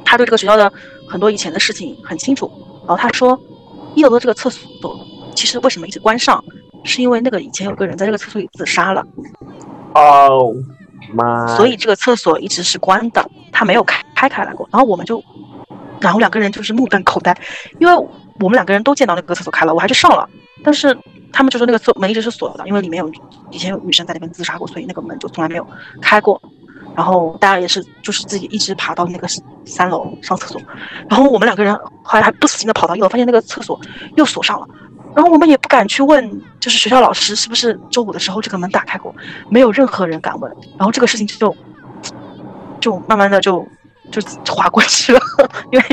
[0.03, 0.71] 他对这个学校的
[1.07, 2.51] 很多以前的事情很清楚，
[2.85, 3.39] 然后他说，
[3.95, 4.93] 一楼的这个厕所
[5.33, 6.43] 其实为什么一直关上，
[6.83, 9.05] 是因为那个以前有个人在这个厕所里自杀了。
[9.93, 10.53] 哦，
[11.13, 11.55] 妈！
[11.55, 14.67] 所以这个厕所一直是关的，他没有开开开来过。
[14.71, 15.23] 然后我们就，
[15.99, 17.35] 然后两个人就是目瞪口呆，
[17.79, 17.93] 因为
[18.39, 20.27] 我们两个人都见到那个厕所开了，我还去上了，
[20.63, 20.97] 但是
[21.33, 23.11] 他们就说那个厕门一直是锁的，因为里面有
[23.51, 25.67] 以前有女生在那边自杀过，所以那个门就从来没有
[26.01, 26.41] 开过。
[26.93, 29.25] 然后大家也是，就是自己一直爬到那个
[29.65, 30.61] 三楼上厕所，
[31.09, 33.79] 然后我们两个人后来还不死心的跑到一楼，发现那个厕所
[34.17, 34.67] 又锁上了，
[35.15, 39.13] 然后我们也不敢去问，就是学校老师是不是周五的时候这个门打开过，
[39.49, 41.55] 没有任何人敢问，然后这个事情就
[42.79, 43.67] 就慢慢的就
[44.09, 44.21] 就
[44.53, 45.19] 划过去了，
[45.71, 45.85] 因为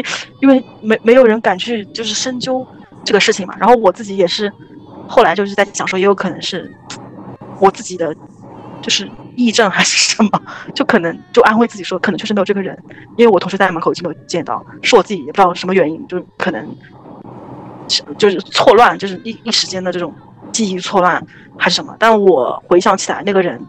[0.43, 2.67] 因为没没有人敢去就是深究
[3.05, 4.53] 这个事情嘛，然后我自己也是
[5.07, 6.73] 后来就是在想说，也有可能是
[7.61, 8.15] 我自己的。
[8.81, 9.05] 就是
[9.37, 10.41] 癔症还是什么，
[10.73, 12.81] 就可能就安慰自己说，可能确实没有这个人，
[13.17, 16.65] 因为我同学在门口已经没有见到，是我自己也不知道什么原因，就可能
[18.19, 20.15] 就是错乱，就是一一时间的这种
[20.53, 21.25] 记忆错乱
[21.57, 21.97] 还是什么。
[21.99, 23.61] 但我回想起来，那个人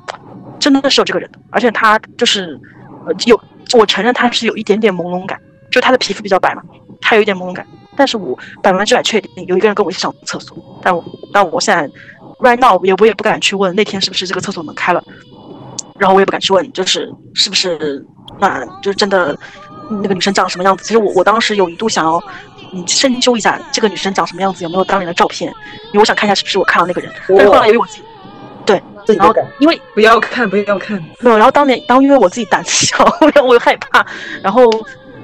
[0.60, 2.60] 真的是有这个人的，而且他就是
[3.06, 3.40] 呃有，
[3.74, 5.40] 我承认他是有一点点朦胧感，
[5.72, 6.62] 就他的皮肤比较白嘛，
[7.02, 7.66] 他有一点朦胧感。
[7.96, 11.86] 但是我百分之百确定有一个人跟我一起上厕所，但我但我现在
[12.40, 15.04] right now 也我也不敢去问那天是不是这个厕所门开了，
[15.98, 18.06] 然后我也不敢去问，就是是不是
[18.40, 19.38] 那就是真的
[19.90, 20.84] 那个女生长什么样子。
[20.86, 22.24] 其实我我当时有一度想要
[22.74, 25.52] 嗯深究一下这个女生长什么样子，有没有当年的照片，
[25.88, 27.12] 因为我想看一下是不是我看到那个人。
[27.28, 28.04] 但是后来由于我自己
[28.66, 28.82] 对，
[29.16, 30.98] 然后因为不要看，不要看。
[31.20, 32.98] 没有，然后当年当因为我自己胆子小，
[33.34, 34.06] 然后我又害怕，
[34.44, 34.64] 然后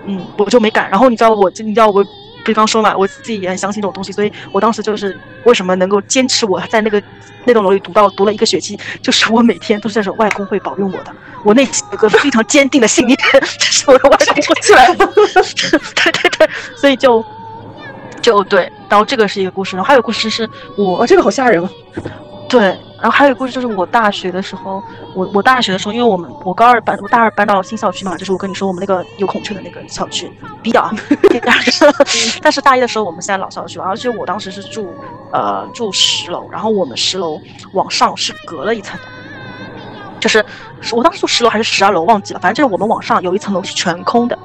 [0.06, 0.90] 嗯我就没敢。
[0.90, 2.04] 然后你知道我你知道我。
[2.46, 7.02] 比方说嘛，我自己也很相信这种东西，所以我当时就是为什么能够坚持我在那个
[7.44, 11.12] 那栋楼里读到读了一个学期，就是我每天都是这种外公会保佑我的，
[11.44, 13.18] 我内心有个非常坚定的信念，
[13.60, 15.06] 这是我的外公会起来的，
[15.96, 17.24] 对对对，所以就
[18.22, 21.70] 就对，然后这个是一个故事，然后还有故事是我这个好吓人哦。
[22.48, 22.62] 对，
[23.02, 24.82] 然后还有一个故事，就是我大学的时候，
[25.14, 30.32] 我我大学的时候，因为我们我高二搬，我大二搬到新校区嘛，就是我跟你说我们那个有孔雀的那个校区，
[30.62, 30.90] 比较，
[31.44, 34.94] 但 是但是大一的时候我们现在老校区，而且我当时是住
[35.32, 37.42] 呃住十楼，然后我们十楼
[37.74, 39.06] 往上是隔了一层的，
[40.20, 40.46] 就是
[40.92, 44.38] 我当时住十楼还是十二楼忘记了，反正就是我们往上有一层楼是全空的。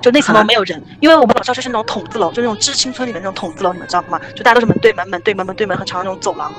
[0.00, 4.20] 就那层楼没有人，因为我们老校区是那种筒子楼，就那种知青村里面那种筒子楼，你们知道吗？
[4.34, 6.52] 就大家都是门对门，门对门，门对门，很长的那种走廊。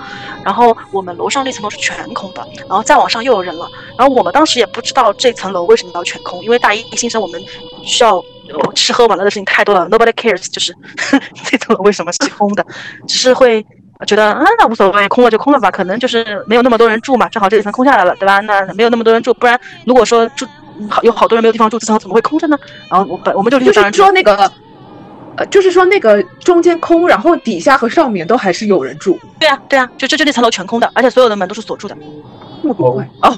[0.44, 3.68] 然后我们楼上那层楼是全空的，然后再往上又有人了。
[3.98, 7.42] 然后我们当时也不知道这层楼为什么要全空，因为大一新生我们
[7.84, 8.24] 需要
[8.76, 10.76] 吃喝玩乐的事情太多了，nobody cares，就是
[11.50, 12.66] 这层楼为什么是空的，
[13.08, 13.66] 只是会
[14.06, 18.40] 觉得啊那无所谓，空了就空了吧，可能就是没有那么多人住嘛，正好这一层空下来了，对吧？
[18.42, 20.46] 那没有那么多人住，不然如果说住。
[20.88, 22.58] 好，有好多人没有地方住，这层怎么会空着呢？
[22.90, 24.52] 然后我本我们就就是说那个，
[25.36, 29.20] 呃，就是说那个中间空，然后底下和上面都还是有人住。
[29.40, 31.98] 对啊，对啊，就这就那层楼全空的，而且所有的门都是锁住的。
[32.62, 33.38] 这么怪哦，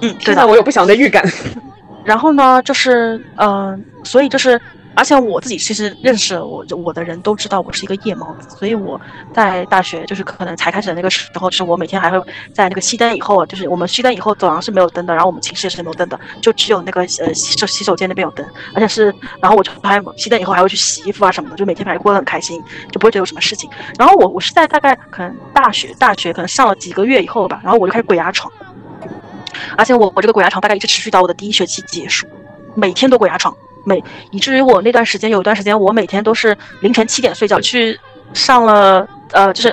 [0.00, 1.24] 嗯，现在，我有不祥的预感。
[2.04, 4.60] 然后呢，就是嗯，所以就是。
[4.94, 9.00] 而且我自己其实认识我我的人都知道我是一个夜猫子，所以我
[9.32, 23.70] 在大学就是可能才开始的那个时候，是我每天还会在那个熄灯以后，就是我们熄灯以后走廊是没有灯的，然后我们寝室也是没有灯的，就只有那个呃洗手洗手间那边有灯，而且是然后我就还熄灯以后还会去洗衣服啊什么的，就每天反正过得很开心，就不会觉得有什么事情。
[23.98, 28.52] 然后我我是在大概可能大学大学可能上了几个月以后吧，然后我就开始鬼压床，
[29.76, 32.26] 而且我我这个鬼压床大概一直持续到我的第一学期结束，
[32.74, 33.56] 每天都鬼压床。
[33.84, 37.98] 每以至于我那段时间有一段时间，我每天都是凌晨七点睡觉，去
[38.32, 39.68] 上了呃，就是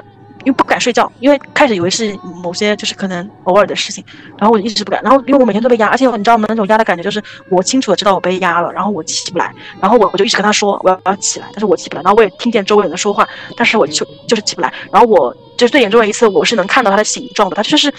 [0.45, 4.03] 因为不敢睡觉，因为开始以为是某些就是可能偶尔的事情，
[4.37, 6.45] 然后我一直不敢，然后因为我每天都被压，而且你知道吗？
[6.49, 13.27] 那种压的感觉就是我清楚的知道我被压了，然后我起不来，然后我我就一直跟他说我要我要起来，但是我起不来，然后我也听见周围人说话，
[13.57, 17.93] 但是我就就是起不来，然后我就是最严重的一次，我是能看到他的形状的，他就是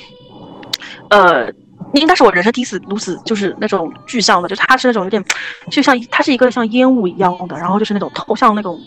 [1.09, 1.53] 呃。
[1.95, 5.25] 应该是我人生第一次如此，就是那种具象的，就是它是那种有点，
[5.71, 8.79] 就像它是一个像烟雾一样的，然后就是那种透像那种，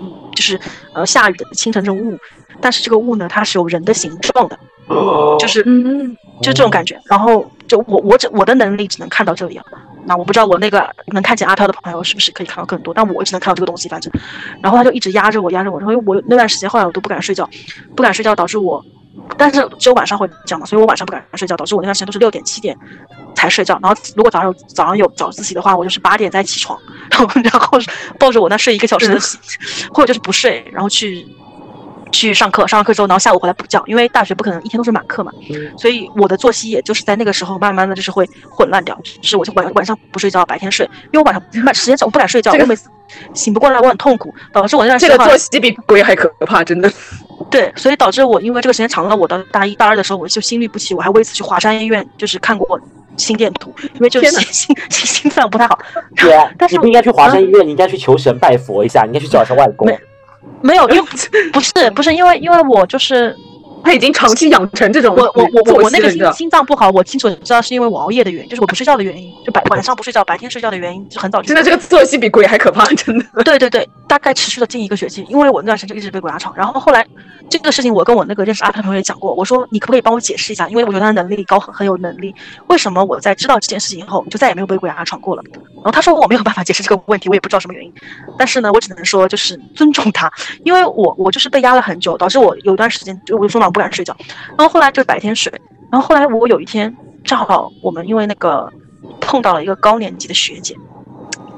[0.00, 0.58] 嗯，就是
[0.92, 2.16] 呃下雨的清晨这种雾，
[2.60, 4.58] 但是这个雾呢，它是有人的形状的，
[5.38, 7.00] 就是嗯，就这种感觉。
[7.06, 9.64] 然后就我我只我的能力只能看到这里啊，
[10.04, 14.12] 那我不知道我那个能看见阿飘的朋友是不是可以看到更多，但我只能看到这个东西，反正，
[14.62, 17.48] 然后他就一直压着我，压着我，然后我那段时间后来我都不敢睡觉，
[17.96, 18.84] 不敢睡觉导致我。
[19.38, 22.76] 但是只有晚上会这样嘛，所以我晚上不敢睡觉，导致我那段时间都是六点七点
[23.34, 23.78] 才睡觉。
[23.82, 26.78] 然后如果早上有早上有早自习的话，我就是八点再起床，
[27.10, 27.78] 然后 然后
[28.18, 29.20] 抱着我那睡一个小时的，
[29.92, 31.26] 或者就是不睡，然后去
[32.14, 35.32] 去上课，上完课之后，然后下午回来补觉，因为大学不可能一天都是满课嘛，
[35.76, 42.88] 所以我的作息也就是在那个时候慢慢的就是会混乱掉，就是我就晚晚上不睡觉，白天睡，因为我晚上时间长，我不敢睡觉，我每次
[43.34, 46.90] 醒不过来，我很痛苦，导致我那段时间这个作息比鬼还可怕，真的。
[47.50, 52.80] 对，所以导致我因为这个时间长了，我到大一、大二的时候，我就心律不齐，我还为此去华山医院，就是看过
[53.16, 55.78] 心电图，因为就是心 心心脏不太好。
[56.16, 59.88] 对，但是你不应该去华山医院，你应该去求神拜佛一下，你应该去找一下外公。
[60.62, 61.02] 没有， 因为
[61.52, 63.36] 不是不是因为因为我就是。
[63.84, 71.42] 他已经长期养成这种我我我我那个心心脏不好，我清楚的知道是因为我熬夜的原因，就是我不睡觉的原因，就白晚上不睡觉，白天睡觉的原因就很早。
[71.42, 73.24] 现在这个作息比鬼还可怕，真的。
[73.44, 77.06] 对对对，大概持续了近一个学期，因为我那段时间就一直被鬼压床，然后后来
[77.50, 80.66] 这个事情我跟我那个认识阿飘同学讲过，我说你可不可以帮我解释一下？
[80.68, 82.34] 因为我觉得他能力高，很很有能力，
[82.68, 85.42] 为什么我在知道这件事情以后就再也没有被鬼压床过了？
[85.76, 87.92] 然后他说我没有办法解释这个问题，我也不知道什么原因，
[88.38, 90.32] 但是呢，我只能说就是尊重他，
[90.62, 94.16] 因为我我就是被压了很久，导致我有一段时间就我就说嘛，我不敢睡觉。
[94.56, 95.52] 然后后来就是白天睡，
[95.90, 96.92] 然然后后来我有一天
[97.22, 98.68] 正好我们因为那个
[99.20, 100.76] 碰到了一个高年级的学姐，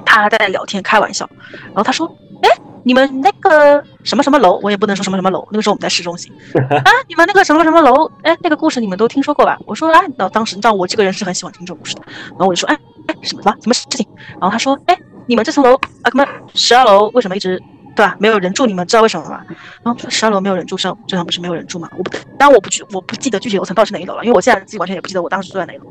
[0.05, 1.27] 她在聊天开玩笑，
[1.69, 2.07] 然后她说
[2.45, 2.51] ：“哎，
[2.85, 6.31] 你们那个什么什么楼，我也不能说什么什么楼，那个时候我们在市中心
[6.85, 12.03] 啊，你们那个什么什么楼，哎，那个故事你们都听说过吧？”我说：“啊，那当时你知道我这个人是很喜欢听这种故事的。”
[12.37, 14.07] 然后我就说：“哎哎，什么什么什么事情？”
[14.39, 17.59] 然后她说：“哎，你们这层楼啊，什么，十二楼为什么一直？”
[17.97, 18.15] 对吧？
[18.21, 19.43] 没有人住，你们知道为什么吗？
[19.83, 21.91] 然后十二楼没有人住，上这层不是没有人住吗？
[21.97, 25.85] 我不，当然我不去，我不记得具体楼层到底是哪一楼了，因为我现在自己完全也不记得我当时住在哪一楼。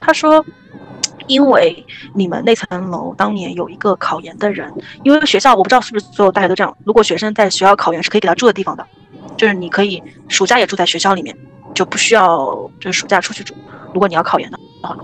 [0.00, 0.44] 他说，
[1.28, 4.68] 因为你们那层楼当年有一个考研的人，
[5.04, 8.84] 因为学校我不知道是不是所有大家都这样，如果学生在学校考研是可以给他住的地方的，
[9.36, 11.36] 就是你可以暑假也住在学校里面，
[11.74, 13.54] 就不需要就是暑假出去住。
[13.92, 14.96] 如果你要考研的话。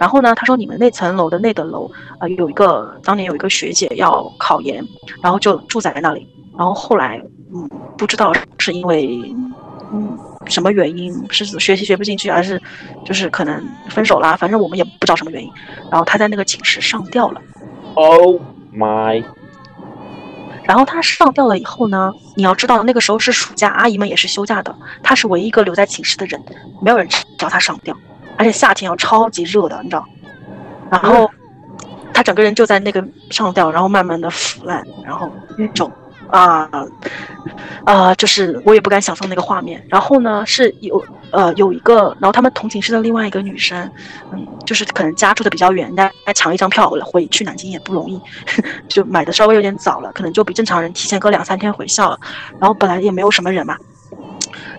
[0.00, 1.90] 然后呢，他说你们那层楼的那个楼，
[2.20, 4.80] 呃，有一个当年有一个学姐要考研，
[5.20, 6.24] 然后就住在那里。
[6.56, 7.20] 然后后来，
[7.52, 9.20] 嗯，不知道是因为，
[9.92, 10.16] 嗯，
[10.46, 12.62] 什么原因，是学习学不进去，还是
[13.04, 15.50] 就是可能分手啦，反正我们也不知道什么原因。
[15.90, 17.42] 然后他在那个寝室上吊了。
[17.94, 18.40] Oh
[18.72, 19.24] my！
[20.68, 26.38] 然后他上吊了以后呢，你要知道那个时候是暑假，阿姨们也是休假的，他是唯一一个留在寝室的人，
[26.82, 27.08] 没有人
[27.38, 27.96] 找他上吊。
[28.36, 30.04] 而且夏天要超级热的，你知道，
[30.90, 31.28] 然后
[32.12, 35.32] 他整个人就在那个上吊，然后慢慢的腐烂，然后
[35.74, 35.90] 就
[36.30, 36.68] 啊
[37.84, 39.84] 啊，就是我也不敢想象那个画面。
[39.88, 43.90] 然后呢，是有呃有一个，然后他们同寝室的另外一个女生，
[44.32, 48.20] 嗯，就是可能家住的比较远，大家抢一张票回去南京也不容易，
[48.88, 52.18] 就买的稍微有点早了，可能就比正常人提前个两三天回校了。
[52.58, 53.76] 然后本来也没有什么人嘛，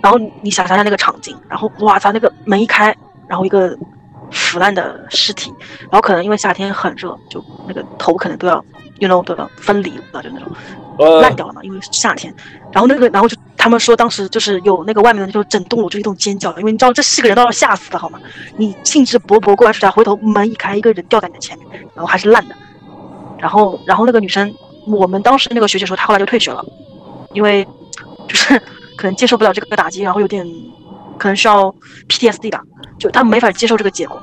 [0.02, 2.96] 然后你想象一下那个场景，然后哇塞，那个门一开。
[3.28, 3.78] 然后一个
[4.32, 8.56] 腐烂的尸体，然后可能因为夏天很热，就那个头可能都要
[8.98, 10.52] ，you know 都要分离了，就那种
[11.22, 12.34] 烂掉了嘛，因为是夏天。
[12.72, 18.20] 然后那个，然后就他们说当时就是有那个外面的就整栋楼就一栋尖叫，因为你知道这四个人都要吓死的好吗？
[18.58, 22.56] 你兴致勃勃过来出家，回头门一开，一个人掉在你的前面，然后还是烂的。
[23.38, 24.54] 然后，然后那个女生，
[24.86, 26.66] 我们当时那个学姐说她后来就退学了，
[27.34, 27.66] 因为
[28.28, 28.62] 就是
[28.98, 30.46] 可能接受不了这个打击，然后有点。
[31.18, 31.76] 可能需要
[32.08, 32.62] PTSD 吧，
[32.98, 34.18] 就她没法接受这个结果，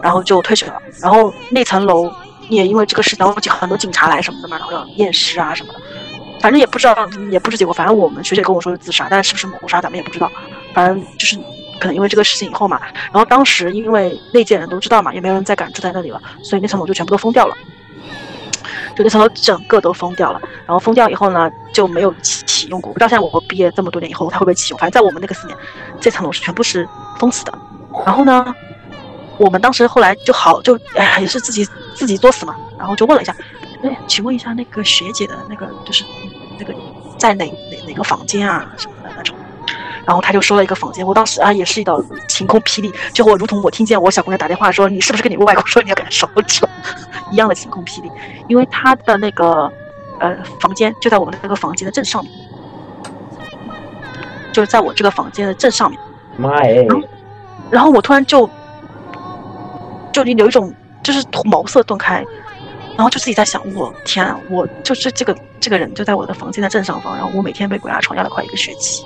[0.00, 0.80] 然后就退学了。
[0.98, 2.10] 然后那层楼
[2.48, 5.80] 也因为这个事，然后很多警察来什么的嘛，然后要验尸啊什么的，
[6.40, 7.72] 反正也不知道，也不是结果。
[7.72, 10.30] 反正我们学姐跟我说是自杀，但是是不是谋杀咱们也不知道。
[10.72, 11.36] 反正就是
[11.80, 12.80] 可能因为这个事情以后嘛，
[13.12, 17.56] 然后当时因为那届人都知道嘛，也没有人再敢住在那里了，所以那层楼就全部都封掉了。
[18.96, 22.92] 就那层楼整个都封掉了，然后封掉以后呢，就没有启用过。
[22.92, 24.78] 不知道现在我毕业这么多年以后，它会不会启用？
[24.78, 25.56] 反正在我们那个四年，
[26.00, 26.86] 这层楼是全部是
[27.16, 27.52] 封死的。
[28.04, 28.54] 然后呢，
[29.36, 32.56] 我们当时后来就好，就哎呀，也是自己自己作死嘛。
[32.76, 33.34] 然后就问了一下，
[33.82, 36.04] 哎，请问一下那个学姐的那个就是
[36.58, 36.74] 那个
[37.16, 39.36] 在哪哪哪个房间啊什么的那种。
[40.04, 46.66] 然后他就说了一个房间，我当时啊也是一道晴空霹雳，就我如同我听见我小姑娘打电话说你是不是跟你外公说你要给她烧纸
[47.30, 48.10] 一样的晴空霹雳，
[48.48, 49.70] 因为他的那个
[50.18, 52.32] 呃房间就在我们那个房间的正上面，
[54.50, 56.00] 就是在我这个房间的正上面。
[56.38, 56.86] 妈哎！
[57.70, 58.48] 然后我突然就
[60.10, 60.72] 就你有一种
[61.02, 62.24] 就是茅塞顿开，
[62.98, 69.04] 然后就自己在想，我天啊，我就是这个这个人就在我的房间的正上方，然后我每天被鬼压床压了快一个学期。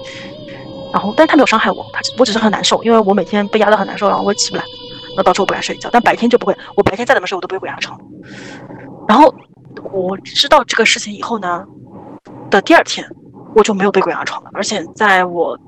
[0.90, 4.64] 然后，但是他没有伤害我，他我只是很难受，因为我每天被压得很难受，然后我起不来，
[5.14, 5.90] 那导致我不敢睡觉。
[5.93, 8.01] 但白天就不会，我白天再怎么睡，我都不会鬼压床。
[9.06, 9.35] 然后
[9.93, 11.62] 我知道这个事情以后呢，
[12.51, 13.06] 的第二天
[13.55, 15.59] 我就没有被鬼压床了，而且在我。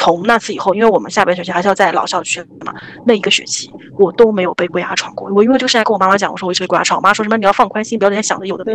[0.00, 2.72] 从那次以后，因为我们下半学期还是要在老校区嘛，
[3.04, 5.30] 那一个学期我都没有被鬼压床过。
[5.30, 8.74] 我因为这个事情跟我妈妈讲，我说我一直被鬼压床，我妈说什么你要放宽心，不要连想着有的没，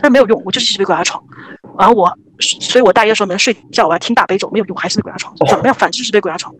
[0.00, 1.22] 但是没有用，我就是一直被鬼压床。
[1.78, 5.32] 然后我，所以我大一的时候没睡觉，我还听大悲咒，没有用，还是被鬼压床。
[5.48, 6.52] 怎么样，反正就是被鬼压床。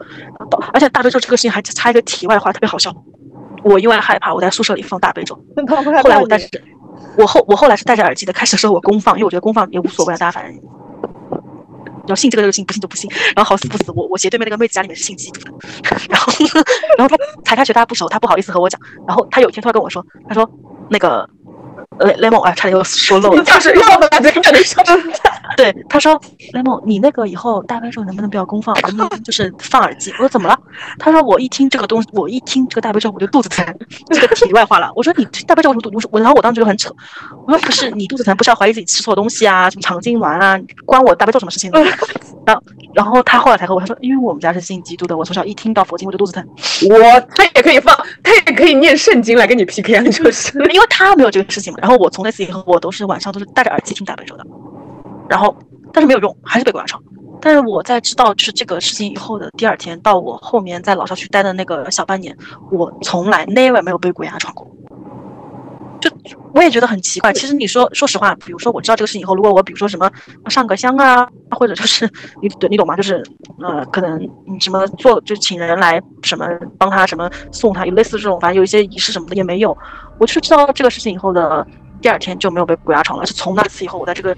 [0.72, 2.94] 而且大悲咒这个事情还插一个题外话，特别好笑。
[3.64, 5.34] 我因为害怕，我在宿舍里放大悲咒。
[6.00, 6.60] 后来我带着，
[7.18, 8.32] 我后我后来是戴着耳机的。
[8.32, 10.62] 开始的时候我公放，因为我觉得公放也无所谓，大家反正。
[12.06, 13.10] 要信这个就信，不信就不信。
[13.34, 15.52] 然后好死不死，我我斜对面那个妹子家里面是信基督的。
[16.08, 16.32] 然后，
[16.98, 18.80] 然后他才开学，他不熟，他不好意思和我讲。
[19.06, 20.50] 然后他有一天突然跟我说，他说
[20.90, 21.28] 那个。
[21.98, 23.42] 呃，lemon 啊，差点又说漏了。
[23.44, 24.82] 就是要的，这个说。
[25.56, 26.20] 对，他说
[26.52, 30.10] ，lemon，你那个以后大悲咒能不能不要公放，能不能就是放耳机？
[30.12, 30.58] 我说怎么了？
[30.98, 33.64] 他说我一听这个东西，我一听这个大悲咒我就肚子疼。
[34.10, 34.90] 这个题外话了。
[34.96, 35.90] 我说你大悲咒为什么肚？
[35.94, 36.92] 我说然后我当时就很扯。
[37.46, 39.70] 我说不是你肚子疼，不是要怀疑自己吃错东西啊？
[39.70, 40.58] 什么肠痉挛啊？
[40.84, 41.70] 关我大悲咒什么事情？
[42.46, 42.62] 然后
[42.92, 46.44] 然后他后来才和我他说，因为我们家是信基督的，我从小一听到佛经我就肚子疼。
[46.90, 50.58] 我他也可以放，他也可以念圣经来跟你 PK 啊，就是。
[50.72, 51.78] 因为他没有这个事情嘛。
[51.84, 54.46] 然后我从那次以后，我都是晚上都是戴着耳机听大悲咒的，
[55.28, 55.54] 然后
[55.92, 57.02] 但是没有用，还是被鬼压床。
[57.42, 62.34] 但是我在知道就是这个事情以后的第二天，到我后面在老校区待的那个小半年，
[62.70, 64.66] 我从来 never 没有被鬼压床过。
[66.04, 67.32] 就我也觉得很奇怪。
[67.32, 70.10] 其实你说，说实话，比如说我知道这个事情以后，如果我比如说什么
[70.48, 72.08] 上个香啊，或者就是
[72.42, 72.94] 你对你懂吗？
[72.94, 73.22] 就是
[73.60, 76.46] 呃，可能你什么做就请人来什么
[76.78, 79.76] 帮他什么送他，有类似这种，反正有一些仪式什么的也没有。
[80.18, 81.66] 我就知道这个事情以后的
[82.00, 83.26] 第二天就没有被鬼压床了。
[83.26, 84.36] 是从那次以后，我在这个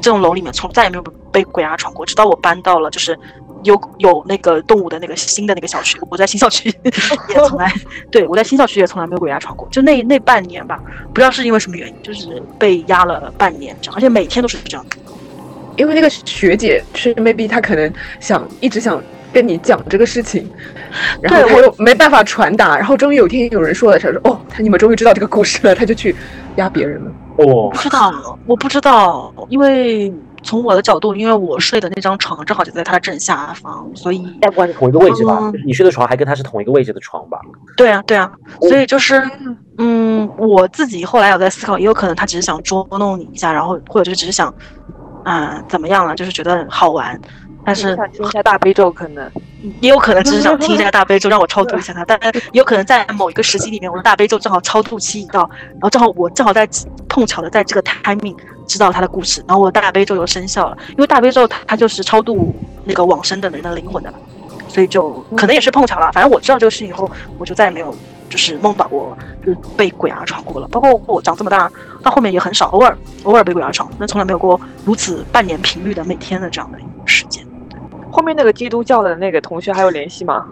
[0.00, 1.02] 这栋楼里面从再也没有
[1.32, 3.18] 被鬼压床过，直到我搬到了就是
[3.66, 7.72] 有有那个动物的那个新的那个校区，我在新校区 也从来
[8.10, 9.68] 对我在新校区也从来没有鬼压床过。
[9.70, 14.86] 就那那半年吧，不知道是因为什么原因，就是被压了半年这样，而且每天都是这样。
[15.76, 19.02] 因为那个学姐是 maybe 她可能想一直想
[19.32, 20.48] 跟你讲这个事情，
[21.20, 26.16] 然后我又没办法传达，然后终于有一天有人说了，她说哦，他你们终于知道这个故事了，他就去
[26.56, 27.10] 压别人了。
[27.36, 30.10] 哦不，知道，我不知道，因为
[30.42, 35.38] 从我的角度，因为我睡的那张床正好就在他的正下方，所以该不管是同一个位置吧？
[35.42, 37.40] 嗯你睡的床还跟他是同一个位置的床吧？
[37.76, 38.30] 对啊，对啊，
[38.60, 39.22] 所以就是，
[39.78, 44.52] 嗯，我自己后来有在思考，也有可能他只是想捉弄你一下，然后或者就是只是想，
[45.24, 47.20] 啊、怎么样了，就是觉得好玩，
[47.64, 49.28] 但是想听一下大悲咒，可能
[49.80, 52.04] 也有可能只是想听一下大悲咒，让我超度一下他。
[52.06, 52.18] 但
[52.52, 56.68] 也有可能在某一个时期里面，我的大悲咒正好超度期一到，然后正好我正好在
[57.08, 60.76] 碰巧的在这个 timing 知道他的故事，然后我的大悲咒又生效了。
[60.90, 62.54] 因为大悲咒它它就是超度
[62.84, 64.12] 那个往生的人的灵魂的，
[64.68, 66.12] 所以就可能也是碰巧了。
[66.12, 67.94] 反正我知道这个事情以后，我就再也没有
[68.28, 70.68] 就是梦到过就是被鬼压床过了。
[70.68, 71.70] 包括我长这么大
[72.02, 77.44] 到后面也很少，偶尔偶尔被鬼压床，但从来没有过如此半年频率的每天的这样的一个事件。
[78.16, 80.46] 后面那个基督教的那个同学还有联系吗？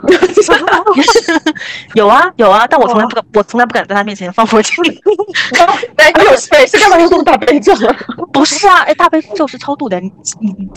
[1.95, 4.75] 有啊有啊，但我从来不敢，我从来不敢在他面前放佛经。
[5.97, 7.97] 哎，没有谁是干嘛要送大悲咒啊？
[8.35, 10.69] 不是啊，哎，大悲咒是超度的，你你你，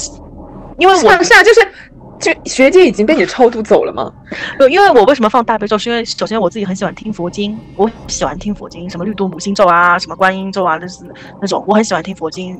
[0.77, 1.68] 因为我是啊，是啊，就是
[2.19, 4.09] 就学姐已经被你超度走了吗？
[4.57, 11.03] 呃因为我为什么放大悲咒，是因为首先我自己很喜欢听佛经，我喜欢听佛经，什么绿度母心咒啊，什么观音咒啊，就是
[11.41, 12.59] 那种我很喜欢听佛经，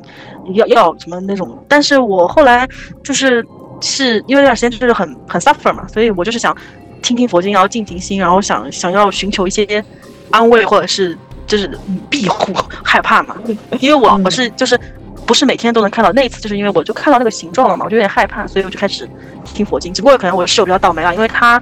[0.54, 1.64] 要要什么那种。
[1.70, 2.68] 但是我后来
[3.04, 3.46] 就是
[3.82, 6.56] 是因为那段时间就是很很 suffer 嘛，所以我就是想
[7.02, 9.84] 听听佛经，然后静静心，然后想想要寻求一些
[10.32, 13.36] 安慰或者是就是嗯庇护， 害怕嘛，
[13.80, 14.80] 因为我我是就是。
[15.26, 19.06] 不是每天都能看到，那一次就是因为我就看到那个形状了嘛，我就有点害怕，所以我就开始
[19.44, 19.94] 听佛经。
[19.94, 21.62] 只不过可能我的室友比较倒霉啊，因为他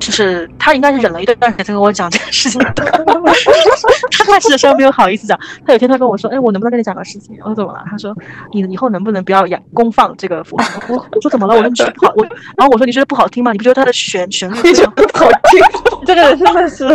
[0.00, 2.72] 就是他应该是忍了一段时间才跟我讲这个事情的。
[4.10, 8.16] 他开始的时候没有好意思讲，他有天他跟我说：“哎，我能不能跟你讲个事情？”我说：“怎么了？”他说
[8.52, 12.24] ：“你以后能不能不要养公放这个佛经？”我我说：“怎么了？”我说：“你觉得不好？”我
[12.56, 13.52] 然后我说：“你觉得不好听吗？
[13.52, 15.60] 你不觉得它的旋旋律非常不好听。
[16.06, 16.86] 这个人真的是，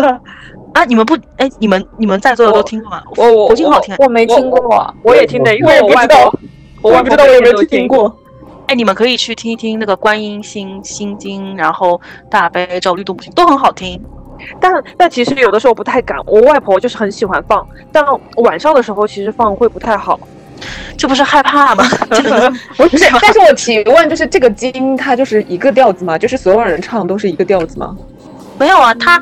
[0.74, 0.84] 啊？
[0.88, 3.04] 你们不哎，你们你们在座的都听过吗？
[3.18, 3.98] 我我佛经好听啊。
[4.00, 6.32] 我没听过，我也听的，因我也为我外不知道
[6.82, 8.14] 婆，我也不知道我有没听过。
[8.68, 14.02] 哎，你们可以去听一听那个观音心心经，然后大悲咒、绿度母心都很好听。
[14.60, 18.04] 但但其实有的时候不太敢，我外婆就是很喜欢放，但
[18.38, 20.20] 晚上的时候其实放会不太好。
[20.98, 21.84] 这不是害怕吗？
[22.10, 26.18] 这个不是， 但是我提问就是这个经它就是一个调子吗？
[26.18, 27.96] 就是所有人唱都是一个调子吗？
[28.58, 29.22] 没有啊，它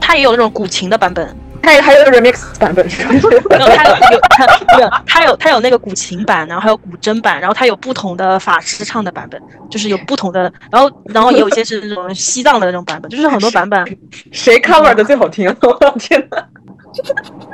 [0.00, 3.10] 它也有那种古琴的版本，它还有 remix 版本是吧？
[3.50, 4.44] 然后它有它
[4.80, 13.84] 有它有它有那个古琴版，然后还有古筝版，然后它有不同的法师唱的版本，就是有不同的，然后然后也有一些是那种西藏的那种版本，就是很多版本，
[14.32, 15.48] 谁 cover 的最好听？
[15.62, 16.46] 我的天哪！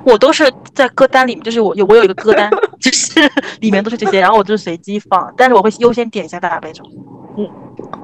[0.04, 2.48] 我都是在歌单里面，就是我有我有一个歌单，
[2.80, 3.20] 就是
[3.60, 6.84] 里面都是这些，然后我就是随机放，但是我会优先点一下大悲咒。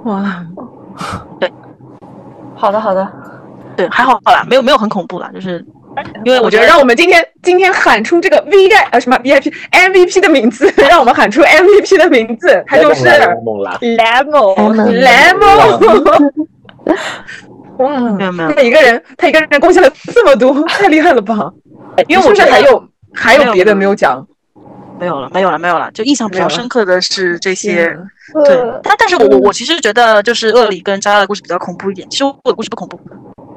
[0.05, 0.45] 哇，
[1.39, 1.53] 对
[2.57, 3.07] 好的好的，
[3.77, 5.65] 对，还好好啦，没有没有很恐怖啦，就是
[6.25, 16.33] 因为我觉得让我们今天今天喊出这个 V I 呃什么 VIP MVP 的名字， 让我们喊出 MVP 的名字，他就是！Lemon Lemon Lemon。
[17.79, 21.51] 哇， 没有没有他一个人，他一个人贡献了这么多，太厉害了吧？
[22.09, 24.27] 因为我觉得是不是还有还有有别的没有讲？
[25.01, 27.97] 没有了没有了没有了，就印象比较深刻的是这些。
[28.45, 32.09] 对，但但是我我我其实觉得就是恶里跟渣渣的故事比较恐怖一点。
[32.11, 32.99] 其实我的故事不恐怖，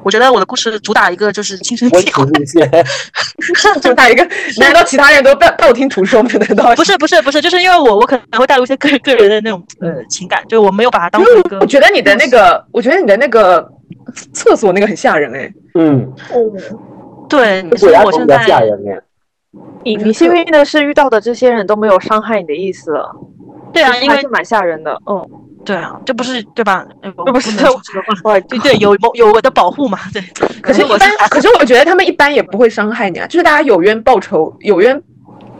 [0.04, 2.32] 我觉得我的故事主打一个就是亲身温体会情。
[2.32, 2.70] 路线，
[3.80, 4.26] 就他一个，
[4.58, 6.28] 难道其他人都道道听途说吗？
[6.48, 13.68] 难道不是不是不是，就是因为我我可能会带入一些个个人的那种呃情感，就我没有把它当成一个我觉得你的那个，我觉得你的那个
[14.32, 15.52] 厕所那个很吓人哎。
[15.74, 16.12] 嗯，
[17.28, 19.00] 对，鬼压所以我现床比较吓在人哎。
[19.84, 22.92] 你你幸运的是遇到的这些人都没有伤害你的意思，
[23.72, 24.98] 对啊，因为还是蛮吓人的。
[25.06, 25.28] 嗯，
[25.64, 26.84] 对啊，这不是对吧？
[27.02, 27.56] 这不是
[28.48, 30.22] 对对，有有我的保护嘛，对。
[30.60, 35.00] 可是，一般， 可是我觉得他们一般也不会伤害你啊，就是大家有冤报仇，有冤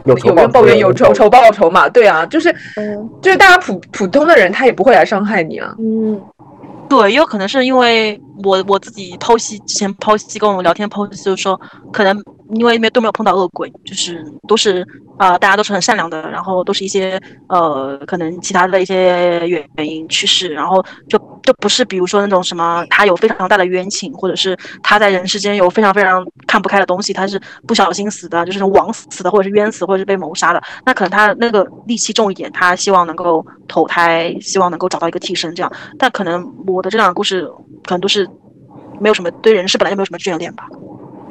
[0.05, 5.73] 有仇有冤报冤，有仇仇仇报仇嘛，对啊，就是嗯就是大家普普通的人，他也不会来伤害你啊。
[5.79, 6.21] 嗯，
[6.89, 11.59] 对，也有可能是因为我我自己剖析之前剖析跟我聊天剖析，就是说
[11.91, 12.21] 可能
[12.53, 14.85] 因为没都没有碰到恶鬼，就是都是
[15.17, 35.71] 呃大家都是很善良的，然后都是一些呃可能其他的一些原因去世，然后就就不是比如说那种什么他有非常大的冤情，或者是他在人世间有非常非常看不开的东西，他是不小心死的，就是那种枉死的，或者是冤死，或者是被谋杀的，那可能他那个戾气重一点，他希望能够投胎，希望能够找到一个替身这样。
[35.97, 37.47] 但可能我的这两个故事
[37.85, 38.27] 可能都是
[38.99, 40.65] 没有什么对人是本来就没有什么眷恋吧，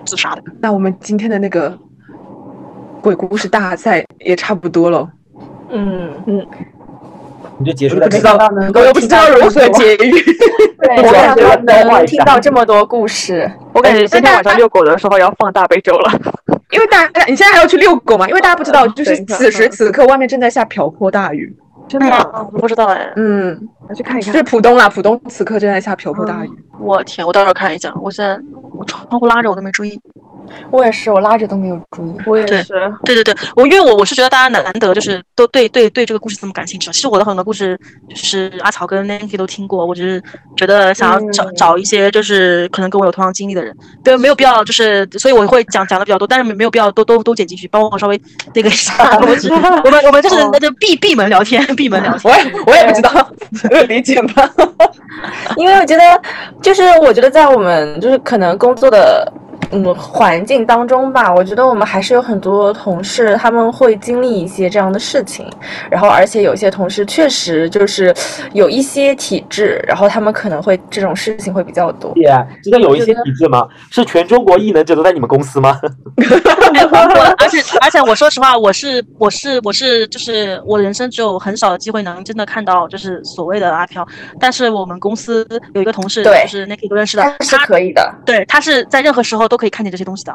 [0.05, 0.43] 自杀的。
[0.61, 1.77] 那我们今天的那个
[3.01, 5.09] 鬼故事大赛也差不多了，
[5.71, 6.47] 嗯嗯，
[7.59, 8.73] 你就结束了不知道里。
[8.75, 10.13] 我又不知道如何结语。
[10.79, 16.13] 对，我我想说觉得能听到这么多故事，我感觉今天晚上遛狗的时候要放大悲咒了。
[16.73, 18.27] 因为大家，你现在还要去遛狗吗？
[18.29, 21.55] 因为大家不知道，就是此时此刻外面正在下瓢泼大雨。
[21.89, 22.49] 真的吗？
[22.53, 24.43] 我不知道哎，嗯，我去看一看就是。
[24.45, 26.51] 浦东啦，浦东此刻正在下瓢泼大雨。
[26.79, 27.93] 我天，我到时候看一下。
[28.01, 28.41] 我现在
[28.73, 30.01] 我窗户拉着，我都没注意。
[30.71, 32.15] 我也是，我拉着都没有注意。
[32.27, 32.75] 我也是，
[33.05, 36.91] 对对对，我因为我我是觉得大家难得就是都对对对这个故事这么感兴趣。
[36.91, 37.79] 其实我的很多故事
[38.09, 40.23] 就是阿草跟 Nancy 都听过，我只是
[40.57, 48.21] 觉得想要找、嗯找一些就是可能跟我有同样经历的人，对，没有必要就是，所以我会讲讲的比较多，但是没没有必要都都都剪进去，帮我稍微
[48.55, 48.95] 那个一下。
[49.21, 49.37] 我们
[49.85, 52.33] 我们我们就是那就闭闭门聊天， 闭门聊天。
[52.33, 53.31] 我也我也不知道，
[53.87, 54.51] 理解吧？
[55.57, 56.03] 因为我觉得，
[56.61, 59.31] 就是我觉得在我们就是可能工作的
[59.71, 65.47] 嗯环境当中吧，我觉得我们还是有很多同事他们会经历一些这样的事情，
[65.91, 68.15] 然后而且有些同事确实就是
[68.53, 72.13] 有一些体质，然后他们可能会这种事情会比较多。
[72.15, 72.23] 姐，
[72.63, 73.67] 知道有一些体质吗？
[73.91, 75.79] 是全中国异能者都在你们公司吗？
[76.75, 84.07] 哎我我而且而且我说实话，我是我是我是就是我人生只有很少的机会能真的看到就是所谓的阿飘，
[84.39, 90.33] 但是我们公司有一个同事对就是 Nicky 都认识的，他是可以的，对他是在任何时候都可以看见这些东西的。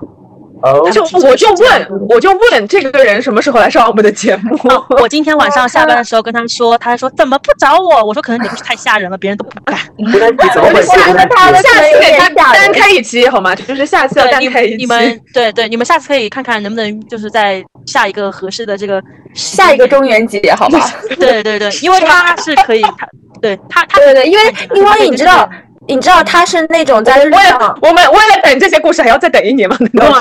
[0.61, 4.57] 哦，就我就问，我就问这个人什么时候来上我们的节目？
[5.01, 8.03] 我今天晚上下班的时候跟他说，他说怎么不找我？
[8.03, 9.79] 我说可能你不是太吓人了，别人都不敢。
[9.97, 10.89] 湖南体怎么回事？
[10.89, 13.55] 湖南他下次给他单开一期好吗？
[13.55, 14.75] 就是下次要单开一期。
[14.77, 19.01] 你们对对，你们下次可以看看能不能就是在下一个合适的这个
[19.35, 20.79] 下一个中元节，好吧？
[21.19, 23.07] 对对对，因为他是可以，他
[23.41, 27.77] 对他他对对对，因为因为你知道这个，你知道他是那种在日为上了。
[27.81, 29.77] 我们为了等这些故事还要再等一年吗？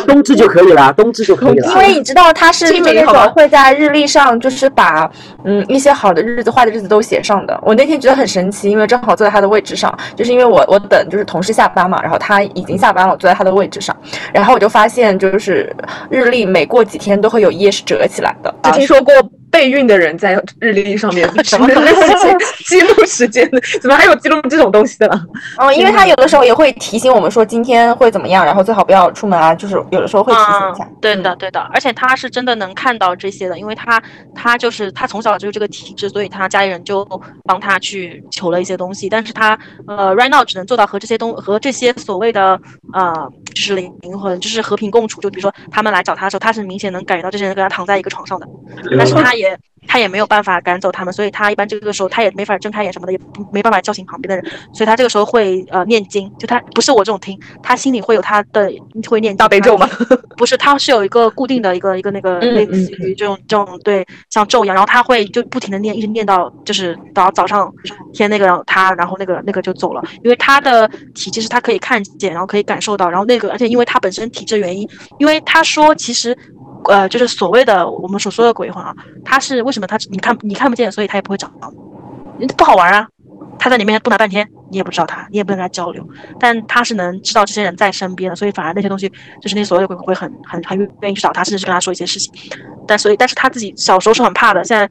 [0.06, 1.68] 冬至就可以了，冬至就可以了。
[1.72, 5.10] 因为你知道他是那种会在日历上，就是把
[5.44, 7.58] 嗯一些好的日子、坏的日子都写上的。
[7.62, 13.96] 我那天觉得很神奇，因为正好坐在他的位置上，就是因为我我等就是同事下班嘛，然后他已经下班了，我坐在他的位置上，
[14.32, 15.74] 然后我就发现就是
[16.08, 18.54] 日历每过几天都会有一页是折起来的。
[18.62, 19.12] 只啊听说过
[19.56, 21.66] 备孕的人在日历上面 什么
[22.66, 23.50] 记录时间？
[23.50, 25.06] 的， 怎么还有记录这种东西的？
[25.08, 25.26] 了？
[25.56, 30.84] 嗯，因为他有的时候也会提醒我们说今天会怎么样，然后最好不要出门啊，就是有的时候会提醒一下。
[30.84, 30.96] 嗯。
[31.00, 34.02] 对的，对的，而且他是真的能看到这些的，因为他
[34.34, 37.02] 他就是他从小就是这个体质，所以他家里人就
[37.44, 42.60] 帮他去求了一些东西，但是他呃 right now 只能做到和这些东和这些所谓的
[42.92, 43.14] 呃
[43.54, 48.46] 就是灵魂就是和平共处，就比如说他们来找他的时候，他是明显能感觉到这些人跟他躺在一个床上的，
[48.98, 49.45] 但是他也
[49.88, 53.20] 他也没有办法赶走他们，所以他一般这个时候他也没法睁开眼什么的，也
[53.52, 58.70] 没办法叫醒旁边的人，所以他这个时候会呃念经，就他不是我这种听，他心里会有他的
[59.08, 59.88] 会念大悲咒吗？
[60.36, 67.72] 不是，他是有一个固定的一个一个那个嗯类似于这种这种对像咒一样，然后他会就不停的念，一直念到就是到早上
[68.12, 76.36] 天那个他，然后那个那个就走了，因为他的体质是他可以看见，然后可以感受到，然后那个而且因为他本身体质原因，因为他说其实。
[76.88, 78.94] 呃，就是所谓的我们所说的鬼魂啊，
[79.24, 81.72] 他是为什么他你看你看不见，所以他也不会找到
[82.38, 83.08] 你，不好玩啊。
[83.58, 86.06] 他在里面蹦跶半天，你也不知道他，你也不能跟他交流，
[86.38, 89.10] 但他是能知道这些人在身边的，所以反而那些东西
[89.40, 92.30] 就是那所谓的鬼会很很很愿意去找他，甚至是跟他说一些事情。
[92.86, 94.88] 但所以，但是他自己小时候是很怕的，现在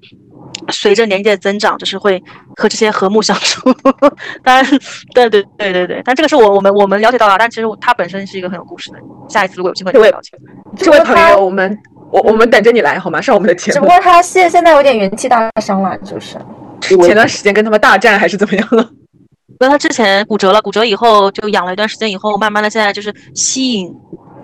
[0.71, 2.21] 随着年纪的增长，就是会
[2.55, 3.73] 和这些和睦相处。
[4.43, 4.65] 当然，
[5.13, 9.05] 对对对对对，但这个是我我们我们了解到了，但其实他本身是一个很有故事的人。
[9.29, 10.31] 下一次如果有机会，这位了解。
[10.77, 11.77] 这位朋友，我们
[12.11, 13.21] 我我们等着你来好吗？
[13.21, 13.87] 上我们的节目只不。
[13.87, 16.37] 过他现现在有点元气大伤了，就是。
[16.81, 18.87] 前段时间跟他们大战还是怎么样了？
[19.59, 23.91] 那他之前骨折了，骨折以后就养了一段时间，以后慢慢的现在就是吸引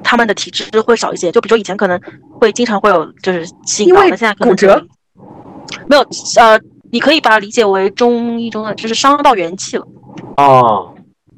[0.03, 1.31] 他们的体质会少一些。
[1.31, 1.99] 就比如说以前可能
[2.39, 4.83] 会经常会有就是吸引到，因为现在可能骨折
[5.91, 6.01] 没有
[6.39, 6.57] 呃，
[6.89, 9.85] 你可以把它理解为中医中的就是伤到元气了。
[10.37, 10.93] 哦，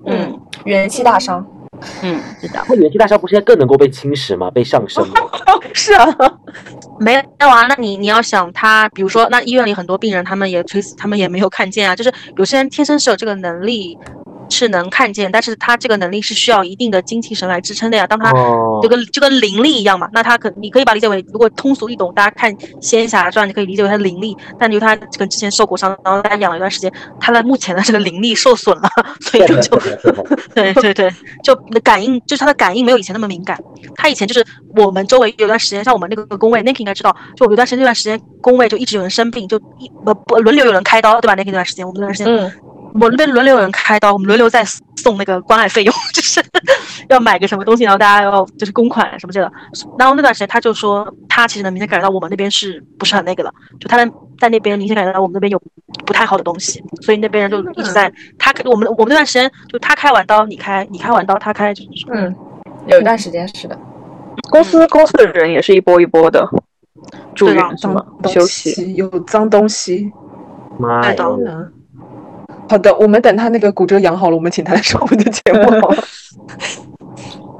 [0.06, 1.44] 嗯，元气大伤。
[2.04, 2.64] 嗯，是的。
[2.70, 4.52] 那元气大伤不是应该更能够被侵蚀吗？
[4.52, 5.16] 被上升吗？
[5.74, 6.06] 是啊，
[7.00, 13.98] 没有啊，那你你要想他，比如说那医院里很多病人，他们也垂死，他们也没有看见啊，就是有些人天生是有这个能力。
[14.50, 18.06] 是能看见，但是他这个能力是需要一定的精气神来支撑的呀。
[18.06, 18.32] 当他
[18.82, 24.36] 就跟就跟灵力一样嘛，那他可你可以把它理解为，如果通俗易懂，大家看《仙侠传》，你可以理解为他灵力。
[24.60, 28.90] 但就他这个之前受过伤，然后他养了一段时间，他的目前的这个灵力受损了，
[29.22, 29.78] 所以就就
[30.54, 31.12] 对对对，
[31.44, 33.60] 就感应就是他的感应没有以前那么敏感。
[33.96, 34.46] 他以前就是
[34.76, 42.54] 我们周围有段时间，像我们那个工位，Nick 应该知道，就有段时间那段时间工位就一直有人生病，就一不不轮流有人开刀，对吧？Nick 那段时间，我们那段时间。
[43.00, 44.64] 我那边轮流有人开刀，我们轮流在
[44.98, 46.42] 送那个关爱费用， 就是
[47.10, 49.52] 要买个什么东西，然后大家要就是公款什么之类的。
[49.98, 54.06] 然后那段时间他就说，他其实能明显感觉到我们那边是不是很那个了，就他在
[54.40, 55.62] 在那边明显感觉到我们那边有
[56.06, 62.36] 不太好的东西，所以那边人就一直在他我们我们那段时间就他开完刀你开，你开完刀他开，就是嗯，
[62.88, 63.78] 有一段时间是的。
[64.50, 66.48] 公司公司的人也是一波一波的
[67.34, 68.04] 住院是吗？
[68.26, 70.12] 休息有脏东西，
[70.78, 71.16] 妈呀！
[72.70, 75.96] 好的，我们等他那个骨折养好了，我们请他来上我们的节目。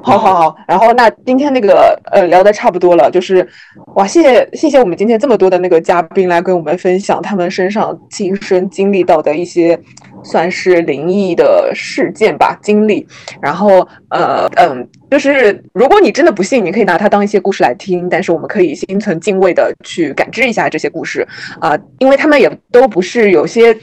[0.02, 3.48] 好好 好，然后那今天那个呃聊的差不多了，就是
[3.96, 9.80] 哇，谢谢谢谢我们今天这么多的那个嘉宾来跟我们分享他们身上亲身经历到的一些
[10.24, 13.08] 算是灵异的事件吧经历。
[13.42, 21.26] 然后呃嗯，就是如果你真的不信，你可以拿它当一些故事来听，但是我们可以心存敬畏的去感知一下这些故事
[21.62, 23.78] 啊，因为他们也都不是有些。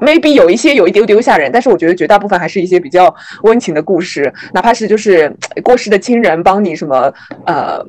[0.00, 5.30] Maybe 有一些有一丢丢吓人，但是我觉得绝大部分还是一些比较温情的故事，哪怕是就是
[5.62, 7.12] 过世的亲人帮你什么
[7.44, 7.84] 呃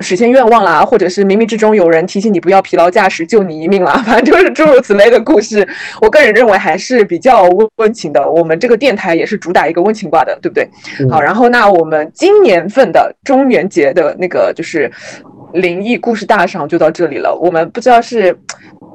[0.00, 5.66] 实现愿望啦，或者是冥冥之中有人提醒你不要疲劳驾驶救你一命啦， 反正就是诸如此类的故事。
[6.00, 8.30] 我个人认为还是比较温温情的。
[8.30, 10.68] 我们这个电台也是主打一个温情挂的，对不对？
[11.10, 14.90] 好，然后那我们今年份的中元节的那个就是
[15.54, 17.34] 灵异故事大赏就到这里了。
[17.34, 18.36] 我们不知道是。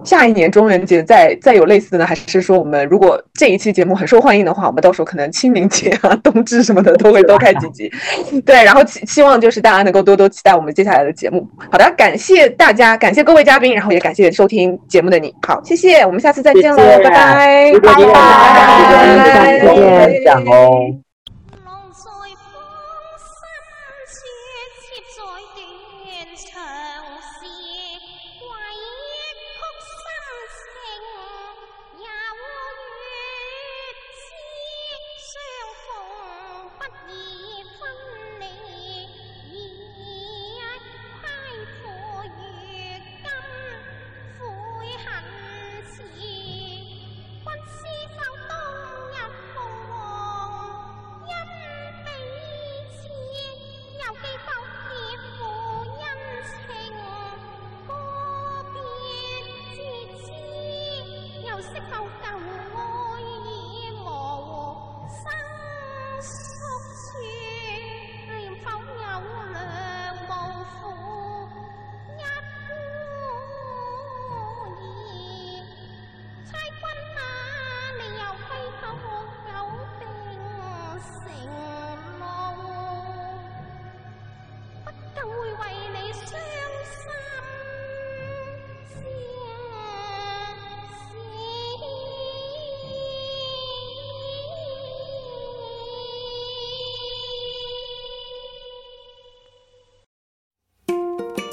[0.04, 7.92] 下一年中元节再再有类似的呢，还是说我们如果这一期节目很受欢迎的话，我们到时候可能清明节啊、冬至什么的都会多开几集。
[8.46, 11.48] 对，然后希希望就是大家能够多多期待我们接下来的节目。
[11.72, 15.34] 好的，感谢大家，感谢各位嘉宾，然后也感谢收听节目的你。
[15.48, 21.11] 好，谢谢，我们下次再见喽，拜拜，拜拜，再见，哦。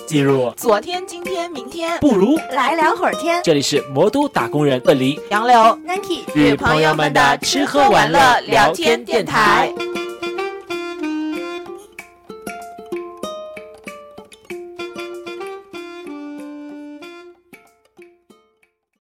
[0.09, 3.43] 进入昨天、今天、明天，不如来聊会儿天。
[3.45, 5.55] 这里是魔都打工人，邓黎杨柳、
[5.87, 9.71] Nanki 与朋友们的吃喝玩乐聊天电台。